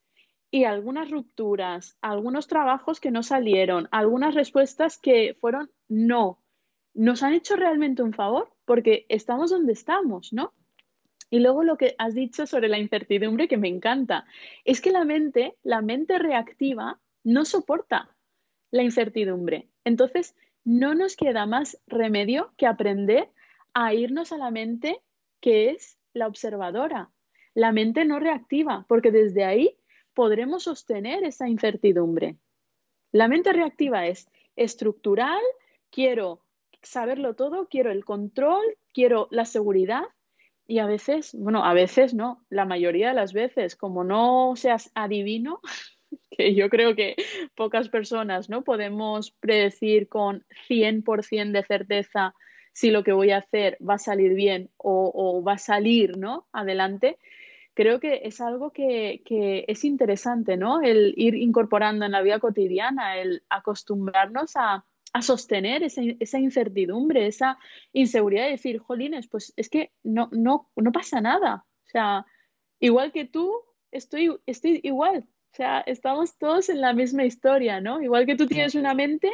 Y 0.51 0.63
algunas 0.63 1.11
rupturas, 1.11 1.97
algunos 2.01 2.47
trabajos 2.47 2.99
que 2.99 3.11
no 3.11 3.21
salieron, 3.21 3.87
algunas 3.91 4.33
respuestas 4.33 4.97
que 4.97 5.37
fueron 5.39 5.69
no, 5.87 6.41
¿nos 6.95 7.21
han 7.21 7.33
hecho 7.33 7.55
realmente 7.55 8.01
un 8.01 8.13
favor? 8.13 8.51
Porque 8.69 9.07
estamos 9.09 9.49
donde 9.49 9.73
estamos, 9.73 10.31
¿no? 10.31 10.53
Y 11.31 11.39
luego 11.39 11.63
lo 11.63 11.75
que 11.75 11.95
has 11.97 12.13
dicho 12.13 12.45
sobre 12.45 12.67
la 12.67 12.77
incertidumbre 12.77 13.47
que 13.47 13.57
me 13.57 13.67
encanta, 13.67 14.27
es 14.63 14.79
que 14.79 14.91
la 14.91 15.05
mente, 15.05 15.55
la 15.63 15.81
mente 15.81 16.19
reactiva, 16.19 16.99
no 17.23 17.45
soporta 17.45 18.15
la 18.69 18.83
incertidumbre. 18.83 19.69
Entonces, 19.85 20.35
no 20.63 20.93
nos 20.93 21.15
queda 21.15 21.47
más 21.47 21.81
remedio 21.87 22.53
que 22.57 22.67
aprender 22.67 23.31
a 23.73 23.95
irnos 23.95 24.31
a 24.33 24.37
la 24.37 24.51
mente 24.51 25.01
que 25.41 25.71
es 25.71 25.97
la 26.13 26.27
observadora, 26.27 27.09
la 27.55 27.71
mente 27.71 28.05
no 28.05 28.19
reactiva, 28.19 28.85
porque 28.87 29.09
desde 29.09 29.45
ahí 29.45 29.77
podremos 30.13 30.65
sostener 30.65 31.23
esa 31.23 31.49
incertidumbre. 31.49 32.37
La 33.11 33.27
mente 33.27 33.51
reactiva 33.51 34.05
es 34.05 34.29
estructural, 34.55 35.41
quiero 35.89 36.43
saberlo 36.81 37.35
todo, 37.35 37.67
quiero 37.67 37.91
el 37.91 38.05
control, 38.05 38.63
quiero 38.93 39.27
la 39.31 39.45
seguridad 39.45 40.03
y 40.67 40.79
a 40.79 40.85
veces, 40.85 41.33
bueno, 41.33 41.65
a 41.65 41.73
veces 41.73 42.13
no, 42.13 42.45
la 42.49 42.65
mayoría 42.65 43.09
de 43.09 43.15
las 43.15 43.33
veces, 43.33 43.75
como 43.75 44.03
no 44.03 44.53
seas 44.55 44.91
adivino, 44.93 45.61
que 46.31 46.53
yo 46.53 46.69
creo 46.69 46.95
que 46.95 47.15
pocas 47.55 47.89
personas 47.89 48.49
no 48.49 48.63
podemos 48.63 49.31
predecir 49.31 50.07
con 50.07 50.45
100% 50.67 51.51
de 51.51 51.63
certeza 51.63 52.33
si 52.71 52.91
lo 52.91 53.03
que 53.03 53.13
voy 53.13 53.31
a 53.31 53.37
hacer 53.37 53.77
va 53.81 53.95
a 53.95 53.99
salir 53.99 54.35
bien 54.35 54.69
o, 54.77 55.43
va 55.45 55.53
a 55.53 55.57
salir 55.57 56.17
¿no? 56.17 56.47
adelante, 56.53 57.17
creo 57.73 57.99
que 57.99 58.21
es 58.23 58.39
algo 58.39 58.71
que, 58.71 59.23
es 59.67 59.83
interesante, 59.83 60.55
¿no? 60.55 60.81
El 60.81 61.13
ir 61.17 61.35
incorporando 61.35 62.05
en 62.05 62.11
la 62.11 62.21
vida 62.21 62.39
cotidiana, 62.39 63.17
el 63.17 63.43
acostumbrarnos 63.49 64.51
a, 64.55 64.85
sostener 65.21 65.83
esa, 65.83 66.01
esa, 66.19 66.39
incertidumbre, 66.39 67.27
esa 67.27 67.57
inseguridad 67.93 68.45
de 68.45 68.51
decir, 68.51 68.79
jolines, 68.79 69.27
pues 69.27 69.53
es 69.55 69.69
que 69.69 69.91
no, 70.03 70.29
no, 70.31 70.69
no 70.75 70.91
pasa 70.91 71.21
nada. 71.21 71.65
O 71.85 71.89
sea, 71.89 72.25
igual 72.79 73.11
que 73.11 73.25
tú, 73.25 73.53
estoy, 73.91 74.37
estoy 74.45 74.79
igual. 74.83 75.25
O 75.51 75.55
sea, 75.55 75.81
estamos 75.81 76.37
todos 76.37 76.69
en 76.69 76.81
la 76.81 76.93
misma 76.93 77.25
historia, 77.25 77.81
¿no? 77.81 78.01
Igual 78.01 78.25
que 78.25 78.35
tú 78.35 78.45
tienes 78.45 78.75
una 78.75 78.93
mente, 78.93 79.31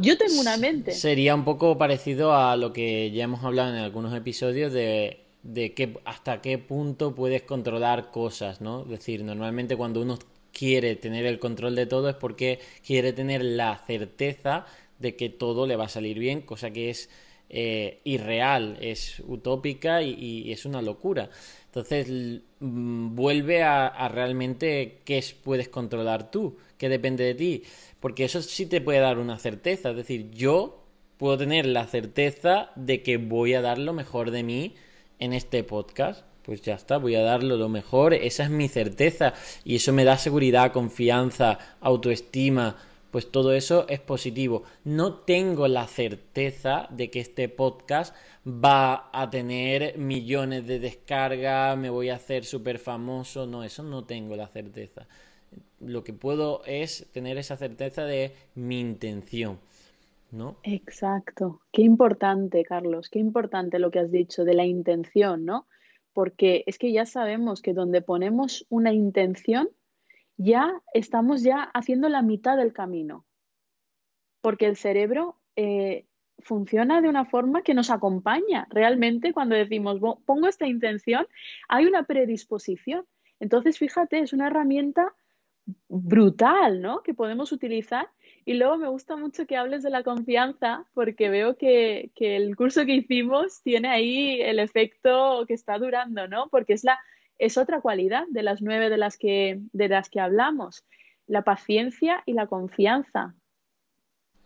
yo 0.00 0.18
tengo 0.18 0.40
una 0.40 0.56
mente. 0.56 0.92
Sería 0.92 1.34
un 1.34 1.44
poco 1.44 1.78
parecido 1.78 2.34
a 2.34 2.56
lo 2.56 2.72
que 2.72 3.10
ya 3.10 3.24
hemos 3.24 3.42
hablado 3.42 3.74
en 3.74 3.80
algunos 3.80 4.14
episodios 4.14 4.72
de, 4.72 5.24
de 5.42 6.00
hasta 6.04 6.42
qué 6.42 6.58
punto 6.58 7.14
puedes 7.14 7.42
controlar 7.42 8.10
cosas, 8.10 8.60
¿no? 8.60 8.82
Es 8.82 8.90
decir, 8.90 9.24
normalmente 9.24 9.76
cuando 9.76 10.02
uno 10.02 10.18
quiere 10.52 10.96
tener 10.96 11.26
el 11.26 11.38
control 11.38 11.74
de 11.74 11.86
todo 11.86 12.08
es 12.08 12.16
porque 12.16 12.60
quiere 12.86 13.12
tener 13.12 13.44
la 13.44 13.82
certeza 13.86 14.66
de 14.98 15.16
que 15.16 15.28
todo 15.28 15.66
le 15.66 15.76
va 15.76 15.86
a 15.86 15.88
salir 15.88 16.18
bien, 16.18 16.42
cosa 16.42 16.70
que 16.70 16.90
es 16.90 17.10
eh, 17.48 18.00
irreal, 18.04 18.78
es 18.80 19.20
utópica 19.26 20.02
y, 20.02 20.50
es 20.52 20.64
una 20.64 20.80
locura. 20.80 21.28
Entonces 21.66 22.08
mm, 22.60 23.14
vuelve 23.14 23.62
a, 23.62 23.86
a 23.88 24.08
realmente 24.08 25.00
qué 25.04 25.22
puedes 25.42 25.68
controlar 25.68 26.30
tú, 26.30 26.56
qué 26.78 26.88
depende 26.88 27.24
de 27.24 27.34
ti. 27.34 27.62
Porque 28.00 28.24
eso 28.24 28.40
sí 28.42 28.66
te 28.66 28.80
puede 28.80 29.00
dar 29.00 29.18
una 29.18 29.38
certeza. 29.38 29.90
Es 29.90 29.96
decir, 29.96 30.30
yo 30.30 30.84
puedo 31.18 31.38
tener 31.38 31.66
la 31.66 31.86
certeza 31.86 32.72
de 32.74 33.02
que 33.02 33.16
voy 33.16 33.54
a 33.54 33.60
dar 33.60 33.78
lo 33.78 33.92
mejor 33.92 34.30
de 34.30 34.42
mí 34.42 34.74
en 35.18 35.32
este 35.32 35.62
podcast. 35.62 36.24
Pues 36.44 36.62
ya 36.62 36.74
está, 36.74 36.98
voy 36.98 37.14
a 37.14 37.22
darlo 37.22 37.56
lo 37.56 37.68
mejor. 37.68 38.14
Esa 38.14 38.44
es 38.44 38.50
mi 38.50 38.68
certeza. 38.68 39.34
Y 39.64 39.76
eso 39.76 39.92
me 39.92 40.04
da 40.04 40.18
seguridad, 40.18 40.72
confianza, 40.72 41.58
autoestima. 41.80 42.76
Pues 43.10 43.30
todo 43.30 43.52
eso 43.52 43.86
es 43.88 44.00
positivo. 44.00 44.64
No 44.84 45.14
tengo 45.14 45.68
la 45.68 45.86
certeza 45.86 46.88
de 46.90 47.10
que 47.10 47.20
este 47.20 47.48
podcast 47.48 48.14
va 48.46 49.10
a 49.12 49.28
tener 49.30 49.98
millones 49.98 50.66
de 50.66 50.78
descargas, 50.78 51.76
me 51.76 51.90
voy 51.90 52.08
a 52.08 52.16
hacer 52.16 52.44
súper 52.44 52.78
famoso. 52.78 53.46
No, 53.46 53.64
eso 53.64 53.82
no 53.82 54.04
tengo 54.04 54.34
la 54.34 54.48
certeza 54.48 55.06
lo 55.80 56.04
que 56.04 56.12
puedo 56.12 56.62
es 56.64 57.06
tener 57.12 57.38
esa 57.38 57.56
certeza 57.56 58.04
de 58.04 58.32
mi 58.54 58.80
intención, 58.80 59.58
¿no? 60.30 60.56
Exacto. 60.62 61.60
Qué 61.72 61.82
importante, 61.82 62.64
Carlos, 62.64 63.08
qué 63.10 63.18
importante 63.18 63.78
lo 63.78 63.90
que 63.90 63.98
has 63.98 64.10
dicho 64.10 64.44
de 64.44 64.54
la 64.54 64.64
intención, 64.64 65.44
¿no? 65.44 65.66
Porque 66.12 66.64
es 66.66 66.78
que 66.78 66.92
ya 66.92 67.06
sabemos 67.06 67.62
que 67.62 67.72
donde 67.72 68.02
ponemos 68.02 68.66
una 68.68 68.92
intención, 68.92 69.68
ya 70.36 70.82
estamos 70.94 71.42
ya 71.42 71.62
haciendo 71.74 72.08
la 72.08 72.22
mitad 72.22 72.56
del 72.56 72.72
camino. 72.72 73.24
Porque 74.40 74.66
el 74.66 74.76
cerebro 74.76 75.40
eh, 75.56 76.06
funciona 76.38 77.00
de 77.00 77.08
una 77.08 77.24
forma 77.24 77.62
que 77.62 77.74
nos 77.74 77.90
acompaña. 77.90 78.66
Realmente 78.70 79.32
cuando 79.32 79.54
decimos, 79.54 80.00
pongo 80.24 80.48
esta 80.48 80.66
intención, 80.66 81.26
hay 81.68 81.86
una 81.86 82.04
predisposición. 82.04 83.06
Entonces, 83.40 83.78
fíjate, 83.78 84.20
es 84.20 84.32
una 84.32 84.48
herramienta 84.48 85.14
brutal, 85.88 86.80
¿no? 86.80 87.02
Que 87.02 87.14
podemos 87.14 87.52
utilizar. 87.52 88.08
Y 88.44 88.54
luego 88.54 88.76
me 88.76 88.88
gusta 88.88 89.16
mucho 89.16 89.46
que 89.46 89.56
hables 89.56 89.82
de 89.82 89.90
la 89.90 90.02
confianza, 90.02 90.84
porque 90.94 91.28
veo 91.28 91.56
que, 91.56 92.10
el 92.16 92.56
curso 92.56 92.84
que 92.84 92.94
hicimos 92.94 93.62
tiene 93.62 93.88
ahí 93.88 94.40
el 94.40 94.58
efecto 94.58 95.44
que 95.46 95.54
está 95.54 95.78
durando, 95.78 96.26
¿no? 96.26 96.48
Porque 96.48 96.72
es 96.72 96.82
la, 96.82 96.98
es 97.38 97.56
otra 97.56 97.80
cualidad 97.80 98.24
de 98.30 98.42
las 98.42 98.60
nueve 98.60 98.90
de 98.90 98.96
las 98.96 99.16
que, 99.16 99.60
de 99.72 99.88
las 99.88 100.10
que 100.10 100.20
hablamos. 100.20 100.84
La 101.26 101.42
paciencia 101.42 102.22
y 102.26 102.32
la 102.32 102.46
confianza. 102.48 103.34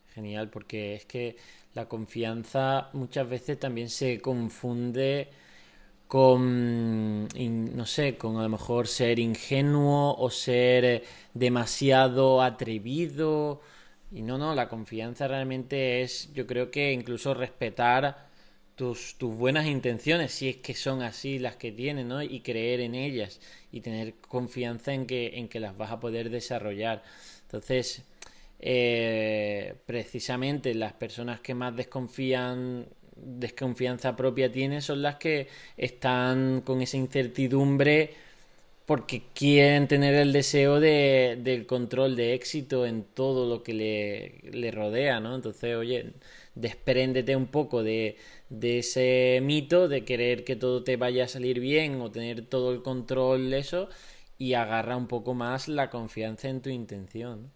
Genial, 0.08 0.50
porque 0.50 0.94
es 0.94 1.06
que 1.06 1.36
la 1.74 1.88
confianza 1.88 2.90
muchas 2.92 3.28
veces 3.28 3.58
también 3.58 3.88
se 3.88 4.20
confunde 4.20 5.28
con, 6.06 7.28
no 7.28 7.86
sé, 7.86 8.16
con 8.16 8.36
a 8.36 8.42
lo 8.42 8.48
mejor 8.48 8.88
ser 8.88 9.18
ingenuo 9.18 10.14
o 10.16 10.30
ser 10.30 11.02
demasiado 11.34 12.42
atrevido. 12.42 13.60
Y 14.12 14.22
no, 14.22 14.38
no, 14.38 14.54
la 14.54 14.68
confianza 14.68 15.28
realmente 15.28 16.02
es, 16.02 16.32
yo 16.32 16.46
creo 16.46 16.70
que 16.70 16.92
incluso 16.92 17.34
respetar 17.34 18.26
tus, 18.76 19.16
tus 19.16 19.34
buenas 19.34 19.66
intenciones, 19.66 20.32
si 20.32 20.48
es 20.48 20.56
que 20.56 20.74
son 20.74 21.02
así 21.02 21.38
las 21.38 21.56
que 21.56 21.72
tienes, 21.72 22.06
¿no? 22.06 22.22
Y 22.22 22.40
creer 22.40 22.80
en 22.80 22.94
ellas 22.94 23.40
y 23.72 23.80
tener 23.80 24.14
confianza 24.14 24.92
en 24.92 25.06
que, 25.06 25.38
en 25.38 25.48
que 25.48 25.60
las 25.60 25.76
vas 25.76 25.90
a 25.90 26.00
poder 26.00 26.30
desarrollar. 26.30 27.02
Entonces, 27.42 28.04
eh, 28.60 29.74
precisamente 29.86 30.74
las 30.74 30.92
personas 30.92 31.40
que 31.40 31.54
más 31.54 31.76
desconfían 31.76 32.86
desconfianza 33.16 34.14
propia 34.14 34.52
tienen 34.52 34.82
son 34.82 35.02
las 35.02 35.16
que 35.16 35.48
están 35.76 36.60
con 36.60 36.82
esa 36.82 36.98
incertidumbre 36.98 38.14
porque 38.86 39.24
quieren 39.34 39.88
tener 39.88 40.14
el 40.14 40.32
deseo 40.32 40.78
de, 40.78 41.38
del 41.42 41.66
control 41.66 42.14
de 42.14 42.34
éxito 42.34 42.86
en 42.86 43.02
todo 43.02 43.48
lo 43.48 43.64
que 43.64 43.74
le, 43.74 44.50
le, 44.52 44.70
rodea, 44.70 45.18
¿no? 45.18 45.34
Entonces, 45.34 45.74
oye, 45.74 46.14
despréndete 46.54 47.34
un 47.34 47.48
poco 47.48 47.82
de, 47.82 48.16
de 48.48 48.78
ese 48.78 49.40
mito 49.42 49.88
de 49.88 50.04
querer 50.04 50.44
que 50.44 50.54
todo 50.54 50.84
te 50.84 50.96
vaya 50.96 51.24
a 51.24 51.28
salir 51.28 51.58
bien 51.58 52.00
o 52.00 52.12
tener 52.12 52.46
todo 52.46 52.72
el 52.72 52.82
control 52.82 53.52
eso 53.54 53.88
y 54.38 54.54
agarra 54.54 54.96
un 54.96 55.08
poco 55.08 55.34
más 55.34 55.66
la 55.66 55.90
confianza 55.90 56.48
en 56.48 56.62
tu 56.62 56.70
intención. 56.70 57.50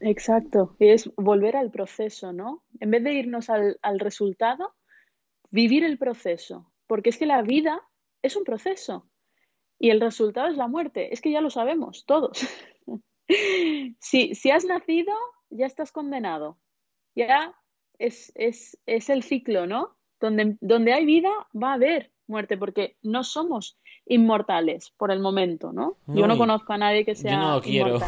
Exacto, 0.00 0.76
es 0.78 1.10
volver 1.16 1.56
al 1.56 1.70
proceso, 1.70 2.34
¿no? 2.34 2.62
En 2.78 2.90
vez 2.90 3.02
de 3.04 3.14
irnos 3.14 3.48
al, 3.48 3.78
al 3.80 3.98
resultado, 3.98 4.74
vivir 5.50 5.82
el 5.82 5.96
proceso, 5.96 6.70
porque 6.86 7.08
es 7.08 7.16
que 7.16 7.26
la 7.26 7.40
vida 7.40 7.80
es 8.20 8.36
un 8.36 8.44
proceso 8.44 9.07
y 9.78 9.90
el 9.90 10.00
resultado 10.00 10.48
es 10.48 10.56
la 10.56 10.68
muerte, 10.68 11.12
es 11.12 11.20
que 11.20 11.30
ya 11.30 11.40
lo 11.40 11.50
sabemos 11.50 12.04
todos. 12.06 12.46
si, 14.00 14.34
si 14.34 14.50
has 14.50 14.64
nacido, 14.64 15.12
ya 15.50 15.66
estás 15.66 15.92
condenado, 15.92 16.58
ya 17.14 17.54
es, 17.98 18.32
es, 18.34 18.78
es 18.86 19.08
el 19.08 19.22
ciclo, 19.22 19.66
¿no? 19.66 19.96
Donde, 20.20 20.56
donde, 20.60 20.92
hay 20.92 21.04
vida 21.04 21.30
va 21.54 21.70
a 21.70 21.74
haber 21.74 22.10
muerte, 22.26 22.56
porque 22.56 22.96
no 23.02 23.22
somos 23.22 23.78
inmortales 24.04 24.90
por 24.96 25.12
el 25.12 25.20
momento, 25.20 25.72
¿no? 25.72 25.96
yo 26.08 26.26
no 26.26 26.36
conozco 26.36 26.72
a 26.72 26.78
nadie 26.78 27.04
que 27.04 27.14
sea 27.14 27.32
yo 27.32 27.38
no 27.38 27.62
quiero. 27.62 28.00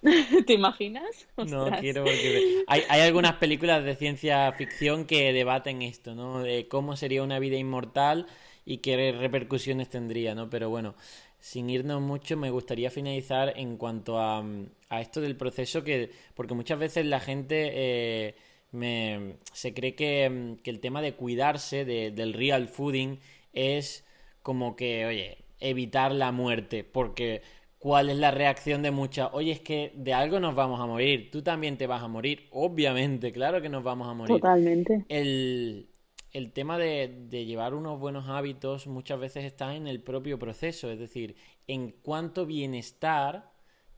¿Te 0.46 0.52
imaginas? 0.54 1.28
No 1.36 1.70
quiero 1.80 2.04
porque 2.04 2.64
hay, 2.68 2.82
hay, 2.88 3.00
algunas 3.00 3.34
películas 3.34 3.84
de 3.84 3.96
ciencia 3.96 4.50
ficción 4.52 5.06
que 5.06 5.32
debaten 5.32 5.82
esto, 5.82 6.14
¿no? 6.14 6.40
De 6.40 6.68
cómo 6.68 6.96
sería 6.96 7.22
una 7.22 7.40
vida 7.40 7.56
inmortal 7.56 8.26
y 8.68 8.78
qué 8.78 9.12
repercusiones 9.12 9.88
tendría, 9.88 10.34
¿no? 10.34 10.50
Pero 10.50 10.68
bueno, 10.68 10.94
sin 11.40 11.70
irnos 11.70 12.02
mucho, 12.02 12.36
me 12.36 12.50
gustaría 12.50 12.90
finalizar 12.90 13.54
en 13.56 13.78
cuanto 13.78 14.18
a, 14.18 14.44
a 14.90 15.00
esto 15.00 15.22
del 15.22 15.36
proceso 15.36 15.82
que, 15.82 16.10
porque 16.34 16.52
muchas 16.52 16.78
veces 16.78 17.06
la 17.06 17.18
gente 17.18 17.70
eh, 17.72 18.34
me, 18.72 19.36
se 19.54 19.72
cree 19.72 19.94
que, 19.94 20.56
que, 20.62 20.68
el 20.68 20.80
tema 20.80 21.00
de 21.00 21.14
cuidarse 21.14 21.86
de, 21.86 22.10
del 22.10 22.34
real 22.34 22.68
fooding 22.68 23.18
es 23.54 24.04
como 24.42 24.76
que, 24.76 25.06
oye, 25.06 25.38
evitar 25.60 26.12
la 26.12 26.30
muerte, 26.30 26.84
porque 26.84 27.40
cuál 27.78 28.10
es 28.10 28.18
la 28.18 28.32
reacción 28.32 28.82
de 28.82 28.90
muchas. 28.90 29.30
Oye, 29.32 29.52
es 29.52 29.60
que 29.60 29.92
de 29.94 30.12
algo 30.12 30.40
nos 30.40 30.54
vamos 30.54 30.78
a 30.78 30.84
morir. 30.84 31.30
Tú 31.30 31.40
también 31.40 31.78
te 31.78 31.86
vas 31.86 32.02
a 32.02 32.08
morir. 32.08 32.48
Obviamente, 32.50 33.32
claro 33.32 33.62
que 33.62 33.70
nos 33.70 33.82
vamos 33.82 34.08
a 34.08 34.12
morir. 34.12 34.36
Totalmente. 34.36 35.06
El, 35.08 35.88
el 36.32 36.52
tema 36.52 36.78
de, 36.78 37.28
llevar 37.30 37.74
unos 37.74 37.98
buenos 37.98 38.28
hábitos 38.28 38.86
muchas 38.86 39.18
veces 39.18 39.44
está 39.44 39.74
en 39.74 39.86
el 39.86 40.00
propio 40.00 40.38
proceso, 40.38 40.90
es 40.90 40.98
decir, 40.98 41.36
en 41.66 41.92
cuánto 42.02 42.46
bienestar 42.46 43.50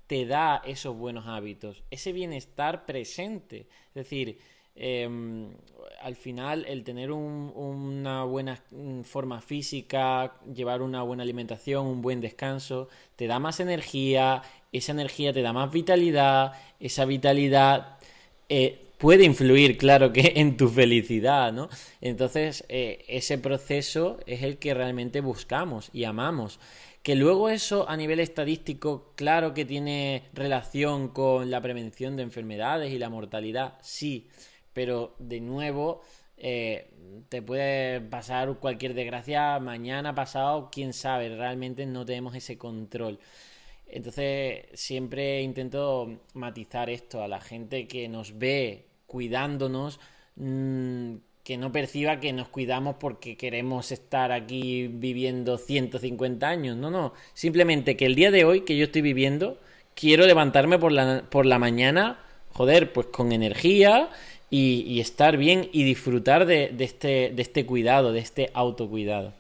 te 0.07 0.27
da 0.27 0.63
esos 0.65 0.97
buenos 0.97 1.27
hábitos, 1.27 1.83
ese 1.91 2.13
bienestar 2.13 2.87
presente, 2.87 3.69
es 3.89 3.95
decir, 3.95 4.39
em, 4.75 5.51
al 6.01 6.17
final 6.17 6.65
el 6.67 6.85
tener 6.85 7.13
una 7.13 8.25
buena 8.25 8.63
mm, 8.71 9.03
forma 9.03 9.41
física, 9.41 10.35
llevar 10.53 10.83
una 10.83 11.03
buena 11.03 11.23
alimentación, 11.23 11.87
un 11.87 12.03
buen 12.03 12.21
descanso, 12.21 12.89
te 13.17 13.27
da 13.27 13.39
más 13.39 13.61
energía, 13.61 14.43
esa 14.73 14.93
energía 14.93 15.33
te 15.33 15.43
da 15.43 15.53
más 15.53 15.71
vitalidad, 15.71 16.53
esa 16.79 17.05
vitalidad 17.05 17.99
eh, 18.49 18.90
puede 19.01 19.25
influir, 19.25 19.79
claro 19.79 20.13
que 20.13 20.35
en 20.37 20.57
tu 20.57 20.69
felicidad, 20.69 21.53
¿no? 21.53 21.69
Entonces, 22.01 22.65
eh, 22.69 23.05
ese 23.09 23.39
proceso 23.39 24.19
es 24.27 24.43
el 24.43 24.59
que 24.59 24.75
realmente 24.75 25.21
buscamos 25.21 25.91
y 25.93 26.05
amamos. 26.05 26.61
Que 27.03 27.15
luego 27.15 27.49
eso 27.49 27.89
a 27.89 27.97
nivel 27.97 28.21
estadístico, 28.21 29.15
claro 29.17 29.55
que 29.55 29.65
tiene 29.65 30.25
relación 30.35 31.09
con 31.09 31.51
la 31.51 31.63
prevención 31.63 32.15
de 32.15 32.25
enfermedades 32.25 32.93
y 32.93 32.99
la 32.99 33.09
mortalidad, 33.09 33.79
sí, 33.81 34.29
pero 34.75 35.15
de 35.19 35.41
nuevo 35.41 36.03
eh, 36.37 36.91
te 37.31 37.41
puede 37.41 38.03
pasar 38.03 38.55
cualquier 38.59 38.93
desgracia 38.93 39.59
mañana, 39.61 40.15
pasado, 40.15 40.69
quién 40.71 40.93
sabe, 40.93 41.35
realmente 41.35 41.87
no 41.87 42.05
tenemos 42.05 42.35
ese 42.35 42.59
control. 42.59 43.19
Entonces 43.87 44.67
siempre 44.75 45.41
intento 45.43 46.21
matizar 46.35 46.91
esto 46.91 47.23
a 47.23 47.29
la 47.29 47.41
gente 47.41 47.89
que 47.89 48.09
nos 48.09 48.39
ve 48.39 48.90
cuidándonos, 49.11 49.99
mm, 50.37 51.15
que 51.43 51.59
no 51.59 51.73
perciba 51.73 52.21
que 52.21 52.33
nos 52.33 52.47
cuidamos 52.47 52.95
porque 53.01 53.37
queremos 53.37 53.91
estar 53.91 54.31
aquí 54.31 54.87
viviendo 54.87 55.59
150 55.59 56.49
años. 56.49 56.77
No, 56.77 56.91
no. 56.91 57.13
Simplemente 57.35 57.97
que 57.97 58.07
el 58.07 58.15
día 58.15 58.31
de 58.31 58.45
hoy 58.45 58.61
que 58.61 58.77
yo 58.77 58.85
estoy 58.85 59.03
viviendo, 59.03 59.59
quiero 59.97 60.27
levantarme 60.27 60.79
por 60.79 60.93
la, 60.93 61.25
por 61.29 61.45
la 61.45 61.59
mañana, 61.59 62.21
joder, 62.53 62.93
pues 62.93 63.09
con 63.09 63.33
energía 63.33 64.11
y, 64.49 65.01
estar 65.01 65.37
bien 65.37 65.69
y 65.73 65.83
disfrutar 65.83 66.47
de, 66.47 66.73
este, 66.79 67.33
de 67.35 67.43
este 67.43 67.67
cuidado, 67.67 68.13
de 68.13 68.21
este 68.21 68.51
autocuidado. 68.55 69.33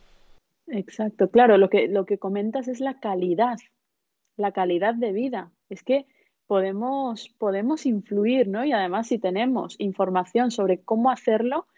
Exacto, 0.66 1.30
claro, 1.30 1.58
lo 1.58 1.70
que, 1.70 1.86
lo 1.86 2.06
que 2.06 2.18
comentas 2.18 2.66
es 2.66 2.80
la 2.80 2.98
calidad, 2.98 3.58
la 4.36 4.50
calidad 4.50 4.94
de 4.94 5.12
vida. 5.12 5.52
Es 5.68 5.84
que 5.84 6.06
podemos, 6.50 7.28
podemos 7.38 7.86
influir, 7.86 8.48
¿no? 8.48 8.64
Y 8.64 8.72
además 8.72 9.06
si 9.06 9.20
tenemos 9.20 9.76
información 9.78 10.50
sobre 10.50 10.82
cómo 10.82 11.12
hacerlo, 11.12 11.68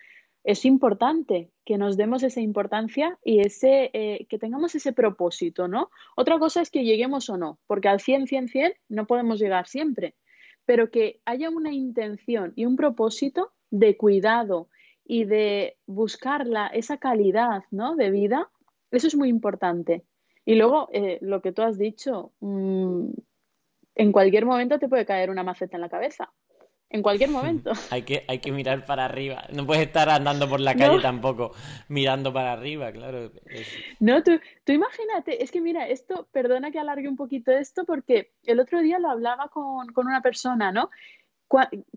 es 0.45 0.65
importante 0.65 1.51
que 1.67 1.77
nos 1.77 1.99
demos 1.99 2.23
esa 2.23 2.41
importancia 2.41 3.19
y 3.23 3.41
ese, 3.41 3.91
eh, 3.93 4.27
que 4.31 4.39
tengamos 4.39 4.75
ese 4.75 4.95
propósito, 4.95 5.69
¿no? 5.69 5.91
Otra 6.17 6.39
cosa 6.39 6.63
es 6.63 6.71
que 6.71 6.85
lleguemos 6.85 7.29
o 7.29 7.37
no, 7.37 7.59
porque 7.67 7.89
al 7.89 8.01
100, 8.01 8.29
100, 8.29 8.49
100 8.49 8.73
no 8.89 9.07
podemos 9.07 9.39
llegar 9.39 9.67
siempre, 9.67 10.15
pero 10.65 10.91
que 10.91 11.21
haya 11.27 11.51
una 11.51 11.75
intención 11.75 12.55
y 12.57 12.65
un 12.65 12.77
propósito 12.77 13.53
de 13.71 13.99
cuidado 13.99 14.71
y 15.05 15.25
de 15.27 15.77
buscar 15.85 16.47
esa 16.73 16.97
calidad, 16.97 17.65
¿no? 17.71 17.95
De 17.95 18.11
vida, 18.11 18.49
eso 18.91 19.07
es 19.07 19.17
muy 19.17 19.29
importante. 19.29 20.07
Y 20.47 20.55
luego, 20.55 20.89
eh, 20.95 21.19
lo 21.21 21.43
que 21.43 21.53
tú 21.53 21.61
has 21.61 21.77
dicho, 21.77 22.33
mmm, 22.41 23.11
en 23.95 24.13
cualquier 24.13 24.47
momento 24.47 24.79
te 24.79 24.89
puede 24.89 25.07
caer 25.07 25.31
una 25.31 25.43
maceta 25.43 25.77
en 25.77 25.83
la 25.83 25.89
cabeza. 25.89 26.33
En 26.93 27.03
cualquier 27.03 27.31
momento. 27.31 27.73
hay, 27.91 28.03
que, 28.03 28.25
hay 28.29 28.39
que 28.39 28.53
mirar 28.53 28.85
para 28.85 29.05
arriba. 29.07 29.45
No 29.53 29.67
puedes 29.67 29.87
estar 29.87 30.09
andando 30.09 30.49
por 30.49 30.61
la 30.61 30.75
calle 30.75 31.01
tampoco 31.01 31.53
mirando 31.89 32.33
para 32.33 32.53
arriba, 32.53 32.93
claro. 32.93 33.33
No, 33.99 34.23
tú, 34.23 34.39
tú 34.65 34.73
imagínate, 34.73 35.43
es 35.43 35.51
que 35.51 35.61
mira, 35.61 35.89
esto, 35.89 36.29
perdona 36.33 36.71
que 36.71 36.79
alargue 36.79 37.09
un 37.09 37.17
poquito 37.17 37.51
esto, 37.51 37.85
porque 37.85 38.33
el 38.45 38.61
otro 38.61 38.81
día 38.81 38.99
lo 38.99 39.11
hablaba 39.11 39.49
con, 39.49 39.89
con 39.93 40.07
una 40.07 40.21
persona, 40.21 40.71
¿no? 40.71 40.91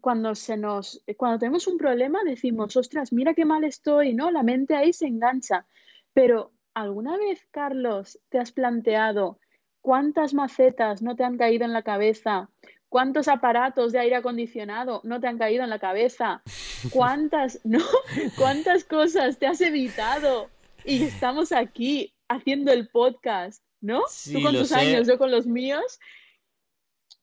Cuando, 0.02 0.36
se 0.36 0.58
nos, 0.58 1.02
cuando 1.16 1.39
tenemos 1.39 1.66
un 1.68 1.78
problema 1.78 2.20
decimos, 2.26 2.76
ostras, 2.76 3.14
mira 3.14 3.34
qué 3.34 3.46
mal 3.46 3.64
estoy, 3.64 4.14
¿no? 4.14 4.30
La 4.30 4.43
mente 4.43 4.76
ahí 4.76 4.91
se 4.91 5.08
engancha. 5.08 5.66
Pero, 6.14 6.52
¿alguna 6.74 7.18
vez, 7.18 7.48
Carlos, 7.52 8.20
te 8.28 8.38
has 8.38 8.52
planteado 8.52 9.39
¿Cuántas 9.86 10.34
macetas 10.34 11.04
no 11.04 11.16
te 11.16 11.24
han 11.24 11.38
caído 11.38 11.64
en 11.64 11.72
la 11.72 11.84
cabeza? 11.84 12.50
¿Cuántos 12.90 13.28
aparatos 13.28 13.92
de 13.92 14.00
aire 14.00 14.16
acondicionado 14.16 15.00
no 15.04 15.20
te 15.20 15.28
han 15.28 15.38
caído 15.38 15.64
en 15.64 15.70
la 15.70 15.78
cabeza? 15.78 16.42
¿Cuántas, 16.90 17.60
no? 17.64 17.86
¿Cuántas 18.36 18.84
cosas 18.84 19.38
te 19.38 19.46
has 19.46 19.62
evitado? 19.62 20.50
Y 20.86 21.04
estamos 21.04 21.52
aquí 21.52 22.16
haciendo 22.28 22.72
el 22.72 22.88
podcast, 22.88 23.64
¿no? 23.80 24.02
Tú 24.34 24.42
con 24.42 24.56
tus 24.56 24.72
años, 24.72 25.08
yo 25.08 25.20
con 25.20 25.30
los 25.30 25.46
míos. 25.46 26.00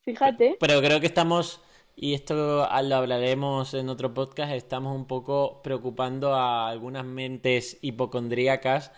Fíjate. 0.03 0.57
Pero 0.61 0.81
creo 0.81 1.01
que 1.01 1.09
estamos, 1.09 1.61
y 1.97 2.15
esto 2.15 2.37
lo 2.37 2.95
hablaremos 2.95 3.75
en 3.75 3.89
otro 3.89 4.15
podcast, 4.15 4.53
estamos 4.53 4.95
un 4.95 5.09
poco 5.09 5.63
preocupando 5.65 6.33
a 6.33 6.69
algunas 6.69 7.05
mentes 7.05 7.79
hipocondríacas 7.83 8.93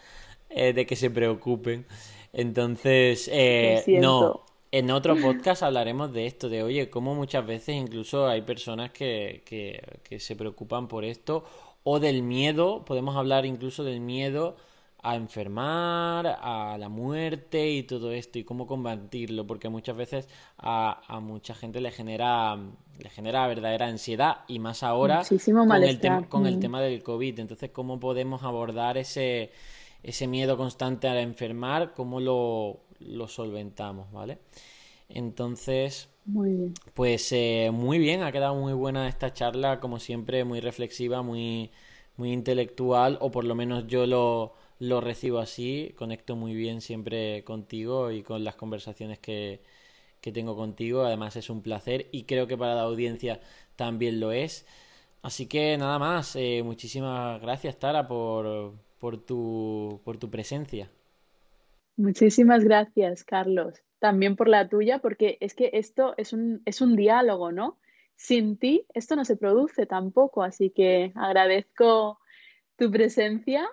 eh, 0.51 0.75
de 0.75 0.85
que 0.85 0.97
se 0.97 1.09
preocupen. 1.09 1.87
Entonces, 2.35 3.31
eh, 3.33 3.85
no, 4.01 4.45
en 4.73 4.91
otro 4.91 5.17
podcast 5.17 5.63
hablaremos 5.63 6.13
de 6.13 6.27
esto, 6.27 6.49
de 6.49 6.65
oye, 6.65 6.91
cómo 6.91 7.15
muchas 7.15 7.47
veces 7.47 7.77
incluso 7.77 8.27
hay 8.27 8.43
personas 8.43 8.91
que, 8.91 9.43
que, 9.45 10.19
se 10.19 10.35
preocupan 10.35 10.89
por 10.89 11.05
esto, 11.05 11.45
o 11.85 12.01
del 12.01 12.25
miedo, 12.25 12.85
podemos 12.85 13.15
hablar 13.15 13.47
incluso 13.47 13.85
del 13.85 14.01
miedo 14.01 14.57
a 15.01 15.15
enfermar, 15.15 16.39
a 16.41 16.77
la 16.77 16.89
muerte 16.89 17.71
y 17.71 17.85
todo 17.85 18.11
esto, 18.11 18.41
y 18.41 18.45
cómo 18.45 18.67
combatirlo, 18.67 19.47
porque 19.47 19.69
muchas 19.69 19.97
veces 19.97 20.29
a, 20.59 21.03
a 21.07 21.21
mucha 21.21 21.55
gente 21.55 21.81
le 21.81 21.93
genera, 21.93 22.57
le 22.99 23.11
genera 23.11 23.47
verdadera 23.47 23.87
ansiedad, 23.87 24.39
y 24.49 24.59
más 24.59 24.83
ahora 24.83 25.23
con 25.23 25.83
el, 25.85 26.29
con 26.29 26.47
el 26.49 26.57
mm. 26.57 26.61
tema 26.61 26.81
del 26.81 27.01
COVID. 27.01 27.39
Entonces, 27.39 27.71
¿cómo 27.71 28.01
podemos 28.01 28.43
abordar 28.43 28.99
ese 28.99 29.53
ese 30.05 30.27
miedo 30.29 30.57
constante 30.57 31.09
a 31.09 31.21
enfermar, 31.21 31.95
cómo 31.95 32.21
lo, 32.21 33.29
solventamos, 33.29 34.13
¿vale? 34.13 34.39
Entonces, 35.09 36.09
pues 36.95 37.33
eh, 37.33 37.71
muy 37.73 37.99
bien, 37.99 38.23
ha 38.23 38.33
quedado 38.33 38.55
muy 38.55 38.75
buena 38.75 39.09
esta 39.09 39.33
charla, 39.33 39.81
como 39.81 39.99
siempre, 39.99 40.45
muy 40.45 40.61
reflexiva, 40.61 41.23
muy, 41.23 41.71
muy 42.17 42.33
intelectual, 42.33 43.19
o 43.21 43.31
por 43.31 43.45
lo 43.45 43.55
menos 43.55 43.87
yo 43.87 44.07
lo, 44.07 44.55
lo 44.79 45.01
recibo 45.01 45.39
así, 45.39 45.95
conecto 45.97 46.37
muy 46.37 46.55
bien 46.55 46.81
siempre 46.81 47.43
contigo 47.45 48.11
y 48.11 48.23
con 48.23 48.45
las 48.45 48.57
conversaciones 48.57 49.19
que, 49.19 49.63
que 50.21 50.33
tengo 50.33 50.57
contigo, 50.57 51.05
además 51.05 51.37
es 51.37 51.51
un 51.51 51.63
placer 51.63 52.09
y 52.13 52.25
creo 52.25 52.47
que 52.47 52.57
para 52.57 52.75
la 52.75 52.83
audiencia 52.83 53.41
también 53.77 54.21
lo 54.21 54.33
es. 54.33 54.67
Así 55.23 55.47
que 55.47 55.77
nada 55.79 55.99
más, 55.99 56.37
eh, 56.37 56.63
muchísimas 56.65 57.41
gracias 57.41 57.79
Tara 57.79 58.07
por, 58.09 58.75
por 59.05 59.19
tu, 59.19 60.01
por 60.03 60.17
tu 60.17 60.31
presencia. 60.31 60.91
Muchísimas 61.99 62.65
gracias, 62.65 63.23
Carlos. 63.23 63.75
También 63.99 64.35
por 64.35 64.49
la 64.49 64.67
tuya, 64.67 65.01
porque 65.01 65.37
es 65.41 65.53
que 65.53 65.69
esto 65.75 66.15
es 66.17 66.33
un, 66.33 66.63
es 66.65 66.81
un 66.81 66.97
diálogo, 66.97 67.53
¿no? 67.53 67.77
Sin 68.17 68.57
ti 68.57 68.87
esto 68.95 69.15
no 69.15 69.27
se 69.27 69.37
produce 69.37 69.85
tampoco, 69.85 70.43
así 70.43 70.71
que 70.71 71.13
agradezco 71.17 72.19
tu 72.79 72.91
presencia, 72.91 73.69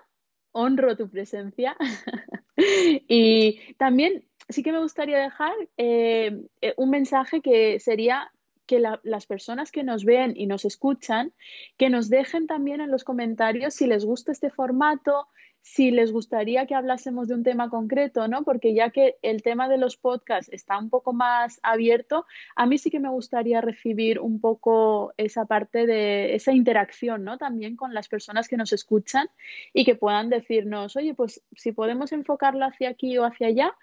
honro 0.50 0.98
tu 0.98 1.08
presencia 1.08 1.78
y 3.08 3.58
también 3.78 4.28
sí 4.50 4.62
que 4.62 4.72
me 4.72 4.80
gustaría 4.80 5.18
dejar 5.18 5.54
eh, 5.78 6.42
eh, 6.60 6.74
un 6.76 6.90
mensaje 6.90 7.40
que 7.40 7.80
sería 7.80 8.30
que 8.72 8.80
las 9.02 9.26
personas 9.26 9.70
que 9.70 9.82
nos 9.82 10.06
ven 10.06 10.32
y 10.34 10.46
nos 10.46 10.64
escuchan, 10.64 11.34
que 11.76 11.90
nos 11.90 12.08
dejen 12.08 12.46
también 12.46 12.80
en 12.80 12.90
los 12.90 13.04
comentarios 13.04 13.74
si 13.74 13.86
les 13.86 14.02
gusta 14.02 14.32
este 14.32 14.48
formato, 14.48 15.28
si 15.60 15.90
les 15.90 16.10
gustaría 16.10 16.64
que 16.64 16.74
hablásemos 16.74 17.28
de 17.28 17.34
un 17.34 17.42
tema 17.42 17.68
concreto, 17.68 18.28
¿no? 18.28 18.44
Porque 18.44 18.72
ya 18.72 18.88
que 18.88 19.16
el 19.20 19.42
tema 19.42 19.68
de 19.68 19.76
los 19.76 19.98
podcasts 19.98 20.50
está 20.54 20.78
un 20.78 20.88
poco 20.88 21.12
más 21.12 21.60
abierto, 21.62 22.24
a 22.56 22.64
mí 22.64 22.78
sí 22.78 22.88
que 22.90 22.98
me 22.98 23.10
gustaría 23.10 23.60
recibir 23.60 24.20
un 24.20 24.40
poco 24.40 25.12
esa 25.18 25.44
parte 25.44 25.84
de 25.84 26.34
esa 26.34 26.52
interacción, 26.52 27.24
¿no? 27.24 27.36
También 27.36 27.76
con 27.76 27.92
las 27.92 28.08
personas 28.08 28.48
que 28.48 28.56
nos 28.56 28.72
escuchan 28.72 29.28
y 29.74 29.84
que 29.84 29.96
puedan 29.96 30.30
decirnos, 30.30 30.96
oye, 30.96 31.12
pues 31.12 31.42
si 31.56 31.72
podemos 31.72 32.10
enfocarlo 32.12 32.64
hacia 32.64 32.88
aquí 32.88 33.18
o 33.18 33.24
hacia 33.26 33.48
allá, 33.48 33.76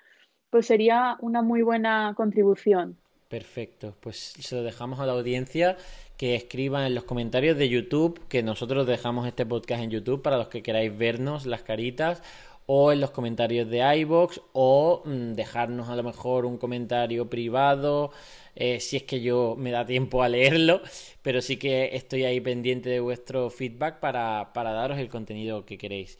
pues 0.49 0.65
sería 0.65 1.15
una 1.19 1.43
muy 1.43 1.61
buena 1.61 2.15
contribución. 2.17 2.97
Perfecto, 3.29 3.95
pues 3.99 4.33
se 4.39 4.55
lo 4.55 4.63
dejamos 4.63 4.99
a 4.99 5.05
la 5.05 5.11
audiencia 5.11 5.77
que 6.17 6.33
escriban 6.33 6.85
en 6.85 6.95
los 6.95 7.03
comentarios 7.03 7.55
de 7.59 7.69
YouTube, 7.69 8.19
que 8.27 8.41
nosotros 8.41 8.87
dejamos 8.87 9.27
este 9.27 9.45
podcast 9.45 9.83
en 9.83 9.91
YouTube 9.91 10.23
para 10.23 10.39
los 10.39 10.47
que 10.47 10.63
queráis 10.63 10.97
vernos 10.97 11.45
las 11.45 11.61
caritas, 11.61 12.23
o 12.65 12.91
en 12.91 12.99
los 12.99 13.11
comentarios 13.11 13.69
de 13.69 13.97
iBox, 13.97 14.41
o 14.53 15.03
mm, 15.05 15.33
dejarnos 15.33 15.89
a 15.89 15.95
lo 15.95 16.01
mejor 16.01 16.47
un 16.47 16.57
comentario 16.57 17.29
privado 17.29 18.11
eh, 18.55 18.79
si 18.79 18.97
es 18.97 19.03
que 19.03 19.21
yo 19.21 19.55
me 19.55 19.69
da 19.69 19.85
tiempo 19.85 20.23
a 20.23 20.29
leerlo, 20.29 20.81
pero 21.21 21.41
sí 21.43 21.57
que 21.57 21.95
estoy 21.95 22.23
ahí 22.23 22.41
pendiente 22.41 22.89
de 22.89 22.99
vuestro 22.99 23.51
feedback 23.51 23.99
para, 23.99 24.53
para 24.53 24.71
daros 24.71 24.97
el 24.97 25.07
contenido 25.07 25.65
que 25.65 25.77
queréis. 25.77 26.17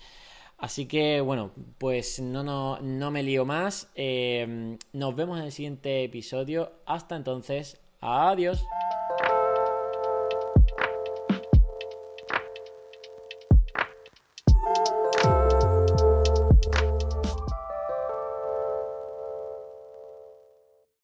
Así 0.60 0.88
que 0.88 1.22
bueno, 1.22 1.51
pues 1.78 2.20
no, 2.20 2.43
no, 2.43 2.80
no 2.82 3.12
me 3.12 3.24
lío 3.24 3.45
más. 3.45 3.89
Eh, 3.95 4.78
nos 4.91 5.16
vemos 5.16 5.39
en 5.39 5.45
el 5.45 5.51
siguiente 5.53 6.03
episodio. 6.03 6.74
Hasta 6.86 7.16
entonces, 7.16 7.80
adiós. 8.01 8.66